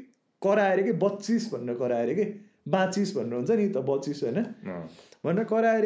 कराएर 0.42 0.82
कि 0.82 0.92
बच्चिस 1.04 1.52
भनेर 1.54 1.74
कराएर 1.76 2.14
कि। 2.14 2.24
बाँचिस 2.68 3.16
भनेर 3.16 3.35
हुन्छ 3.35 3.50
नि 3.50 3.68
त 3.68 3.76
बच्चिस 3.87 4.22
होइन? 4.22 4.38
भनेर 5.24 5.44
कराएर 5.44 5.85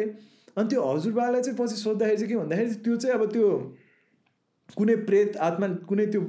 अनि 0.57 0.69
त्यो 0.69 0.81
हजुरबालाई 0.83 1.41
चाहिँ 1.41 1.57
पछि 1.57 1.75
सोद्धाखेरि 1.81 2.17
चाहिँ 2.17 2.29
के 2.29 2.37
भन्दाखेरि 2.37 2.75
त्यो 2.85 2.95
चाहिँ 3.03 3.15
अब 3.19 3.31
त्यो 3.31 3.49
कुनै 4.77 4.95
प्रेत 5.09 5.37
आत्मा 5.49 5.67
कुनै 5.89 6.05
त्यो 6.15 6.21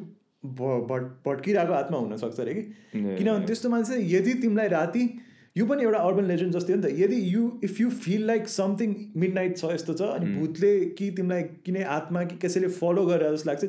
भट 0.91 1.07
भट्किरहेको 1.27 1.73
आत्मा 1.75 1.99
हुनसक्छ 1.99 2.41
अरे 2.41 2.55
कि। 2.55 2.63
किनभने 2.93 3.47
त्यस्तो 3.47 3.69
मान्छे 3.71 4.05
यदि 4.11 4.35
तिमीलाई 4.43 4.69
राति 4.75 5.09
यो 5.57 5.65
पनि 5.67 5.83
एउटा 5.83 5.99
अर्बन 6.09 6.25
लेजेन्ड 6.25 6.53
जस्तै 6.55 6.73
हो 6.73 6.79
नि 6.79 6.83
त 6.83 6.99
यदि 6.99 7.17
you 7.35 7.47
if 7.65 7.81
you 7.81 7.89
feel 8.03 8.27
like 8.27 8.49
something 8.49 8.95
midnight 9.35 9.57
छ 9.57 9.71
यस्तो 9.73 9.95
छ 9.95 10.11
अनि 10.19 10.35
भूतले 10.35 10.71
कि 11.01 11.11
तिमीलाई 11.17 11.43
किनै 11.67 11.83
आत्मा 11.95 12.23
कि 12.25 12.37
कसैले 12.45 12.69
फलो 12.77 13.07
गरेर 13.07 13.35
जस्तो 13.35 13.51
लाग्छ 13.51 13.65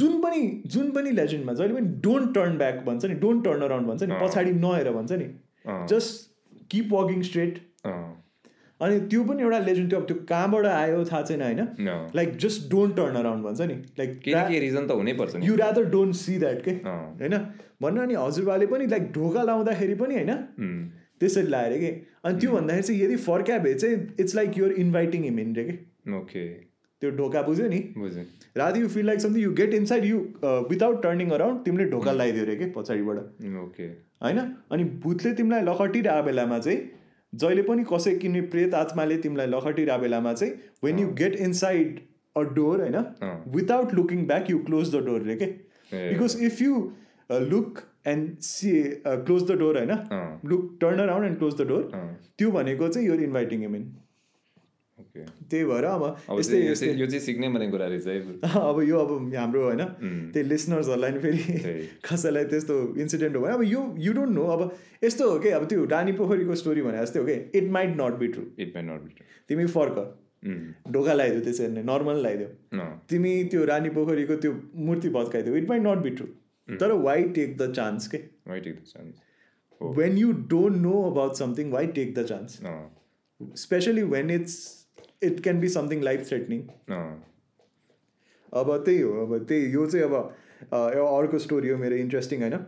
जुन 0.00 0.18
पनि 0.24 0.42
जुन 0.76 0.90
पनि 0.98 1.10
लेजेन्डमा 1.20 1.54
जहिले 1.60 1.74
पनि 1.74 1.94
डोन्ट 2.08 2.34
टर्न 2.34 2.58
ब्याक 2.64 2.82
भन्छ 2.86 3.04
नि 3.04 3.20
डोन्ट 3.22 3.44
टर्न 3.44 3.68
अराउन्ड 3.68 3.88
भन्छ 3.88 4.02
नि। 4.02 4.20
पछाडि 4.24 4.52
नहेर 4.66 4.92
भन्छ 4.98 5.22
नि 5.22 5.30
जस्ट 5.94 6.66
किप 6.70 6.92
वकिङ 6.92 7.22
स्ट्रेट 7.30 7.62
अनि 8.80 8.98
त्यो 9.10 9.22
पनि 9.24 9.42
एउटा 9.42 9.58
लेजेन्ड 9.58 9.90
थियो 9.90 10.00
अब 10.00 10.06
त्यो 10.06 10.16
कहाँबाट 10.28 10.66
आयो 10.66 11.04
थाहा 11.04 11.22
छैन 11.22 11.42
होइन। 11.42 12.10
Like 12.16 12.36
just 12.44 12.70
don't 12.70 12.96
turn 12.96 13.14
around 13.16 13.44
भन्छ 13.44 13.60
नि। 13.60 13.74
लाइक 13.98 14.20
रिजन 14.64 14.86
त 14.86 14.90
हुनैपर्छ 14.92 15.36
नि। 15.36 15.46
You 15.46 15.54
rather 15.56 15.84
don't 15.90 16.14
see 16.16 16.38
that 16.38 16.62
के 16.64 16.70
होइन? 16.86 17.38
भन्न 17.82 18.00
अनि 18.00 18.14
हजुरबाले 18.14 18.66
पनि 18.66 18.86
लाइक 18.86 19.10
ढोका 19.12 19.42
लाउँदाखेरि 19.42 19.94
पनि 19.94 20.14
होइन? 20.14 20.30
उम्, 20.58 20.84
त्यसरी 21.20 21.48
लाएर 21.48 21.78
कि? 21.78 21.90
अनि 22.24 22.40
त्यो 22.40 22.50
भन्दाखेरि 22.52 22.82
चाहिँ 22.82 23.00
यदि 23.02 23.16
फर्क्या 23.24 23.58
भए 23.58 23.74
चाहिँ 23.74 23.96
it's 24.20 24.34
like 24.34 24.58
your 24.58 24.72
inviting 24.84 25.22
him 25.24 25.38
in 25.40 25.54
रे 25.56 25.64
के? 25.64 25.76
ओके 26.18 26.44
त्यो 27.02 27.10
ढोका 27.16 27.42
बुझ्यो 27.42 27.68
नि? 27.68 27.78
बुझेँ 27.98 28.26
rather 28.56 28.80
you 28.80 28.88
feel 28.88 29.06
like 29.06 29.20
something 29.20 29.42
you 29.42 29.52
get 29.54 29.74
inside 29.74 30.04
you 30.04 30.18
without 30.70 31.02
turning 31.02 31.30
around 31.30 31.64
तिमीले 31.64 31.84
ढोका 31.90 32.12
लगाइदियो 32.12 32.44
रे 32.44 32.56
कि 32.56 32.66
पछाडिबाट? 32.76 33.16
ओके 33.62 33.86
होइन? 34.24 34.38
अनि 34.72 34.84
भूतले 35.02 35.32
तिमीलाई 35.34 35.62
लखटिरहेको 35.64 36.22
बेलामा 36.26 36.58
चाहिँ 36.58 36.78
जहिले 37.34 37.62
पनि 37.62 37.84
कसै 37.90 38.14
किन्ने 38.18 38.40
प्रेत 38.52 38.74
आत्माले 38.74 39.16
तिमीलाई 39.22 39.46
लखटिरहेको 39.48 40.02
बेलामा 40.02 40.32
चाहिँ 40.34 40.52
when 40.84 40.98
you 40.98 41.08
get 41.20 41.34
inside 41.46 41.98
a 42.36 42.42
door 42.54 42.80
होइन। 42.80 42.98
Without 43.54 43.94
looking 43.94 44.26
back 44.26 44.50
you 44.50 44.58
close 44.68 44.94
the 44.94 45.04
door 45.06 45.20
रे 45.22 45.36
के। 45.36 45.46
Because 45.92 46.36
if 46.44 46.62
you 46.62 46.72
look 47.50 47.80
and 48.06 48.38
see 48.42 48.70
close 49.06 49.42
the 49.50 49.58
door 49.58 49.78
होइन? 49.78 49.92
Look 50.44 50.78
turn 50.80 50.98
around 51.00 51.26
and 51.26 51.38
close 51.38 51.54
the 51.60 51.68
door 51.68 51.82
त्यो 52.38 52.50
भनेको 52.50 52.88
चाहिँ 52.88 53.08
यो 53.08 53.14
इन्भाइटिङ 53.26 53.60
हिम 53.60 53.76
इन 53.76 53.82
ओके 53.82 54.03
त्यही 54.98 55.64
भएर 55.64 55.84
अब 55.84 56.04
यस्तै 56.38 56.58
यो 56.62 56.74
चाहिँ 56.74 57.20
सिक्नै 57.20 57.48
पर्ने 57.52 57.68
कुरा 57.70 57.86
रहेछ 57.86 58.06
है 58.06 58.18
अब 58.70 58.82
यो 58.88 58.98
अब 58.98 59.34
हाम्रो 59.34 59.62
होइन 59.64 59.82
त्यही 60.32 60.48
लिसनर्सहरूलाई 60.48 61.10
नि 61.12 61.18
फेरि। 61.18 61.76
कसैलाई 62.08 62.44
त्यस्तो 62.52 62.76
इन्सिडेन्ट 63.04 63.36
हो 63.36 63.42
भने 63.42 63.54
अब 63.54 63.62
यो 63.64 63.82
यु 63.98 64.12
डोन्ट 64.12 64.34
नो 64.34 64.44
अब 64.56 64.62
यस्तो 65.04 65.30
हो 65.30 65.38
कि 65.38 65.48
अब 65.58 65.64
त्यो 65.68 65.84
रानी 65.94 66.12
पोखरीको 66.20 66.54
स्टोरी 66.62 66.82
भने 66.82 67.02
जस्तै 67.02 67.20
हो 67.20 67.26
कि 67.26 67.58
it 67.58 67.70
might 67.78 67.96
not 68.00 68.18
be 68.18 68.28
true 68.36 68.44
it 68.58 68.76
might 68.76 68.84
not 68.84 69.00
be 69.00 69.24
तिमी 69.48 69.66
फर्क। 69.78 69.98
ढोका 70.92 71.12
लगाइदियो 71.14 71.40
त्यसरी 71.40 71.68
नै 71.74 71.82
नर्मल 71.82 72.18
लगाइदियो 72.24 72.86
तिमी 73.08 73.34
त्यो 73.52 73.64
रानी 73.64 73.90
पोखरीको 73.90 74.36
त्यो 74.36 74.52
मूर्ति 74.86 75.08
भत्काइदियो 75.08 75.56
it 75.56 75.68
might 75.68 75.82
not 75.82 76.02
be 76.02 76.10
true 76.10 76.26
तर 76.68 76.92
वाइ 77.02 77.22
टेक 77.38 77.56
द 77.58 77.72
चान्स 77.72 78.06
के? 78.08 78.18
Why 78.48 78.60
take 78.60 78.74
the 78.74 78.84
chance 78.86 79.22
when 79.80 80.18
you 80.18 80.32
don't 80.50 80.76
know 80.76 81.02
about 81.10 81.34
something 81.36 81.70
why 81.70 81.86
take 81.98 82.14
the 82.14 82.24
chance 82.26 82.60
specially 83.58 84.02
when 84.02 84.30
it's 84.30 84.58
it 85.26 85.42
can 85.42 85.60
be 85.60 85.68
something 85.76 86.02
life 86.02 86.28
threatening 86.28 86.60
अब 88.52 88.76
त्यही 88.84 89.00
हो 89.00 89.10
अब 89.26 89.38
त्यही 89.48 89.72
यो 89.74 89.86
चाहिँ 89.86 90.04
अब 90.06 90.14
एउटा 90.70 91.06
अर्को 91.18 91.38
स्टोरी 91.46 91.68
हो 91.68 91.76
मेरो 91.78 91.96
इन्ट्रेस्टिङ 92.02 92.40
होइन? 92.40 92.58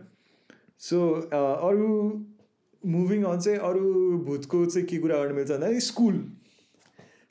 सो 0.79 0.97
अरू 1.33 1.91
मुभिङ 2.83 3.23
अन 3.25 3.39
चाहिँ 3.39 3.59
अरू 3.69 3.85
भूतको 4.25 4.65
चाहिँ 4.65 4.87
के 4.87 4.97
कुरा 4.97 5.15
गर्नु 5.17 5.35
मिल्छ 5.35 5.51
भन्दाखेरि 5.51 5.79
स्कुल 5.81 6.15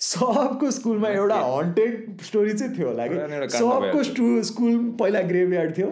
सबको 0.01 0.71
स्कुलमा 0.71 1.09
एउटा 1.09 1.37
हन्टेड 1.43 2.21
स्टोरी 2.23 2.53
चाहिँ 2.55 2.77
थियो 2.79 2.89
होला 2.89 3.07
कि। 3.07 3.49
सबको 3.53 4.03
स्कुल 4.45 4.75
पहिला 5.01 5.21
ग्रेभयार्ड 5.31 5.77
थियो। 5.79 5.91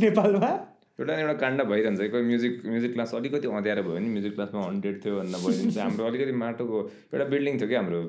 नेपालमा। 0.00 0.50
एउटा 1.00 1.14
एउटा 1.20 1.32
काण्ड 1.42 1.62
भइरहन्छ। 1.70 2.00
कोही 2.10 2.22
म्युजिक 2.22 2.60
म्युजिक 2.66 2.92
क्लास 2.94 3.14
अलिकति 3.14 3.48
अँध्यारो 3.48 3.82
भयो 3.82 3.94
भने 3.94 4.08
म्युजिक 4.08 4.34
क्लासमा 4.34 4.60
हन्ड्रेड 4.66 5.04
थियो 5.04 5.14
भन्दा 5.18 5.38
भइदिन्छ 5.44 5.78
हाम्रो 5.78 6.04
अलिकति 6.06 6.32
माटोको 6.44 6.78
एउटा 7.14 7.24
बिल्डिङ 7.34 7.58
थियो 7.60 7.68
कि 7.68 7.74
हाम्रो 7.74 8.00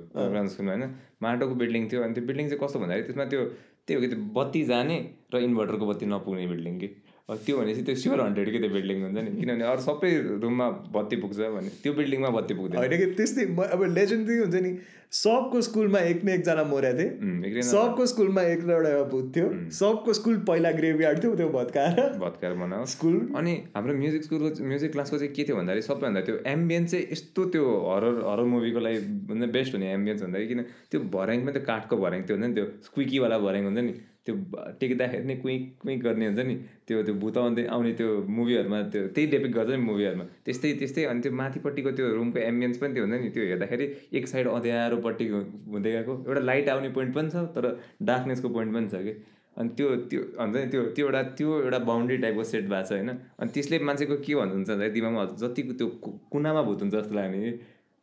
स्कुलमा 0.54 0.72
होइन? 0.72 0.84
माटोको 1.22 1.56
बिल्डिङ 1.62 1.90
थियो। 1.92 2.02
अनि 2.06 2.14
त्यो 2.14 2.24
बिल्डिङ 2.30 2.46
चाहिँ 2.50 2.62
कस्तो 2.64 2.80
भन्दाखेरि 2.80 3.08
त्यसमा 3.08 3.26
त्यो 3.34 3.42
त्यही 3.86 3.96
हो 3.96 4.02
कि 4.02 4.08
त्यो 4.14 4.20
बत्ती 4.38 4.64
जाने 4.70 4.98
र 5.34 5.38
इन्भर्टरको 5.50 5.86
बत्ती 5.88 6.06
नपुग्ने 6.14 6.48
बिल्डिङ 6.54 6.80
कि? 6.80 6.88
त्यो 7.30 7.58
भनेपछि 7.58 7.82
त्यो 7.82 7.96
स्योर 7.96 8.22
हन्ड्रेड 8.22 8.52
कि 8.52 8.60
त्यो 8.60 8.70
बिल्डिङ 8.70 9.02
हुन्छ 9.04 9.18
नि? 9.18 9.32
किनभने 9.42 9.66
अरू 9.66 9.82
सबै 9.82 10.10
रुममा 10.42 10.68
बत्ती 10.94 11.16
पुग्छ 11.18 11.38
भने 11.54 11.70
त्यो 11.84 11.94
बिल्डिङमा 11.94 12.30
बत्ती 12.30 12.54
पुग्दैन। 12.54 12.78
होइन 12.78 12.98
कि? 12.98 13.06
त्यस्तै 13.18 13.46
म- 13.50 13.66
अब 13.66 13.82
लेजेन्ड 13.98 14.30
हुन्छ 14.30 14.56
नि 14.62 14.72
सबको 15.12 15.62
स्कुलमा 15.62 16.00
एक 16.00 16.24
न 16.26 16.30
एकजना 16.30 16.64
मरेको 16.64 16.98
थिए 17.02 17.62
सबको 17.62 18.06
स्कुलमा 18.06 18.42
एक 18.42 18.62
न 18.66 18.70
एउटा 18.70 19.04
भूत 19.10 19.32
थियो 19.36 19.48
सबको 19.72 20.14
स्कुल 20.14 20.38
पहिला 20.48 20.72
ग्रेभयार्ड 20.72 21.24
थियो 21.24 21.36
त्यो 21.36 21.50
भत्काएर। 21.50 22.18
भत्काएर 22.22 22.54
बनाओस् 22.62 22.92
स्कुल 22.92 23.16
अनि 23.36 23.54
हाम्रो 23.76 23.94
म्युजिक 23.96 24.24
स्कुलको 24.24 24.64
म्युजिक 24.64 24.92
क्लासको 24.92 25.18
चाहिँ 25.18 25.34
के 25.34 25.44
थियो 25.44 25.56
भन्दाखेरि 25.58 25.82
सबैभन्दा 25.82 26.22
त्यो 26.22 26.36
एम्बियन्स 26.46 26.92
चाहिँ 26.92 27.06
यस्तो 27.12 27.46
त्यो 27.50 27.64
हरर 27.90 28.16
हरर 28.30 28.44
मुभीको 28.54 28.80
लागि 28.80 29.00
भन्दा 29.30 29.48
बेस्ट 29.58 29.74
हुने 29.76 29.94
एम्बियन्स 29.94 30.22
भन्दाखेरि 30.22 30.48
किन 30.54 30.62
त्यो 30.92 31.00
भर्याङ 31.16 31.46
पनि 31.46 31.54
त्यो 31.54 31.64
काठको 31.66 31.96
भर्याङ 31.98 32.22
त्यो 32.24 32.36
हुन्छ 32.38 32.48
नि 32.48 32.54
त्यो 32.54 32.66
स्क्विकीवाला 32.86 33.38
भर्याङ 33.40 33.64
हुन्छ 33.66 33.80
नि। 33.80 33.94
त्यो 34.26 34.36
टेक्दाखेरि 34.80 35.24
नै 35.24 35.36
कुइक 35.44 35.64
कुइक 35.82 36.00
गर्ने 36.04 36.26
हुन्छ 36.28 36.40
नि। 36.50 36.56
त्यो 36.88 37.02
त्यो 37.06 37.14
भूत 37.22 37.38
आउँदै 37.38 37.66
आउने 37.76 37.92
त्यो 38.00 38.10
मुभीहरूमा 38.38 38.82
त्यो 38.94 39.02
त्यही 39.16 39.28
डेपिक 39.34 39.52
गर्छ 39.58 39.70
नि 39.70 39.78
मुभीहरूमा। 39.86 40.26
त्यस्तै 40.46 40.74
त्यस्तै 40.82 41.04
अनि 41.12 41.22
त्यो 41.22 41.32
माथिपट्टिको 41.42 41.92
त्यो 41.98 42.06
रुमको 42.16 42.40
एम्बियन्स 42.40 42.78
पनि 42.82 42.94
त्यो 42.94 43.04
हुन्छ 43.06 43.22
नि। 43.22 43.30
त्यो 43.36 43.44
हेर्दाखेरि 43.52 43.86
एक 44.18 44.28
साइड 44.28 44.48
अँध्यारोपट्टि 44.48 45.26
हुँदै 45.30 45.92
गएको। 45.92 46.14
एउटा 46.28 46.42
लाइट 46.50 46.70
आउने 46.70 46.90
पोइन्ट 46.98 47.14
पनि 47.16 47.30
छ 47.30 47.46
तर 47.56 47.66
डार्कनेसको 48.02 48.50
पोइन्ट 48.50 48.74
पनि 48.74 48.88
छ 48.90 49.04
कि। 49.06 49.14
अनि 49.58 49.70
त्यो 49.78 49.88
त्यो 50.12 50.22
हुन्छ 50.42 50.56
नि 50.56 50.66
त्यो 50.72 50.82
त्यो 50.96 51.06
एउटा 51.06 51.22
त्यो 51.38 51.50
एउटा 51.62 51.80
बााउन्ड्री 51.90 52.18
टाइपको 52.26 52.44
सेट 52.44 52.66
भएको 52.68 52.88
छ 52.88 52.92
होइन। 52.92 53.10
अनि 53.40 53.50
त्यसले 53.56 53.80
मान्छेको 53.88 54.16
के 54.26 54.34
भन्नुहुन्छ 54.36 54.70
भन्दाखेरि 54.70 54.94
दिमागमा 54.98 55.24
जतिको 55.44 55.74
त्यो 55.80 55.88
कुनामा 56.34 56.62
भूत 56.68 56.82
हुन्छ 56.82 56.94
जस्तो 56.96 57.16
लाग्ने 57.16 57.40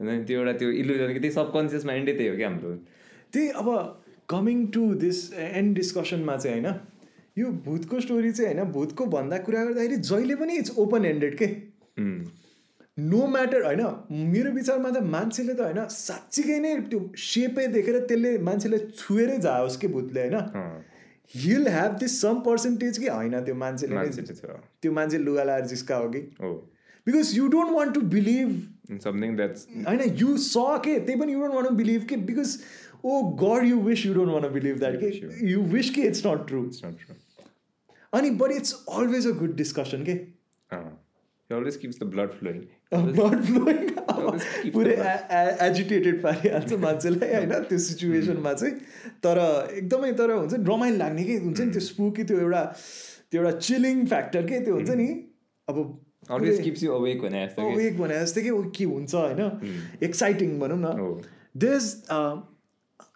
नि 0.01 0.25
त्यो 0.25 0.39
एउटा 0.39 0.53
त्यो 0.61 0.69
इल्युजन 0.81 1.13
कि 1.13 1.21
त्यही 1.21 1.35
सबकन्सियस 1.35 1.85
माइन्डै 1.87 2.13
त्यही 2.13 2.29
हो 2.31 2.37
कि 2.37 2.43
हाम्रो। 2.43 2.71
त्यही 3.33 3.49
अब 3.61 3.69
कमिङ 4.33 4.67
टु 4.75 4.85
दिस 5.05 5.23
एन्ड 5.45 5.75
डिस्कसनमा 5.77 6.37
चाहिँ 6.37 6.61
होइन 6.61 6.75
यो 7.39 7.51
भूतको 7.67 8.01
स्टोरी 8.01 8.33
चाहिँ 8.33 8.55
होइन 8.55 8.73
भूतको 8.73 9.07
भन्दा 9.17 9.39
कुरा 9.49 9.65
गर्दाखेरि 9.65 9.97
जहिले 10.13 10.35
पनि 10.37 10.57
इट्स 10.59 10.79
ओपन 10.79 11.05
एन्डेड 11.07 11.37
के 11.43 11.47
नो 12.99 13.27
म्याटर 13.27 13.65
होइन 13.65 13.83
मेरो 14.33 14.51
विचारमा 14.53 14.91
त 14.91 15.03
मान्छेले 15.13 15.55
त 15.55 15.61
होइन 15.61 15.87
साँच्चीकै 15.93 16.59
नै 16.61 16.73
त्यो 16.89 16.99
सेपै 17.27 17.67
देखेर 17.77 17.99
त्यसले 18.09 18.33
मान्छेलाई 18.49 18.81
छुएरै 18.99 19.39
जाओस् 19.47 19.79
कि 19.81 19.89
भूतले 19.95 20.21
होइन। 20.23 20.37
He'll 21.35 21.69
have 21.69 21.97
this 22.01 22.21
some 22.21 22.41
percentage 22.47 22.99
कि? 22.99 23.09
होइन 23.09 23.41
त्यो 23.45 23.55
मान्छेले 23.55 23.97
त्यो 24.83 24.93
मान्छे 24.93 25.19
लुगा 25.19 25.45
लाएर 25.45 25.65
जिस्का 25.67 25.97
हो 25.97 26.09
कि? 26.11 26.21
Because 27.07 27.31
you 27.37 27.49
don't 27.55 27.71
want 27.77 27.95
to 27.95 28.01
believe 28.15 28.99
something 29.05 29.37
that's 29.37 29.67
होइन 29.87 30.01
यु 30.21 30.37
स 30.39 30.55
के? 30.85 30.99
त्यही 31.01 31.21
पनि 31.21 31.33
यु 31.33 31.41
डोन्ट 31.41 31.55
वान 31.55 31.77
बिलिभ 31.77 32.07
के? 32.11 32.17
Because 32.29 32.59
oh 33.05 33.23
god 33.43 33.67
you 33.67 33.81
wish 33.81 34.07
you 34.07 34.15
don't 34.15 34.31
want 34.33 34.53
believe 34.53 34.79
that 34.79 35.01
के 35.01 35.51
यु 35.51 35.63
विस 35.77 35.91
कि 35.91 36.03
it's 36.09 36.27
not 36.27 36.47
true 36.49 36.65
it's 36.67 36.85
not 36.85 37.07
true 37.07 37.15
अनि 38.13 38.31
but 38.43 38.53
it's 38.53 38.85
always 38.99 39.27
a 39.27 39.31
good 39.39 39.57
discussion 39.57 40.05
के 40.05 40.13
always 41.51 41.77
keeps 41.77 41.99
the 42.01 42.05
blood 42.13 42.31
flowing 42.41 42.61
blood 43.13 43.43
flowing 43.45 43.91
Always 44.13 44.45
keep 44.63 44.73
पुरै 44.75 44.95
the 44.97 45.65
agitated 45.65 46.23
पारिहाल्छ 46.23 46.73
मान्छेलाई 46.85 47.35
होइन 47.35 47.53
त्यो 47.69 47.79
सिचुएसनमा 47.85 48.53
चाहिँ 48.53 48.75
तर 49.27 49.39
एकदमै 49.77 50.13
तर 50.21 50.31
हुन्छ 50.31 50.53
नि 50.55 50.65
रमाइलो 50.71 50.97
लाग्ने 50.97 51.25
कि 51.25 51.37
हुन्छ 51.45 51.61
नि 51.61 51.71
त्यो 51.77 51.81
स्पुकी 51.87 52.25
त्यो 52.31 52.39
एउटा 52.41 52.63
त्यो 53.31 53.43
एउटा 53.43 53.59
चिलिङ 53.59 54.05
फ्याक्टर 54.07 54.47
के 54.47 54.61
त्यो 54.65 54.75
हुन्छ 54.75 54.91
नि? 55.03 55.07
अब 55.69 55.79
अलवेज 56.31 56.61
किप्स 56.65 56.83
यु 56.85 56.93
अवेक 56.93 57.23
भने 57.23 57.45
जस्तो 57.47 57.69
कि 57.69 57.77
वेक 57.77 57.99
भने 57.99 58.21
जस्तै 58.23 58.43
कि 58.79 58.85
हुन्छ 58.85 59.15
होइन 59.15 59.41
एक्साइटिङ 60.11 60.59
भनौँ 60.61 60.79
न? 60.79 60.99
हो 61.01 61.11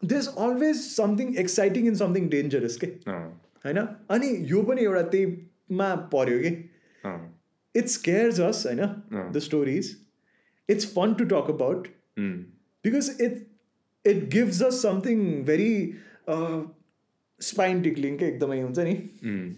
there's 0.03 0.27
there's 0.27 0.35
always 0.39 0.77
something 0.87 1.35
exciting 1.39 1.87
in 1.87 1.95
something 1.95 2.29
dangerous 2.29 2.77
के 2.77 2.87
अँ, 2.87 3.23
होइन 3.65 3.79
अनि 4.11 4.29
यो 4.51 4.63
पनि 4.63 4.83
एउटा 4.83 5.03
त्यहीमा 5.15 5.95
पर्यो 6.15 6.39
कि 6.39 6.51
अँ, 7.05 7.19
इट्स 7.75 7.97
केयर्स 8.05 8.41
अस 8.41 8.63
होइन 8.67 8.81
अँ। 8.81 9.31
The 9.33 9.39
stories 9.39 9.97
it's 10.69 10.87
fun 10.95 11.15
to 11.15 11.25
talk 11.25 11.51
about 11.51 11.89
um, 12.19 12.33
because 12.85 13.17
it 13.21 13.47
it 14.05 14.29
gives 14.31 14.63
us 14.63 14.83
something 14.83 15.23
very 15.45 15.73
spine 17.41 17.83
tickling 17.83 18.17
के 18.19 18.27
एकदमै 18.27 18.61
हुन्छ 18.61 18.79
नि 18.79 18.93
उम्, 19.25 19.49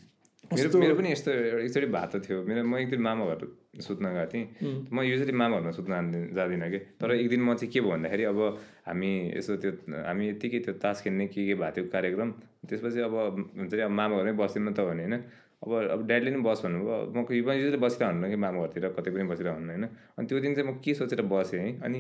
मेरो 0.49 0.79
मेरो 0.81 0.95
पनि 0.97 1.09
यस्तो 1.13 1.31
एकचोटि 1.61 1.87
भएको 1.93 2.19
थियो। 2.25 2.37
मेरो 2.49 2.65
म 2.65 2.77
एक 2.81 2.89
दिन 2.91 3.01
मामा 3.05 3.25
घर 3.29 3.41
सुत्न 3.85 4.05
गएको 4.17 4.27
थिएँ। 4.33 4.47
म 4.93 4.97
युजली 5.05 5.33
मामा 5.33 5.57
घरमा 5.61 5.73
सुत्न 5.77 5.93
जाँदिनँ 6.33 6.71
कि। 6.73 6.79
तर 6.97 7.13
एक 7.21 7.29
दिन 7.29 7.41
म 7.45 7.55
चाहिँ 7.55 7.73
के 7.73 7.81
भयो 7.81 7.91
भन्दाखेरि 7.93 8.25
अब 8.33 8.41
हामी 8.89 9.11
यसो 9.37 9.57
त्यो 9.61 9.71
हामी 10.09 10.29
यत्तिकै 10.29 10.59
त्यो 10.65 10.73
तास 10.81 11.03
खेल्ने 11.05 11.27
के 11.29 11.47
के 11.47 11.55
भएको 11.55 11.77
थियो 11.77 11.85
कार्यक्रम 11.93 12.31
त्यसपछि 12.65 13.01
अब 13.05 13.15
हुन्छ 13.61 13.75
नि 13.75 13.81
अब 13.81 13.93
मामा 13.93 14.15
घरमै 14.17 14.33
बस्दिनँ 14.41 14.73
त 14.73 14.81
भने 14.89 15.05
होइन। 15.05 15.15
अब 15.59 15.71
अब 15.95 16.01
ड्याडीले 16.09 16.31
पनि 16.33 16.43
बस 16.49 16.59
भन्नुभयो 16.65 17.13
म 17.13 17.19
युजली 17.29 17.79
बसिरह 17.85 18.09
हुन्न 18.09 18.25
कि 18.33 18.37
मामा 18.41 18.59
घरतिर 18.65 18.89
कतै 18.97 19.11
पनि 19.13 19.25
बसिरह 19.29 19.53
हुन्न 19.53 19.69
होइन। 19.69 19.85
अनि 20.17 20.27
त्यो 20.29 20.41
दिन 20.41 20.55
चाहिँ 20.57 20.69
म 20.71 20.81
के 20.81 20.95
सोचेर 20.95 21.23
बसेँ 21.29 21.61
है 21.61 21.69
अनि 21.85 21.99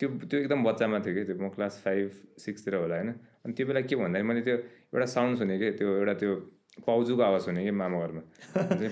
त्यो 0.00 0.08
त्यो 0.30 0.38
एकदम 0.40 0.60
बच्चामा 0.64 0.98
थियो 1.02 1.14
कि 1.14 1.22
त्यो 1.26 1.36
म 1.42 1.48
क्लास 1.58 1.82
फाइभ 1.84 2.06
सिक्सतिर 2.38 2.74
होला 2.86 2.96
होइन। 2.96 3.10
अनि 3.44 3.52
त्यो 3.56 3.66
बेला 3.66 3.80
के 3.82 3.96
भन्दाखेरि 3.96 4.28
मैले 4.28 4.42
त्यो 4.46 4.56
एउटा 4.94 5.06
साउन्ड 5.16 5.38
सुनेँ 5.38 5.58
कि 5.58 5.70
त्यो 5.80 5.88
एउटा 5.96 6.14
त्यो 6.22 6.32
पाउजूको 6.86 7.22
आवाज 7.22 7.40
सुने 7.40 7.64
कि 7.64 7.70
मामा 7.70 8.06
घरमा 8.06 8.22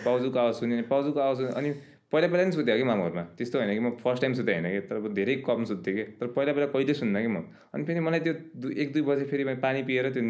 पाउजूको 0.04 0.38
आवाज 0.38 0.54
सुने 0.54 0.82
पाउजूको 0.82 1.20
आवाज 1.20 1.36
सुने 1.36 1.48
अनि 1.48 1.70
पहिला 2.12 2.28
पहिला 2.28 2.44
पनि 2.44 2.52
सुतेँ 2.52 2.76
कि 2.76 2.84
मामा 2.84 3.08
घरमा 3.08 3.22
त्यस्तो 3.22 3.58
होइन 3.58 3.74
कि 3.74 3.80
म 3.80 3.90
फर्स्ट 3.90 4.20
टाइम 4.22 4.34
सुतेँ 4.34 4.54
होइन 4.54 4.68
कि? 4.72 4.80
तर 4.80 5.08
धेरै 5.12 5.34
कम 5.36 5.64
सुत्थेँ 5.64 5.94
कि? 5.94 6.02
तर 6.02 6.26
पहिला 6.26 6.52
पहिला 6.52 6.66
कहिले 6.66 6.94
सुन्न 6.94 7.20
कि 7.20 7.26
म? 7.26 7.36
अनि 7.74 7.84
फेरि 7.84 8.00
मलाई 8.00 8.20
त्यो 8.20 8.70
एक 8.70 8.92
दुई 8.92 9.02
बजे 9.02 9.24
फेरि 9.24 9.44
पानी 9.44 9.82
पिएर 9.82 10.10
त्यो 10.12 10.22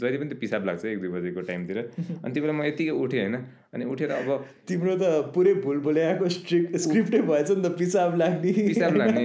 जहिले 0.00 0.18
पनि 0.18 0.28
त्यो 0.28 0.38
पिसाब 0.40 0.66
लाग्छ 0.66 0.84
एक 0.84 0.98
दुई 1.00 1.08
बजीको 1.08 1.40
टाइमतिर। 1.40 1.78
अनि 2.24 2.32
त्यो 2.34 2.42
बेला 2.42 2.52
म 2.52 2.64
यतिकै 2.64 2.94
उठेँ 2.96 3.20
होइन। 3.20 3.36
अनि 3.74 3.84
उठेर 3.84 4.10
अब 4.10 4.28
तिम्रो 4.68 4.94
त 4.96 5.32
पुरै 5.34 5.54
भुल 5.54 5.78
भुल्याएको 5.78 6.28
स्ट्रिक्ट 6.28 6.76
स्क्रिप्टै 6.76 7.20
भएछ 7.20 7.50
नि 7.50 7.62
त 7.62 7.72
पिसाब 7.78 8.16
लाग्ने। 8.16 8.52
पिसाब 8.52 8.96
लाग्ने। 8.96 9.24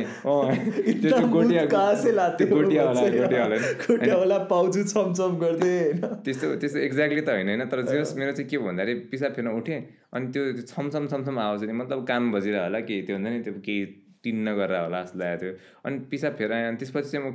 गोटियावाला 3.85 4.37
पाउजु 4.45 4.83
छमछम 4.83 5.37
गर्दै 5.39 5.73
होइन। 5.79 5.99
त्यस्तो 6.25 6.55
त्यस्तो 6.55 6.79
एक्ज्याक्टली 6.79 7.21
त 7.21 7.29
होइन 7.29 7.47
होइन? 7.49 7.65
तर 7.65 7.81
जस 7.81 8.15
मेरो 8.17 8.31
चाहिँ 8.31 8.49
के 8.49 8.57
भन्दाखेरि 8.57 8.99
पिसाब 9.11 9.31
फेर्न 9.33 9.49
उठेँ। 9.57 9.79
अनि 10.13 10.27
त्यो 10.27 10.43
छमछम 10.61 11.07
छमछम 11.07 11.39
आवाज 11.39 11.63
नि 11.63 11.73
मतलब 11.73 12.07
काम 12.07 12.31
बजिरह 12.31 12.63
होला 12.63 12.79
केही 12.79 13.01
त्यो 13.01 13.15
हुन्छ 13.15 13.29
नि 13.29 13.39
त्यो 13.39 13.53
केही 13.65 14.04
टिन्न 14.25 14.47
गरेर 14.57 14.81
होला 14.81 15.01
जस्तो 15.03 15.19
लागेको 15.19 15.41
थियो। 15.41 15.53
अनि 15.85 15.97
पिसाब 16.11 16.33
फेराएँ 16.35 16.65
अनि 16.67 16.77
त्यसपछि 16.81 17.09
चाहिँ 17.09 17.23
म 17.25 17.31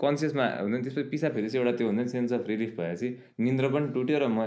कन्सियसमा 0.00 0.44
हुन्छ 0.64 0.74
नि 0.74 0.82
त्यसपछि 0.82 1.08
पिसाब 1.12 1.32
फेरि 1.36 1.48
चाहिँ 1.48 1.60
एउटा 1.62 1.76
त्यो 1.78 1.86
हुन्छ 1.88 2.00
नि 2.00 2.08
सेन्स 2.08 2.32
अफ 2.32 2.44
रिलिफ 2.48 2.72
भएपछि 2.80 3.08
निन्द्र 3.44 3.68
पनि 3.74 3.86
टुट्यो 3.94 4.18
र 4.18 4.26
म 4.32 4.38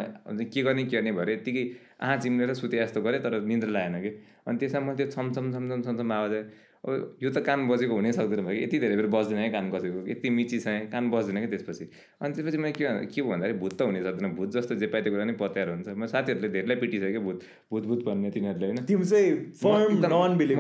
के 0.54 0.62
गर्ने 0.66 0.84
के 0.86 0.98
गर्ने 0.98 1.12
भएर 1.18 1.30
यत्तिकै 1.30 1.64
आँखा 2.02 2.16
चिम्लेर 2.24 2.54
सुते 2.60 2.78
जस्तो 2.82 3.02
गरेँ 3.02 3.22
तर 3.24 3.34
निन्द्र 3.46 3.70
लागेन 3.70 3.96
कि। 4.02 4.12
अनि 4.48 4.58
त्यसमा 4.58 4.82
म 4.82 4.96
त्यो 4.98 5.08
छमछम 5.16 5.46
छमछम 5.54 5.82
छमछम 5.86 6.12
आवाज 6.12 6.34
आयो। 6.34 6.44
अब 6.86 7.18
यो 7.18 7.30
त 7.34 7.42
कान 7.42 7.66
बजेको 7.68 7.94
हुनै 7.98 8.12
सक्दैन 8.14 8.46
भयो 8.46 8.62
यति 8.62 8.78
धेरै 8.78 8.96
बेर 8.96 9.08
बज्दैन 9.10 9.40
है 9.42 9.50
कान 9.50 9.70
बसेको 9.74 10.06
यति 10.06 10.30
मिची 10.30 10.58
छ 10.62 10.86
कान 10.94 11.10
बज्दैन 11.10 11.38
कि 11.42 11.48
त्यसपछि? 11.50 11.86
अनि 12.22 12.32
त्यसपछि 12.38 12.58
मैले 12.62 12.78
के 12.78 12.86
के 13.10 13.22
भन्दाखेरि 13.26 13.58
भूत 13.58 13.74
त 13.74 13.82
हुनै 13.90 14.02
सक्दैन 14.06 14.30
भूत 14.38 14.50
जस्तो 14.54 14.76
जे 14.78 14.88
पाइदियो 14.94 15.12
कुरा 15.14 15.26
नै 15.26 15.34
पत्याएर 15.34 15.70
हुन्छ। 15.74 15.88
म 15.98 16.06
साथीहरूले 16.06 16.50
धेरैलाई 16.54 16.78
पिटिसक्यो 16.78 17.22
भूत 17.26 17.38
भूत 17.74 17.84
भूत 17.90 18.02
भन्ने 18.06 18.30
तिनीहरूले 18.38 18.66
होइन। 18.70 18.80
म 18.86 19.04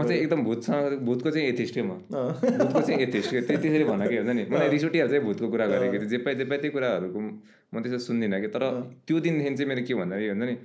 चाहिँ 0.01 0.19
एकदम 0.19 0.41
भूतसँग 0.49 0.97
भूतको 1.05 1.30
चाहिँ 1.30 1.47
एथिस्ट 1.53 1.78
म। 1.86 2.01
भूतको 2.09 2.82
चाहिँ 2.82 2.99
एथिस्ट 3.05 3.30
के 3.30 3.41
त्यसरी 3.45 3.86
कि 3.86 4.17
हुन्छ 4.17 4.34
नि 4.34 4.43
मलाई 4.49 4.69
रिस 4.73 4.84
उठिहाल्छ 4.89 5.13
है 5.13 5.19
भूतको 5.30 5.45
कुरा 5.53 5.65
गरेको 5.67 6.09
जे 6.09 6.17
पाइ 6.26 6.36
जे 6.41 6.45
पाइ 6.49 6.57
त्यही 6.57 6.73
कुराहरूको 6.73 7.19
म 7.21 7.76
त्यसो 7.86 7.97
सुन्दिनँ 8.01 8.41
कि। 8.41 8.49
तर 8.49 8.63
त्यो 9.05 9.19
दिनदेखि 9.19 9.55
चाहिँ 9.55 9.69
मेरो 9.69 9.82
के 9.86 9.93
भन्दाखेरि 9.93 10.30
हुन्छ 10.34 10.45
नि 10.49 10.55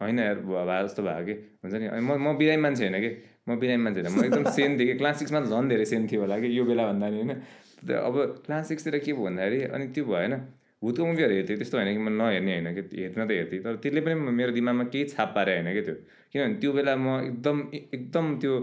होइन 0.00 0.18
यार 0.18 0.38
भए 0.46 0.78
जस्तो 0.86 1.02
भयो 1.02 1.24
कि? 1.26 1.34
हुन्छ 1.58 1.74
नि 1.74 1.86
म 2.06 2.14
म 2.22 2.38
बिरामी 2.38 2.62
मान्छे 2.62 2.86
होइन 2.86 2.98
कि। 3.02 3.10
म 3.48 3.58
बिरामी 3.58 3.82
मान्छे 3.84 4.00
होइन। 4.00 4.14
म 4.14 4.24
एकदम 4.24 4.44
सेन 4.52 4.78
थिएँ 4.78 4.88
कि 4.88 4.94
क्लास 5.00 5.18
सिक्समा 5.18 5.40
त 5.40 5.46
झन् 5.48 5.68
धेरै 5.68 5.84
सेन 5.88 6.06
थियो 6.12 6.20
होला 6.20 6.38
कि 6.38 6.48
यो 6.58 6.64
बेला 6.64 6.86
भन्दा 6.92 7.08
नि 7.08 7.16
होइन 7.18 7.32
अब 7.78 8.14
क्लास 8.46 8.68
सिक्सतिर 8.68 8.98
के 8.98 9.12
भयो 9.12 9.24
भन्दाखेरि 9.24 9.58
अनि 9.74 9.86
त्यो 9.94 10.04
भएन 10.04 10.34
भूतको 10.82 11.06
मुभीहरू 11.06 11.34
हेर्थेँ 11.34 11.56
त्यस्तो 11.56 11.76
होइन 11.78 11.90
कि 11.90 12.02
म 12.02 12.08
नहेर्ने 12.14 12.52
होइन 12.54 12.68
कि 12.76 12.82
हेर्न 13.02 13.26
त 13.26 13.30
हेर्थेँ। 13.30 13.60
तर 13.62 13.76
त्यसले 13.82 14.00
पनि 14.00 14.14
मेरो 14.14 14.52
दिमागमा 14.54 14.84
केही 14.94 15.04
छाप 15.10 15.32
पारे 15.34 15.52
होइन 15.58 15.72
कि 15.74 15.82
त्यो। 15.82 15.94
किनभने 16.32 16.54
त्यो 16.60 16.70
बेला 16.72 16.92
म 16.96 17.06
एकदम 17.24 17.56
एकदम 17.74 18.24
त्यो 18.38 18.54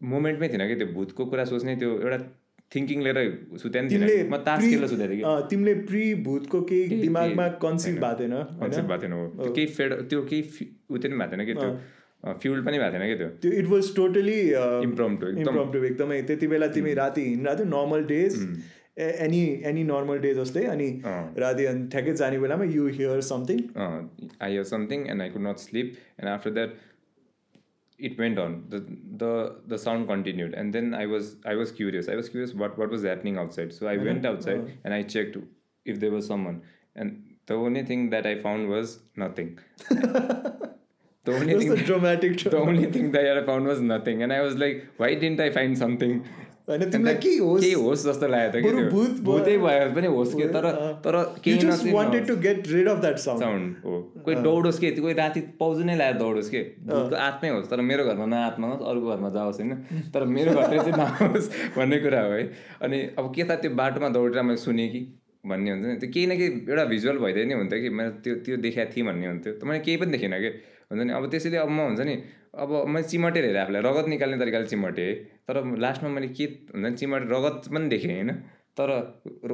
मोमेन्टमै 0.00 0.48
थिएन 0.48 0.64
कि 0.68 0.76
त्यो 0.76 0.88
भूतको 0.94 1.22
कुरा 1.26 1.44
सोच्ने 1.50 1.74
त्यो 1.82 1.90
एउटा 2.04 2.18
थिङ्किङ 2.72 2.98
लिएर 3.02 3.18
सुत्या 3.62 3.82
नि 3.82 3.88
म 4.30 4.36
तास 4.46 4.60
खेलेर 4.62 4.88
सुतेको 4.88 5.10
थिएँ 5.10 5.22
कि। 5.22 5.48
तिमीले 5.50 5.74
प्रि 5.90 6.04
भूतको 6.26 6.60
केही 6.70 7.00
दिमागमा 7.02 7.46
कन्सिभ 7.64 7.98
भएको 7.98 8.14
थिएन 8.20 8.34
कन्सिभ 8.62 8.84
भएको 8.90 9.02
थिएन 9.02 9.14
केही 9.54 9.66
फेड 9.74 9.90
त्यो 10.08 10.20
केही 10.30 10.42
उ 10.90 10.98
त्यो 10.98 11.10
पनि 11.10 11.18
भएको 11.18 11.30
थिएन 11.34 11.46
कि 11.46 11.54
त्यो। 11.54 11.70
फ्युल 12.24 12.62
पनि 12.64 12.78
भएको 12.78 12.92
थिएन 12.92 13.06
कि 13.08 13.16
त्यो 13.18 13.28
त्यो 13.42 13.52
it 13.60 13.66
was 13.72 13.94
totally 13.96 14.38
impromptu 14.88 15.28
impromptu 15.40 15.84
एकदमै 15.84 16.22
त्यति 16.30 16.46
बेला 16.54 16.66
तिमी 16.78 16.94
राति 16.94 17.24
हिँडिरहेको 17.24 17.58
थियो 17.58 17.68
normal 17.74 18.04
days 18.14 18.40
any 19.26 19.42
any 19.66 19.84
normal 19.84 20.18
day 20.24 20.34
जस्तै 20.34 20.64
अनि 20.72 20.88
राति 21.44 21.64
अनि 21.74 21.86
ठ्याक्कै 21.92 22.14
जाने 22.22 22.38
बेलामा 22.46 22.64
you 22.78 22.86
hear 22.98 23.20
something 23.28 23.60
I 23.78 24.50
hear 24.50 24.64
something 24.72 25.06
and 25.14 25.22
I 25.22 25.30
could 25.36 25.46
not 25.48 25.64
sleep 25.68 25.94
and 26.20 26.28
after 26.32 26.58
that 26.58 26.82
it 27.98 28.18
went 28.18 28.38
on 28.38 28.54
the 28.70 28.78
the 29.18 29.32
the 29.72 29.78
sound 29.78 30.06
continued 30.06 30.54
and 30.54 30.76
then 30.76 30.94
i 31.00 31.06
was 31.06 31.36
i 31.46 31.54
was 31.54 31.70
curious 31.70 32.08
i 32.08 32.16
was 32.20 32.28
curious 32.28 32.54
what 32.62 32.78
what 32.80 32.90
was 32.90 33.04
happening 33.04 33.38
outside 33.42 33.72
so 33.72 33.86
i 33.86 33.94
mm-hmm. 33.94 34.06
went 34.06 34.26
outside 34.26 34.58
uh-huh. 34.58 34.80
and 34.84 34.94
i 34.94 35.02
checked 35.02 35.36
if 35.86 36.00
there 36.00 36.10
was 36.10 36.26
someone 36.26 36.60
and 36.96 37.22
the 37.46 37.54
only 37.54 37.84
thing 37.84 38.10
that 38.10 38.26
i 38.26 38.34
found 38.46 38.68
was 38.68 38.98
nothing 39.16 39.56
the 41.26 41.34
only 41.34 41.58
thing 41.58 41.74
dramatic 41.84 42.38
the 42.54 42.58
only 42.58 42.86
thing 42.86 43.12
that 43.12 43.36
i 43.36 43.44
found 43.44 43.66
was 43.66 43.80
nothing. 43.82 44.22
And 44.22 44.32
i 44.32 44.40
was 44.40 44.56
like 44.56 44.86
why 44.96 45.14
didn't 45.14 45.40
i 45.40 45.50
find 45.50 45.78
something? 45.78 46.24
होइन 46.68 46.90
तिमीलाई 46.90 47.14
के 47.14 47.30
होस् 47.36 47.62
के 47.62 47.72
होस् 47.74 48.04
जस्तो 48.04 48.28
लागेको 48.28 48.60
थियो 48.60 48.76
कि 48.76 48.84
भूत 48.90 49.18
भूतै 49.24 49.56
भयो 49.58 49.88
पनि 49.94 50.06
होस् 50.12 50.34
कि 50.34 50.44
तर 50.52 50.68
तर 51.04 51.16
केही 51.44 51.92
wanted 51.92 52.26
to 52.26 52.36
get 52.46 52.68
rid 52.68 52.88
of 52.88 53.00
that 53.00 53.18
sound 53.24 53.42
sound 53.42 53.74
हो 53.84 54.00
कोही 54.24 54.36
दौडोस् 54.46 54.78
के 54.80 54.90
कोही 54.98 55.14
राति 55.18 55.40
पाउजु 55.60 55.84
नै 55.84 55.96
लगाएर 55.96 56.16
दौडोस् 56.22 56.48
के 56.50 56.62
भूतको 56.86 57.16
आत्मै 57.26 57.50
होस् 57.56 57.68
तर 57.70 57.80
मेरो 57.90 58.06
घरमा 58.06 58.26
नआत्मा 58.26 58.68
होस् 58.68 58.86
अरूको 58.92 59.10
घरमा 59.16 59.30
जाओस् 59.36 59.60
होइन 59.60 59.74
तर 60.14 60.24
मेरो 60.36 60.54
घरमै 60.54 60.78
चाहिँ 60.78 60.96
नहोस् 60.96 61.50
भन्ने 61.76 61.98
कुरा 62.06 62.22
हो 62.22 62.32
है 62.32 62.48
अनि 62.82 63.02
अब 63.18 63.32
के 63.34 63.44
त 63.44 63.60
त्यो 63.60 63.74
बाटोमा 63.82 64.08
दौडेर 64.16 64.42
मैले 64.42 64.64
सुनेँ 64.64 64.88
कि 64.94 65.04
भन्ने 65.44 65.70
हुन्छ 65.70 65.86
नि 65.86 65.96
त्यो 66.00 66.10
केही 66.14 66.26
न 66.26 66.38
केही 66.38 66.64
एउटा 66.68 66.84
भिजुअल 66.94 67.18
भइदिए 67.26 67.44
नै 67.44 67.60
हुन्थ्यो 67.60 67.80
कि 67.80 67.90
मैले 67.98 68.10
त्यो 68.24 68.34
त्यो 68.46 68.56
देखाएको 68.64 68.96
थिएँ 68.96 69.06
भन्ने 69.06 69.26
हुन्थ्यो 69.26 69.52
त 69.52 69.68
मैले 69.68 69.84
केही 69.84 69.96
पनि 70.00 70.16
देखिनँ 70.16 70.40
कि 70.40 70.50
हुन्छ 70.94 71.02
नि? 71.02 71.12
अब 71.12 71.24
त्यसैले 71.30 71.58
अब 71.58 71.70
म 71.74 71.80
हुन्छ 71.90 72.00
नि 72.06 72.14
अब 72.54 72.70
मैले 72.86 73.06
चिमटेर 73.10 73.44
हेरेँ 73.44 73.60
आफूलाई 73.60 73.82
रगत 73.82 74.06
निकाल्ने 74.08 74.38
तरिकाले 74.38 74.66
चिमटेँ 74.72 75.12
तर 75.50 75.56
लास्टमा 75.84 76.08
मैले 76.16 76.28
के 76.38 76.44
हुन्छ 76.70 76.86
नि 76.86 76.96
चिमटे 77.02 77.26
रगत 77.34 77.68
पनि 77.74 77.88
देखेँ 77.90 78.14
होइन 78.14 78.30
तर 78.78 78.88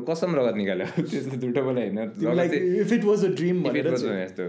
कसम 0.09 0.31
रगत 0.37 0.57
निकाल्यो 0.61 0.87
त्यस्तो 1.01 1.37
झुटो 1.41 1.63
बोला 1.65 1.81
होइन 1.81 1.99
यस्तो। 4.21 4.47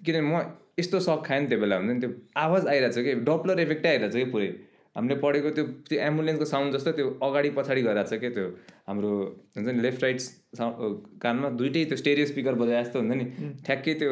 किनभने 0.00 0.26
म 0.32 0.42
यस्तो 0.80 0.98
सक 1.04 1.22
खाएँ 1.26 1.40
नि 1.40 1.46
त्यो 1.48 1.58
बेला 1.60 1.76
हुन्छ 1.76 1.92
नि 1.92 2.00
त्यो 2.00 2.10
आवाज 2.42 2.62
आइरहेको 2.72 2.94
छ 2.96 3.04
कि 3.04 3.12
डपलर 3.28 3.60
इफेक्टै 3.60 3.88
आइरहेको 3.88 4.12
छ 4.12 4.24
कि 4.24 4.30
पुरै। 4.32 4.48
हामीले 4.96 5.16
पढेको 5.20 5.50
त्यो 5.56 5.64
त्यो 5.88 5.98
एम्बुलेन्सको 6.08 6.44
साउन्ड 6.44 6.74
जस्तो 6.76 6.92
त्यो 6.98 7.06
अगाडि 7.26 7.50
पछाडि 7.58 7.82
गइरहेको 7.82 8.08
छ 8.08 8.20
क्या 8.22 8.30
त्यो 8.36 8.46
हाम्रो 8.88 9.10
हुन्छ 9.56 9.68
नि 9.68 9.80
लेफ्ट 9.82 10.02
राइट 10.04 10.18
साउन्ड 10.60 10.80
कानमा 11.22 11.48
दुइटै 11.60 11.84
त्यो 11.92 11.96
स्टेरियो 12.02 12.26
स्पिकर 12.32 12.54
बजाए 12.62 12.82
जस्तो 12.84 12.98
हुन्छ 13.00 13.14
नि 13.20 13.26
ठ्याक्कै 13.68 13.94
त्यो 14.02 14.10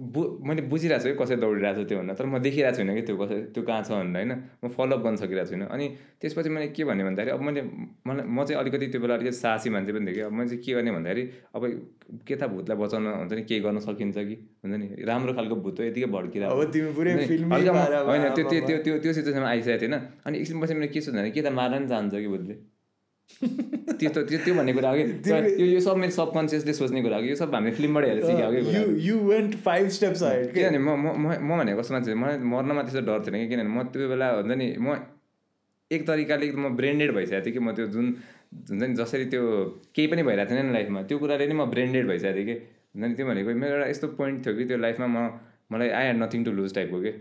बु 0.00 0.20
मैले 0.48 0.62
बुझिरहेको 0.72 1.02
छु 1.02 1.08
है 1.08 1.14
कसरी 1.20 1.36
दौडिरहेको 1.36 1.84
छ 1.84 1.88
त्यो 1.88 1.98
भन्दा 2.00 2.14
तर 2.16 2.24
म 2.24 2.38
देखिरहेको 2.40 2.76
छुइनँ 2.76 2.94
कि 2.96 3.02
त्यो 3.04 3.16
कसरी 3.20 3.40
त्यो 3.52 3.62
कहाँ 3.68 3.82
छ 3.84 3.90
भनेर 4.00 4.16
होइन? 4.16 4.32
म 4.64 4.68
फलोअप 4.72 5.00
गर्न 5.04 5.16
सकिरहेको 5.20 5.50
छुइनँ। 5.50 5.68
अनि 5.68 5.86
त्यसपछि 6.20 6.48
मैले 6.48 6.68
के 6.72 6.84
भने 6.88 7.04
भन्दाखेरि 7.04 7.30
अब 7.36 7.40
मैले 7.44 7.62
मलाई 8.08 8.24
म 8.24 8.44
चाहिँ 8.48 8.60
अलिकति 8.60 8.86
त्यो 8.96 9.00
बेला 9.00 9.14
अलिकति 9.20 9.36
साहसी 9.36 9.68
मान्छे 9.70 9.92
पनि 9.92 10.06
थिएँ 10.08 10.14
कि। 10.16 10.20
अब 10.24 10.32
मैले 10.32 10.48
चाहिँ 10.48 10.64
के 10.64 10.72
गर्ने 10.72 10.90
भन्दाखेरि 10.96 11.22
अब 11.52 11.62
के 12.24 12.34
त 12.40 12.42
भूतलाई 12.48 12.76
बचाउन 12.80 13.06
हुन्छ 13.06 13.32
नि 13.32 13.42
केही 13.44 13.60
गर्न 13.60 13.78
सकिन्छ 13.84 14.16
कि? 14.16 14.36
हुन्छ 14.64 14.74
नि? 14.80 14.86
राम्रो 15.04 15.32
खालको 15.36 15.54
भूत 15.68 15.76
हो 15.80 15.84
यतिकै 15.84 16.08
भड्किरहेको 16.16 16.56
होइन 18.08 18.24
त्यो 18.34 18.44
त्यो 18.48 18.76
त्यो 18.80 18.94
त्यो 19.04 19.12
सिचुएसनमा 19.12 19.48
आइसकेको 19.52 19.80
थिएन। 19.84 19.96
अनि 20.24 20.34
एकछिनपछि 20.40 20.74
मैले 20.80 20.88
के 20.88 21.00
सोध्दा 21.04 21.28
के 21.28 21.42
त 21.44 21.52
मार्न 21.52 21.82
नि 21.84 21.88
चाहन्छ 21.92 22.14
कि 22.16 22.28
भूतले? 22.32 22.54
त्यो 23.40 24.10
त 24.10 24.18
त्यो 24.28 24.38
त्यो 24.44 24.54
भन्ने 24.54 24.72
कुरा 24.72 24.90
हो 24.90 24.96
कि? 24.96 25.04
यो 25.74 25.80
सब 25.80 25.96
मेरो 25.96 26.12
सबकन्सियसले 26.12 26.72
सोच्ने 26.72 27.02
कुरा 27.02 27.16
हो 27.16 27.22
कि? 27.22 27.28
यो 27.30 27.36
सब 27.36 27.54
हामीले 27.54 27.74
फिल्मबाट 27.76 28.04
हेरेर 28.04 28.24
सिक्यो 28.24 28.50
कि? 28.52 28.60
किनभने 30.52 30.78
म 30.78 30.90
म 31.40 31.58
भनेको 31.60 31.80
कस्तो 31.80 31.94
मान्छे 31.94 32.14
मलाई 32.14 32.36
मर्नमा 32.52 32.82
त्यस्तो 32.82 33.02
डर 33.08 33.18
थिएन 33.26 33.36
कि? 33.40 33.48
किनभने 33.48 33.72
म 33.76 33.82
त्यो 33.92 34.08
बेला 34.12 34.28
हुन्छ 34.36 34.56
नि 34.60 34.68
म 34.78 34.96
एक 35.90 36.06
तरिकाले 36.06 36.52
म 36.52 36.76
ब्रेन्डेड 36.76 37.10
भइसकेको 37.16 37.44
थिएँ 37.46 37.54
कि? 37.54 37.60
म 37.60 37.72
त्यो 37.76 37.86
जुन 37.94 38.06
हुन्छ 38.70 38.82
नि 38.82 38.94
जसरी 39.00 39.24
त्यो 39.32 39.42
केही 39.94 40.06
पनि 40.12 40.22
भइरहेको 40.28 40.50
थिएन 40.50 40.66
नि 40.66 40.72
लाइफमा 40.72 41.02
त्यो 41.08 41.18
कुराले 41.18 41.46
नै 41.46 41.54
म 41.54 41.64
ब्रेन्डेड 41.72 42.06
भइसकेको 42.12 42.36
थिएँ 42.36 42.46
कि? 42.46 42.56
हुन्छ 42.92 43.06
नि 43.08 43.14
त्यो 43.14 43.26
भनेको 43.26 43.50
मेरो 43.62 43.74
एउटा 43.74 43.88
यस्तो 43.90 44.06
पोइन्ट 44.20 44.46
थियो 44.46 44.54
कि 44.58 44.64
त्यो 44.70 44.78
लाइफमा 44.84 45.06
म 45.06 45.18
मलाई 45.72 45.88
I 45.96 46.04
had 46.06 46.16
nothing 46.22 46.44
to 46.44 46.52
lose 46.52 46.74
टाइपको 46.74 47.00
कि? 47.00 47.12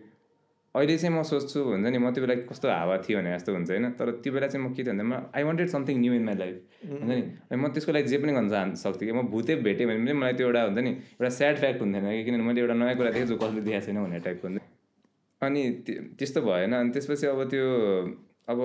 अहिले 0.80 0.96
चाहिँ 0.98 1.12
म 1.16 1.22
सोच्छु 1.28 1.60
हुन्छ 1.60 1.88
नि 1.92 1.98
म 2.00 2.08
त्यो 2.16 2.24
बेला 2.24 2.36
कस्तो 2.48 2.68
हावा 2.72 2.96
थियो 3.04 3.20
भने 3.20 3.30
जस्तो 3.36 3.52
हुन्छ 3.52 3.70
होइन 3.72 3.86
तर 4.00 4.12
त्यो 4.24 4.32
बेला 4.34 4.48
चाहिँ 4.48 4.64
म 4.64 4.72
के 4.72 4.84
थियो 4.84 4.94
भन्दा 4.96 5.04
म 5.04 5.14
I 5.36 5.44
wanted 5.44 5.68
something 5.76 5.96
new 6.00 6.14
in 6.16 6.24
my 6.24 6.36
life 6.40 6.56
हुन्छ 6.88 7.04
नि। 7.04 7.22
अनि 7.52 7.58
म 7.60 7.68
त्यसको 7.76 7.92
लागि 7.92 8.08
जे 8.08 8.18
पनि 8.24 8.32
गर्न 8.38 8.50
चाहन 8.50 8.70
सक्थेँ 8.80 9.08
कि 9.10 9.14
म 9.14 9.28
भूतै 9.28 9.56
भेटेँ 9.68 9.86
भने 9.88 10.00
पनि 10.00 10.14
मलाई 10.24 10.34
त्यो 10.40 10.48
एउटा 10.48 10.62
हुन्छ 10.64 10.80
नि 10.80 10.92
एउटा 11.20 11.32
स्याड 11.40 11.56
फ्याक्ट 11.60 11.80
हुन्थेन 11.84 12.04
कि 12.08 12.24
किनभने 12.24 12.44
मैले 12.48 12.62
एउटा 12.64 12.76
नयाँ 12.80 12.96
कुरा 12.96 13.12
देखेँ 13.12 13.28
जो 13.28 13.36
कसले 13.44 13.62
देखाएको 13.68 13.86
छैन 13.86 13.98
भन्ने 14.04 14.20
टाइपको 14.26 14.48
हुन्छ 14.48 14.62
अनि 15.42 15.62
त्यस्तो 16.18 16.40
भएन। 16.48 16.74
अनि 16.80 16.90
त्यसपछि 16.96 17.26
अब 17.28 17.44
त्यो 17.52 17.66
अब 18.50 18.60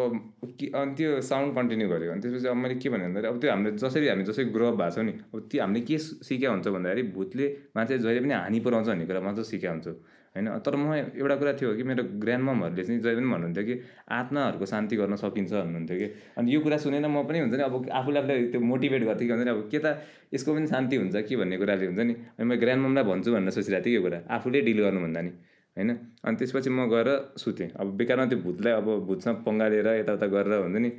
के 0.59 0.67
अनि 0.81 0.95
त्यो 0.97 1.21
साउन्ड 1.21 1.55
कन्टिन्यू 1.55 1.89
गरेको 1.89 2.13
अनि 2.13 2.21
त्यसपछि 2.23 2.49
अब 2.49 2.57
मैले 2.57 2.75
के 2.81 2.89
भने 2.89 3.05
भन्दाखेरि 3.05 3.29
अब 3.29 3.37
त्यो 3.41 3.51
हामीले 3.51 3.71
जसरी 3.77 4.09
हामी 4.09 4.25
जसरी 4.25 4.45
ग्रो 4.57 4.67
अप 4.73 4.77
भएको 4.81 4.95
छौँ 4.97 5.05
नि 5.05 5.13
अब 5.13 5.39
त्यो 5.51 5.61
हामीले 5.63 5.81
के 5.85 5.99
सिकेका 5.99 6.51
हुन्छ 6.51 6.67
भन्दाखेरि 6.77 7.03
भूतले 7.17 7.47
मान्छे 7.77 7.99
जहिले 7.99 8.21
पनि 8.25 8.35
हानि 8.35 8.61
पुऱ्याउँछ 8.65 8.89
भन्ने 8.89 9.07
कुरा 9.07 9.21
मात्र 9.21 9.43
सिकेका 9.45 9.73
हुन्छु। 9.73 9.93
होइन? 10.35 10.47
तर 10.67 10.77
म 10.77 10.95
एउटा 11.15 11.37
कुरा 11.37 11.53
थियो 11.55 11.75
कि 11.77 11.83
मेरो 11.83 12.03
ग्रान्ड 12.19 12.45
ममहरूले 12.45 12.83
चाहिँ 12.85 13.01
जहिले 13.01 13.17
पनि 13.17 13.31
भन्नुहुन्थ्यो 13.33 13.65
कि 13.65 13.75
आत्माहरूको 14.11 14.67
शान्ति 14.67 14.97
गर्न 14.97 15.17
सकिन्छ 15.17 15.53
भन्नुहुन्थ्यो 15.53 15.97
कि। 15.99 16.07
अनि 16.39 16.55
यो 16.55 16.61
कुरा 16.61 16.77
सुनेर 16.85 17.07
म 17.07 17.23
पनि 17.23 17.39
हुन्छ 17.39 17.55
नि 17.55 17.63
अब 17.63 17.75
आफूले 17.91 18.19
आफूलाई 18.19 18.47
त्यो 18.51 18.61
मोटिभेट 18.61 19.03
गर्थेँ 19.05 19.27
कि 19.27 19.33
हुन्छ 19.33 19.45
नि 19.45 19.51
अब 19.51 19.61
के 19.71 19.79
त 19.79 19.87
यसको 20.35 20.51
पनि 20.55 20.67
शान्ति 20.67 20.97
हुन्छ 20.97 21.17
कि 21.29 21.37
भन्ने 21.37 21.57
कुराले 21.57 21.87
हुन्छ 21.87 22.01
नि। 22.01 22.15
अनि 22.39 22.45
म 22.45 22.53
ग्रान्ड 22.59 22.83
ममलाई 22.83 23.05
भन्छु 23.05 23.31
भनेर 23.33 23.51
सोचिरहेको 23.55 23.87
थिएँ 23.87 23.95
यो 23.95 24.03
कुरा 24.03 24.19
आफूले 24.35 24.61
डिल 24.67 24.79
गर्नुभन्दा 24.83 25.21
नि 25.23 25.31
होइन? 25.77 25.91
अनि 26.25 26.37
त्यसपछि 26.37 26.71
म 26.71 26.91
गएर 26.91 27.09
सुतेँ। 27.39 27.71
अब 27.79 27.87
बेकारमा 27.95 28.27
त्यो 28.27 28.39
भूतलाई 28.43 28.73
अब 28.75 28.89
भूतसँग 29.07 29.63
लिएर 29.71 29.89
यताउता 30.03 30.27
गरेर 30.35 30.55
हुन्छ 30.67 30.79
नि 30.83 30.91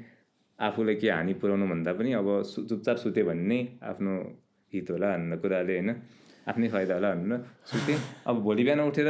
आफूलाई 0.59 0.95
के 0.95 1.09
हानि 1.11 1.33
पुऱ्याउनु 1.35 1.65
भन्दा 1.67 1.91
पनि 1.99 2.09
अब 2.15 2.27
सु 2.47 2.63
चुपचाप 2.71 2.97
सुत्यो 3.03 3.23
भने 3.27 3.43
नै 3.43 3.59
आफ्नो 3.83 4.11
हित 4.73 4.87
होला 4.91 5.07
भन्ने 5.11 5.37
कुराले 5.43 5.73
होइन? 5.75 5.91
आफ्नै 6.47 6.67
फाइदा 6.75 6.93
होला 6.95 7.09
भनेर 7.15 7.41
सुतेँ 7.71 7.97
अब 8.27 8.35
भोलि 8.45 8.63
बिहान 8.63 8.79
उठेर 8.91 9.07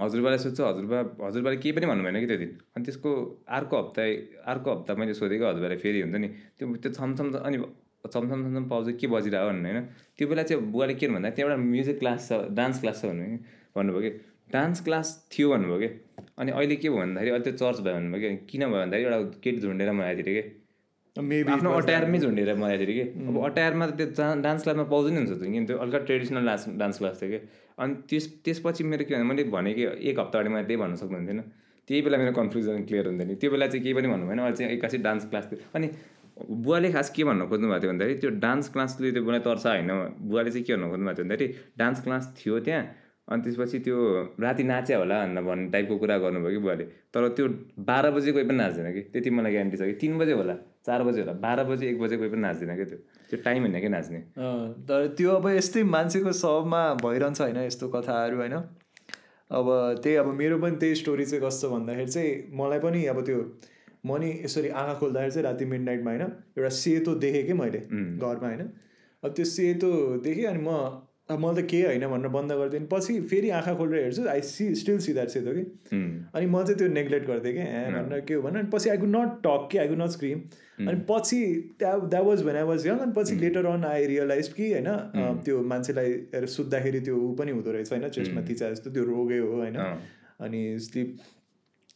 हजुरबालाई 0.00 0.38
सोध्छु 0.38 0.62
हजुरबा 0.64 0.98
हजुरबाले 1.26 1.56
केही 1.62 1.72
पनि 1.76 1.86
भन्नु 1.86 2.04
भएन 2.04 2.20
कि 2.20 2.26
त्यो 2.26 2.38
दिन? 2.42 2.50
अनि 2.76 2.84
त्यसको 2.84 3.10
अर्को 3.56 3.74
हप्ता 3.82 4.02
अर्को 4.52 4.68
हप्ता 4.74 4.94
मैले 5.00 5.14
सोधेको 5.20 5.44
हजुरबाले 5.50 5.76
फेरि 5.84 6.00
हुन्छ 6.00 6.16
नि? 6.16 6.28
त्यो 6.56 6.64
त्यो 6.82 6.90
छमछम 6.96 7.26
अनि 7.48 7.56
छमछम 8.12 8.38
छमछम 8.44 8.64
पाउँछ 8.72 8.96
के 9.00 9.06
बजिरह्यो 9.12 9.48
भन्नु 9.50 9.68
होइन? 9.68 9.80
त्यो 10.16 10.28
बेला 10.28 10.42
चाहिँ 10.48 10.62
बुवाले 10.72 10.94
के 11.00 11.08
भन्दा 11.08 11.30
त्यहाँ 11.36 11.50
एउटा 11.50 11.62
म्युजिक 11.68 11.98
क्लास 12.00 12.28
छ 12.28 12.32
डान्स 12.56 12.80
क्लास 12.80 13.02
छ 13.02 13.12
भन्नु 13.12 13.36
भन्नुभयो 13.76 14.00
कि? 14.00 14.10
डान्स 14.52 14.80
क्लास 14.84 15.06
थियो 15.32 15.50
भन्नुभयो 15.52 15.78
कि? 15.84 15.88
अनि 16.40 16.50
अहिले 16.56 16.76
के 16.80 16.88
भन्दाखेरि 16.90 17.30
अहिले 17.30 17.44
त्यो 17.44 17.56
चर्च 17.60 17.80
भयो 17.84 17.94
भन्नुभयो 18.00 18.30
कि? 18.30 18.36
किन 18.48 18.62
भयो 18.66 18.80
भन्दाखेरि 18.80 19.12
एउटा 19.12 19.38
केटी 19.44 19.58
झुन्डेर 19.60 19.92
मगाइदिएर 19.92 20.28
कि? 20.36 20.42
मेबी 21.18 21.52
आफ्नो 21.52 21.70
अटायरमै 21.74 22.18
झुन्डेर 22.18 22.54
मगाइदिएर 22.54 22.90
कि 22.90 23.04
अब 23.26 23.36
अटायरमा 23.44 23.86
त 23.86 23.92
त्यो 23.98 24.26
डान्स 24.42 24.62
क्लासमा 24.62 24.84
पाउँदैन 24.86 25.16
हुन्छ 25.16 25.42
किन 25.42 25.64
त्यो 25.66 25.76
हल्का 25.82 25.98
ट्रेडिसनल 26.06 26.46
डान्स 26.46 26.62
डान्स 26.78 26.98
क्लास 26.98 27.14
थियो 27.22 27.30
कि। 27.30 27.38
अनि 27.78 27.94
त्यस 28.08 28.24
त्यसपछि 28.44 28.84
मेरो 28.84 29.04
के 29.04 29.14
भन्दा 29.14 29.26
मैले 29.26 29.44
भने 29.50 29.72
कि 29.74 29.82
एक 30.06 30.18
हप्ता 30.20 30.38
अगाडि 30.38 30.54
मैले 30.54 30.66
त्यही 30.70 30.80
भन्न 30.82 30.94
सक्नुहुन्थेन। 31.02 31.40
त्यही 31.88 32.00
बेला 32.06 32.16
मेरो 32.18 32.32
कन्फ्युजन 32.38 32.84
क्लियर 32.86 33.06
हुन्थ्यो 33.10 33.26
नि। 33.26 33.34
त्यो 33.42 33.50
बेला 33.50 33.66
चाहिँ 33.66 33.82
केही 33.82 33.94
पनि 33.98 34.08
भन्नु 34.08 34.26
भएन 34.30 34.38
अहिले 34.38 34.56
चाहिँ 34.56 34.72
एक्कासी 34.72 34.98
डान्स 35.02 35.24
क्लास 35.30 35.44
थियो। 35.50 35.58
अनि 35.74 35.88
बुवाले 36.40 36.88
खास 36.92 37.10
के 37.10 37.24
भन्नु 37.24 37.44
खोज्नु 37.50 37.66
भएको 37.68 37.80
थियो 37.82 37.90
भन्दाखेरि 37.90 38.18
त्यो 38.22 38.30
डान्स 38.46 38.68
क्लासले 38.70 39.10
त्यो 39.10 39.22
बुवालाई 39.22 39.42
तर्सा 39.44 39.70
होइन। 39.74 39.90
बुवाले 40.30 40.50
चाहिँ 40.50 40.64
के 40.64 40.72
भन्नु 40.74 40.88
खोज्नु 40.90 41.04
भएको 41.06 41.16
थियो 41.18 41.26
भन्दाखेरि 41.26 41.46
डान्स 41.78 41.98
क्लास 42.06 42.24
थियो 42.38 42.60
त्यहाँ। 42.66 42.84
अनि 43.30 43.42
त्यसपछि 43.42 43.78
त्यो 43.78 43.96
राति 44.40 44.62
नाच्यो 44.64 44.98
होला 44.98 45.16
भनेर 45.24 45.42
भन्ने 45.44 45.70
टाइपको 45.70 45.96
कुरा 45.98 46.16
गर्नुभयो 46.18 46.50
कि 46.50 46.58
बुवाले। 46.58 46.84
तर 47.14 47.28
त्यो 47.36 47.46
बाह्र 47.88 48.10
बजी 48.10 48.32
कोही 48.32 48.44
पनि 48.44 48.56
नाच्दैन 48.56 48.92
कि। 48.92 49.00
त्यति 49.12 49.30
मलाई 49.30 49.52
ग्यारेन्टी 49.52 49.76
छ 49.76 49.82
कि। 49.82 49.92
तिन 50.02 50.18
बजे 50.18 50.32
होला 50.32 50.54
चार 50.86 51.02
बजे 51.02 51.20
होला 51.20 51.32
बाह्र 51.38 51.64
बजे 51.64 51.88
एक 51.88 52.00
बजे 52.00 52.16
कोही 52.16 52.30
पनि 52.30 52.40
नाच्दैन 52.40 52.74
क्या 52.76 52.84
त्यो। 52.84 52.98
त्यो 53.30 53.38
टाइम 53.44 53.60
होइन 53.62 53.80
कि 53.80 53.88
नाच्ने। 53.88 54.20
तर 54.88 55.06
त्यो 55.18 55.30
अब 55.30 55.48
यस्तै 55.48 55.82
मान्छेको 55.94 56.32
सबमा 56.42 56.82
भइरहन्छ 57.02 57.40
होइन 57.40 57.58
यस्तो 57.64 57.88
कथाहरू 57.88 58.36
होइन। 58.36 58.56
अब 59.50 59.66
त्यही 60.02 60.16
अब 60.16 60.26
मेरो 60.34 60.58
पनि 60.58 60.76
त्यही 60.76 60.94
स्टोरी 60.94 61.24
चाहिँ 61.24 61.42
कस्तो 61.44 61.70
भन्दाखेरि 61.70 62.10
चाहिँ 62.10 62.32
मलाई 62.54 62.78
पनि 62.78 63.04
अब 63.06 63.20
त्यो 63.26 63.38
म 64.06 64.16
नि 64.16 64.30
यसरी 64.44 64.68
आँखा 64.72 64.94
खोल्दाखेरि 64.98 65.32
चाहिँ 65.32 65.44
राति 65.44 65.64
मिड 65.64 65.80
नाइटमा 65.80 66.10
होइन 66.10 66.22
एउटा 66.58 66.68
सेतो 66.76 67.14
देखेँ 67.14 67.44
कि 67.46 67.52
मैले 67.52 67.78
घरमा 68.18 68.46
होइन। 68.46 68.62
अब 69.22 69.30
त्यो 69.36 69.44
सेतो 69.44 69.90
देखेँ 70.24 70.46
अनि 70.46 70.62
म 70.62 70.70
अब 71.30 71.38
मलाई 71.38 71.62
त 71.62 71.66
केही 71.70 71.82
होइन 71.82 72.06
भनेर 72.08 72.28
बन्द 72.30 72.52
गरिदिएँ। 72.52 72.86
पछि 72.92 73.20
फेरि 73.30 73.50
आँखा 73.58 73.74
खोलेर 73.74 74.02
हेर्छु 74.04 74.26
I 74.28 74.40
see 74.46 74.74
still 74.76 74.98
see 75.00 75.12
that 75.12 75.28
सेतो 75.28 75.52
कि 75.54 75.62
अनि 76.34 76.46
म 76.46 76.62
चाहिँ 76.62 76.78
त्यो 76.78 76.88
नेग्लेक्ट 76.90 77.26
गर्थेँ 77.26 77.52
कि 77.54 77.60
ए 77.60 77.84
भनेर 77.92 78.20
के 78.28 78.34
हो 78.34 78.42
भने 78.42 78.58
अनि 78.60 78.68
पछि 78.72 78.90
आई 78.90 78.98
कुड 78.98 79.16
नट 79.16 79.38
टक 79.46 79.68
कि 79.72 79.78
आई 79.78 79.88
कुड 79.88 80.02
नट 80.02 80.10
स्क्रिम 80.10 80.38
अनि 80.80 81.00
पछि 81.08 81.40
that 81.78 82.04
that 82.10 82.24
was 82.24 82.42
when 82.42 82.56
I 82.56 82.62
was 82.68 82.86
young 82.86 82.98
अनि 82.98 83.12
पछि 83.16 83.34
लेटर 83.38 83.66
अन 83.66 83.84
आई 83.86 84.06
रियलाइज 84.06 84.48
कि 84.52 84.72
होइन 84.72 85.42
त्यो 85.44 85.62
मान्छेलाई 85.72 86.46
सुत्दाखेरि 86.54 87.00
त्यो 87.00 87.16
ऊ 87.16 87.34
पनि 87.36 87.52
हुँदो 87.52 87.72
रहेछ 87.72 87.92
होइन 87.92 88.08
चेस्टमा 88.08 88.42
थिचा 88.48 88.70
जस्तो 88.70 88.90
त्यो 88.90 89.04
रोगै 89.04 89.38
हो 89.38 89.52
होइन। 89.56 89.76
अनि 90.40 90.62
स्लिप 90.80 91.16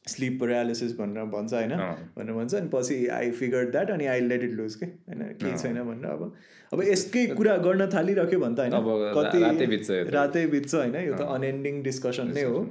स्लिप 0.06 0.38
प्यारालिसिस 0.40 0.96
भनेर 0.96 1.24
भन्छ 1.32 1.52
होइन। 1.54 1.70
भनेर 2.16 2.32
भन्छ 2.34 2.54
अनि 2.54 2.68
पछि 2.72 2.96
आई 3.18 3.30
फिगर 3.32 3.70
द्याट 3.70 3.90
अनि 3.90 4.06
आई 4.06 4.20
लेट 4.22 4.42
इट 4.44 4.52
लुज 4.54 4.74
के? 4.74 4.86
होइन 4.86 5.22
केही 5.42 5.56
छैन 5.58 5.82
भनेर 5.82 6.10
अब 6.10 6.32
अब 6.72 6.82
यसकै 6.84 7.26
कुरा 7.36 7.56
गर्न 7.66 7.86
थालिरह्यो 7.94 8.40
भने 8.40 8.54
त 8.54 8.60
होइन 8.60 9.12
कति 9.16 9.38
रातै 10.12 10.46
बित्छ 10.46 10.74
होइन 10.74 10.96
यो 10.96 11.14
त 11.14 11.28
अनएन्डिङ 11.36 11.82
डिस्कसन 11.82 12.32
नै 12.34 12.42
हो। 12.44 12.64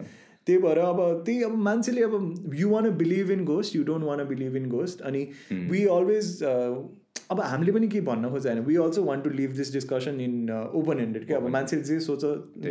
त्यही 0.48 0.62
भएर 0.62 0.78
अब 0.80 1.00
त्यही 1.26 1.44
अब 1.44 1.56
मान्छेले 1.66 2.02
अब 2.04 2.56
you 2.56 2.70
want 2.70 2.90
believe 2.98 3.32
in 3.32 3.46
ghost 3.46 3.76
you 3.76 3.84
don't 3.84 4.06
want 4.06 4.24
believe 4.28 4.56
in 4.56 4.70
ghost 4.70 5.02
अनि 5.02 5.28
वी 5.52 5.86
अलवेज 5.92 6.44
अब 7.32 7.40
हामीले 7.42 7.72
पनि 7.72 7.88
के 7.88 8.02
भन्न 8.08 8.30
खोज्छ 8.30 8.46
होइन 8.48 8.60
we 8.66 8.76
also 8.86 9.04
want 9.04 9.22
to 9.22 9.30
leave 9.38 9.52
this 9.58 9.72
discussion 9.74 10.20
in 10.22 10.34
open 10.74 11.00
handed 11.00 11.28
क्या 11.28 11.38
अब 11.38 11.48
मान्छेले 11.50 11.84
जे 11.84 12.00
सोच 12.08 12.24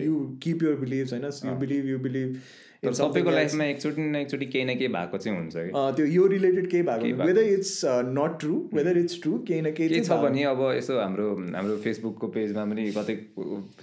यु 0.02 0.18
किप 0.42 0.62
युर 0.62 0.76
बिलिभ 0.80 1.08
होइन? 1.12 1.24
यु 1.24 1.54
बिलिभ 1.56 1.88
यु 1.90 1.98
बिलिभ 1.98 2.36
सबैको 2.82 3.30
लाइफमा 3.30 3.64
एकचोटि 3.64 4.02
न 4.02 4.16
एकचोटि 4.16 4.46
केही 4.46 4.64
न 4.64 4.74
केही 4.78 4.88
भएको 4.92 5.18
चाहिँ 5.18 5.38
हुन्छ 5.38 5.54
कि? 5.56 5.70
त्यो 5.96 6.06
यो 6.06 6.26
रिलेटेड 6.26 6.70
केही 6.70 6.82
भएको 6.82 7.24
whether 7.24 7.42
it's 7.42 7.80
not 8.16 8.38
true 8.40 8.54
whether 8.74 8.98
it's 8.98 9.20
true 9.22 9.38
केही 9.48 9.60
न 9.62 9.72
केही 9.72 10.00
छ 10.00 10.18
भने 10.22 10.42
अब 10.52 10.62
यसो 10.76 10.98
हाम्रो 11.00 11.28
हाम्रो 11.56 11.76
फेसबुकको 11.84 12.28
पेजमा 12.36 12.64
पनि 12.72 12.90
कतै 12.96 13.16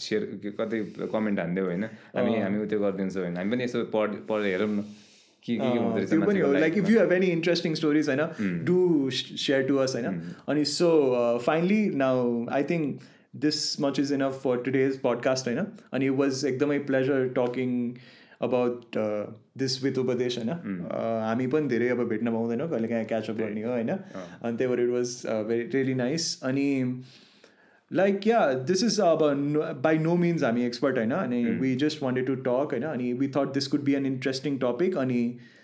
सेयर 0.08 0.26
कतै 0.60 0.80
कमेन्ट 1.14 1.40
हानिदियो 1.40 1.66
होइन। 1.66 1.84
हामी 2.16 2.40
हामी 2.40 2.66
त्यो 2.66 2.80
गरिदिन्छौँ 2.80 3.24
होइन। 3.24 3.38
हामी 3.38 3.56
पनि 3.56 3.64
यसो 3.64 3.84
पढ 3.96 4.20
पढेर 4.30 4.52
हेरौँ 4.52 4.70
न। 4.70 4.84
त्यो 5.46 6.22
पनि 6.26 6.40
हो। 6.40 6.52
Like 6.54 6.78
if 6.78 6.90
you 6.90 7.00
have 7.00 7.14
any 7.14 7.32
interesting 7.38 7.76
stories 7.76 8.10
होइन 8.10 8.60
डु 8.66 8.78
सेयर 9.16 9.68
टु 9.68 9.76
अस 9.86 9.96
होइन। 9.96 10.22
अनि 10.50 10.66
so 10.76 10.92
finally 11.48 11.82
now 12.04 12.46
I 12.52 12.64
think 12.70 13.10
this 13.48 13.60
much 13.82 14.00
is 14.00 14.14
enough 14.14 14.40
for 14.44 14.62
today's 14.64 15.00
podcast 15.02 15.48
होइन। 15.48 15.66
अनि 15.94 16.06
इट 16.06 16.22
वाज 16.22 16.46
एकदमै 16.46 16.80
pleasure 16.88 17.28
talking 17.36 17.76
about 18.42 18.98
this 19.58 19.84
with 19.84 19.98
Upadesh 19.98 20.38
होइन 20.38 20.50
हामी 20.90 21.48
पनि 21.48 21.68
धेरै 21.68 21.88
अब 21.90 22.04
भेट्न 22.08 22.32
पाउँदैनौँ 22.32 22.70
कहिले 22.70 22.88
काहीँ 22.88 23.06
क्याचअप 23.06 23.36
गर्ने 23.36 23.64
हो 23.64 23.72
होइन 23.72 23.90
अनि 23.90 24.58
त्यही 24.58 24.68
भएर 24.68 24.84
it 24.84 24.90
was 24.90 25.16
very 25.48 25.66
really 25.70 25.94
nice 25.96 26.28
अनि 26.44 26.68
लाइक 27.92 28.28
या 28.28 28.40
दिस 28.64 28.84
इज 28.84 29.00
अब 29.02 29.20
बाई 29.84 29.98
नो 29.98 30.16
मिन्स 30.16 30.44
हामी 30.44 30.64
एक्सपर्ट 30.64 30.98
होइन 30.98 31.12
अनि 31.12 31.44
we 31.62 31.76
just 31.76 32.04
wanted 32.04 32.26
to 32.28 32.36
talk 32.42 32.74
होइन 32.74 32.84
अनि 32.84 33.14
we 33.14 33.28
thought 33.28 33.54
this 33.54 33.68
could 33.68 33.84
be 33.84 33.94
an 33.94 34.06
interesting 34.06 34.58
topic 34.58 34.98
अनि 34.98 35.22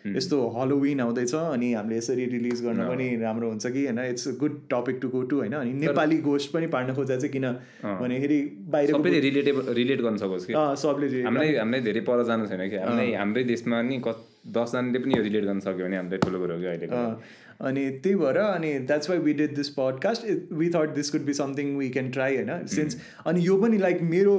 यस्तो 0.08 0.48
हलोविन 0.50 1.00
आउँदैछ 1.02 1.34
अनि 1.36 1.72
हामीले 1.74 1.98
यसरी 1.98 2.26
रिलिज 2.26 2.62
गर्न 2.62 2.88
पनि 2.88 3.16
राम्रो 3.16 3.50
हुन्छ 3.50 3.68
कि 3.68 3.86
होइन 3.86 4.00
it's 4.00 4.28
a 4.28 4.32
good 4.40 4.60
topic 4.70 5.00
to 5.02 5.10
go 5.10 5.22
to 5.24 5.38
होइन 5.38 5.54
अनि 5.54 5.74
नेपाली 5.76 6.18
गोस्ट 6.22 6.52
पनि 6.52 6.68
पार्न 6.68 6.94
खोज्दा 6.94 7.16
चाहिँ 7.16 7.32
किन 7.32 7.52
भन्दाखेरि 7.84 8.40
बाहिर 8.70 8.92
सबैले 8.92 9.20
रिलेटेबल 9.20 9.74
रिलेट 9.74 10.02
गर्न 10.02 10.18
सकोस् 10.18 10.46
कि 10.46 10.54
सबले 10.78 11.24
हामीलाई 11.24 11.56
हामीलाई 11.56 11.82
धेरै 11.82 12.02
पर 12.02 12.24
जानु 12.24 12.48
छैन 12.48 12.70
कि 12.70 12.78
हामीलाई 12.78 13.14
हाम्रै 13.14 13.44
देशमा 13.44 13.82
नि 13.82 14.00
दसजनाले 14.46 15.00
पनि 15.00 15.18
यो 15.18 15.24
रिलेट 15.24 15.46
गर्न 15.46 15.60
सक्यो 15.60 15.86
भने 15.86 15.98
हामीलाई 15.98 16.20
ठुलो 16.26 16.40
कुरो 16.40 16.54
हो 16.56 16.60
कि 16.62 16.68
अहिले 16.68 16.88
अनि 17.68 17.84
त्यही 18.04 18.16
भएर 18.16 18.38
अनि 18.38 18.72
that's 18.88 19.10
why 19.10 19.20
we 19.20 19.34
did 19.34 19.56
this 19.56 19.70
podcast 19.76 20.26
we 20.54 20.70
thought 20.70 20.96
this 20.96 21.10
could 21.10 21.22
be 21.26 21.34
something 21.34 21.78
we 21.78 21.90
can 21.90 22.10
try 22.12 22.36
होइन? 22.36 22.66
सिन्स 22.68 22.98
अनि 23.26 23.46
यो 23.48 23.58
पनि 23.62 23.78
लाइक 23.78 24.02
मेरो 24.02 24.36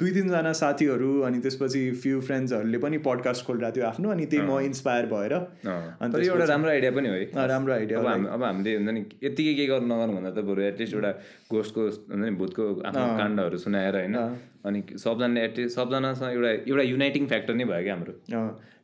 दुई 0.00 0.10
तिनजना 0.10 0.52
साथीहरू 0.58 1.10
अनि 1.26 1.38
त्यसपछि 1.40 1.82
फ्यु 2.04 2.20
फ्रेन्ड्सहरूले 2.20 2.78
पनि 2.78 2.98
पडकास्ट 3.08 3.46
खोलिरहेको 3.46 3.76
थियो 3.76 3.86
आफ्नो 3.86 4.10
अनि 4.10 4.26
त्यही 4.26 4.46
म 4.46 4.58
इन्सपायर 4.70 5.06
भएर 5.12 5.34
अन्त 5.34 6.16
एउटा 6.22 6.44
राम्रो 6.52 6.70
आइडिया 6.70 6.90
पनि 6.90 7.08
हो 7.08 7.46
राम्रो 7.52 7.74
आइडिया 7.74 7.98
अब 8.00 8.26
अब 8.38 8.42
हामीले 8.44 8.74
हुन्छ 8.76 8.90
नि 8.90 9.04
यत्तिकै 9.28 9.54
के 9.54 9.66
गर्नु 9.66 9.94
नगर्नु 9.94 10.16
भन्दा 10.16 10.30
त 10.30 10.44
बरु 10.48 10.62
एटलिस्ट 10.70 10.94
एउटा 10.94 11.12
घोस्टको 11.52 11.86
हुन्छ 11.90 12.24
नि 12.24 12.34
भूतको 12.42 12.72
आफ्नो 12.90 13.06
काण्डहरू 13.20 13.58
सुनाएर 13.66 13.96
होइन? 14.00 14.18
अनि 14.64 14.82
सबजनाले 14.98 15.40
एटलिस्ट 15.44 15.76
सबजनासँग 15.76 16.32
एउटा 16.32 16.50
एउटा 16.50 16.82
युनाइटिङ 16.82 17.26
फ्याक्टर 17.26 17.54
नै 17.54 17.64
भयो 17.64 17.82
क्या 17.82 17.94
हाम्रो। 17.94 18.14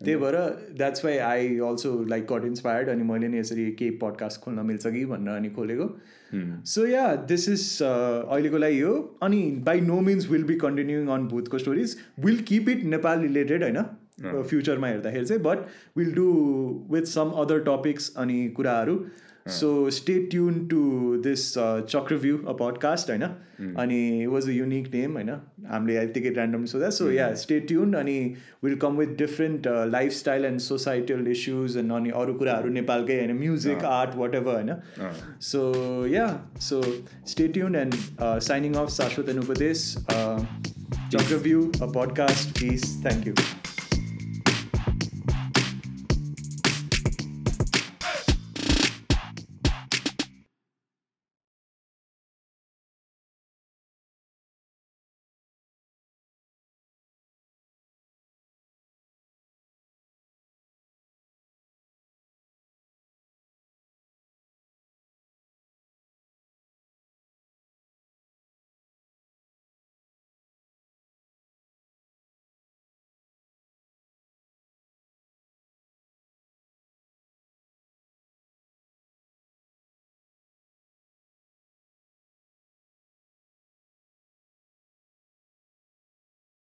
त्यही 0.04 0.16
भएर 0.16 0.36
that's 0.76 1.04
why 1.04 1.16
I 1.28 1.58
also 1.68 1.92
like 2.08 2.26
got 2.32 2.44
inspired 2.46 2.88
अनि 2.88 3.04
मैले 3.04 3.28
नि 3.28 3.38
यसरी 3.38 3.70
केही 3.78 3.90
पडकास्ट 4.02 4.40
खोल्न 4.40 4.66
मिल्छ 4.66 4.86
कि 4.86 5.04
भनेर 5.06 5.34
अनि 5.34 5.50
खोलेको। 5.56 5.88
सो 6.66 6.86
या 6.86 7.06
दिस 7.28 7.48
इज 7.48 7.62
अहिलेको 7.82 8.58
लागि 8.58 8.80
हो। 8.80 8.92
अनि 9.22 9.40
by 9.66 9.80
no 9.80 10.00
means 10.10 10.30
will 10.30 10.44
be 10.44 10.54
continuing 10.58 11.08
on 11.14 11.26
भूतको 11.28 11.58
stories 11.58 11.96
will 12.20 12.42
keep 12.48 12.68
it 12.68 12.84
Nepal 12.92 13.20
related 13.20 13.62
होइन? 13.62 13.82
फ्युचरमा 14.20 14.88
हेर्दाखेरि 14.88 15.26
चाहिँ 15.26 15.42
but 15.42 15.58
will 15.96 16.12
do 16.14 16.28
with 16.90 17.04
some 17.08 17.30
other 17.42 17.60
topics 17.66 18.14
अनि 18.16 18.48
कुराहरू। 18.56 18.96
So 19.48 19.90
stay 19.90 20.18
tuned 20.26 20.66
to 20.66 20.80
this 21.22 21.42
Chakravyuh 21.54 22.36
a 22.38 22.52
podcast 22.54 23.10
होइन 23.10 23.22
अनि 23.76 24.26
वाज 24.26 24.48
अ 24.48 24.52
युनिक 24.52 24.88
नेम 24.94 25.12
होइन 25.12 25.30
हामीले 25.68 25.96
यतिकै 25.96 26.30
ऱ्यान्डम 26.30 26.64
सोधा 26.64 26.90
सो 26.90 27.10
या 27.10 27.32
स्टे 27.36 27.60
ट्युन 27.68 27.94
अनि 27.94 28.16
will 28.64 28.76
come 28.76 28.96
with 28.96 29.16
different 29.18 29.68
life 29.88 30.12
style 30.12 30.44
and 30.44 30.60
societal 30.60 31.26
issues 31.28 31.76
and 31.76 31.92
अनि 31.92 32.10
अरू 32.16 32.34
कुराहरू 32.34 32.72
नेपालकै 32.72 33.18
होइन 33.18 33.36
म्युजिक 33.38 33.84
आर्ट 33.92 34.16
वाट 34.16 34.34
एभर 34.34 34.54
होइन 34.54 35.10
so 35.42 35.62
ya 36.08 36.28
so 36.62 36.82
stay 37.26 37.48
tuned 37.48 37.76
and 37.76 37.94
signing 38.20 38.74
off 38.74 38.90
Shashwat 38.92 39.28
and 39.28 39.44
Upadesh 39.44 39.88
Chakravyuh 40.06 41.66
a 41.82 41.92
podcast 41.92 42.58
please 42.58 42.86
thank 43.02 43.26
you 43.28 43.34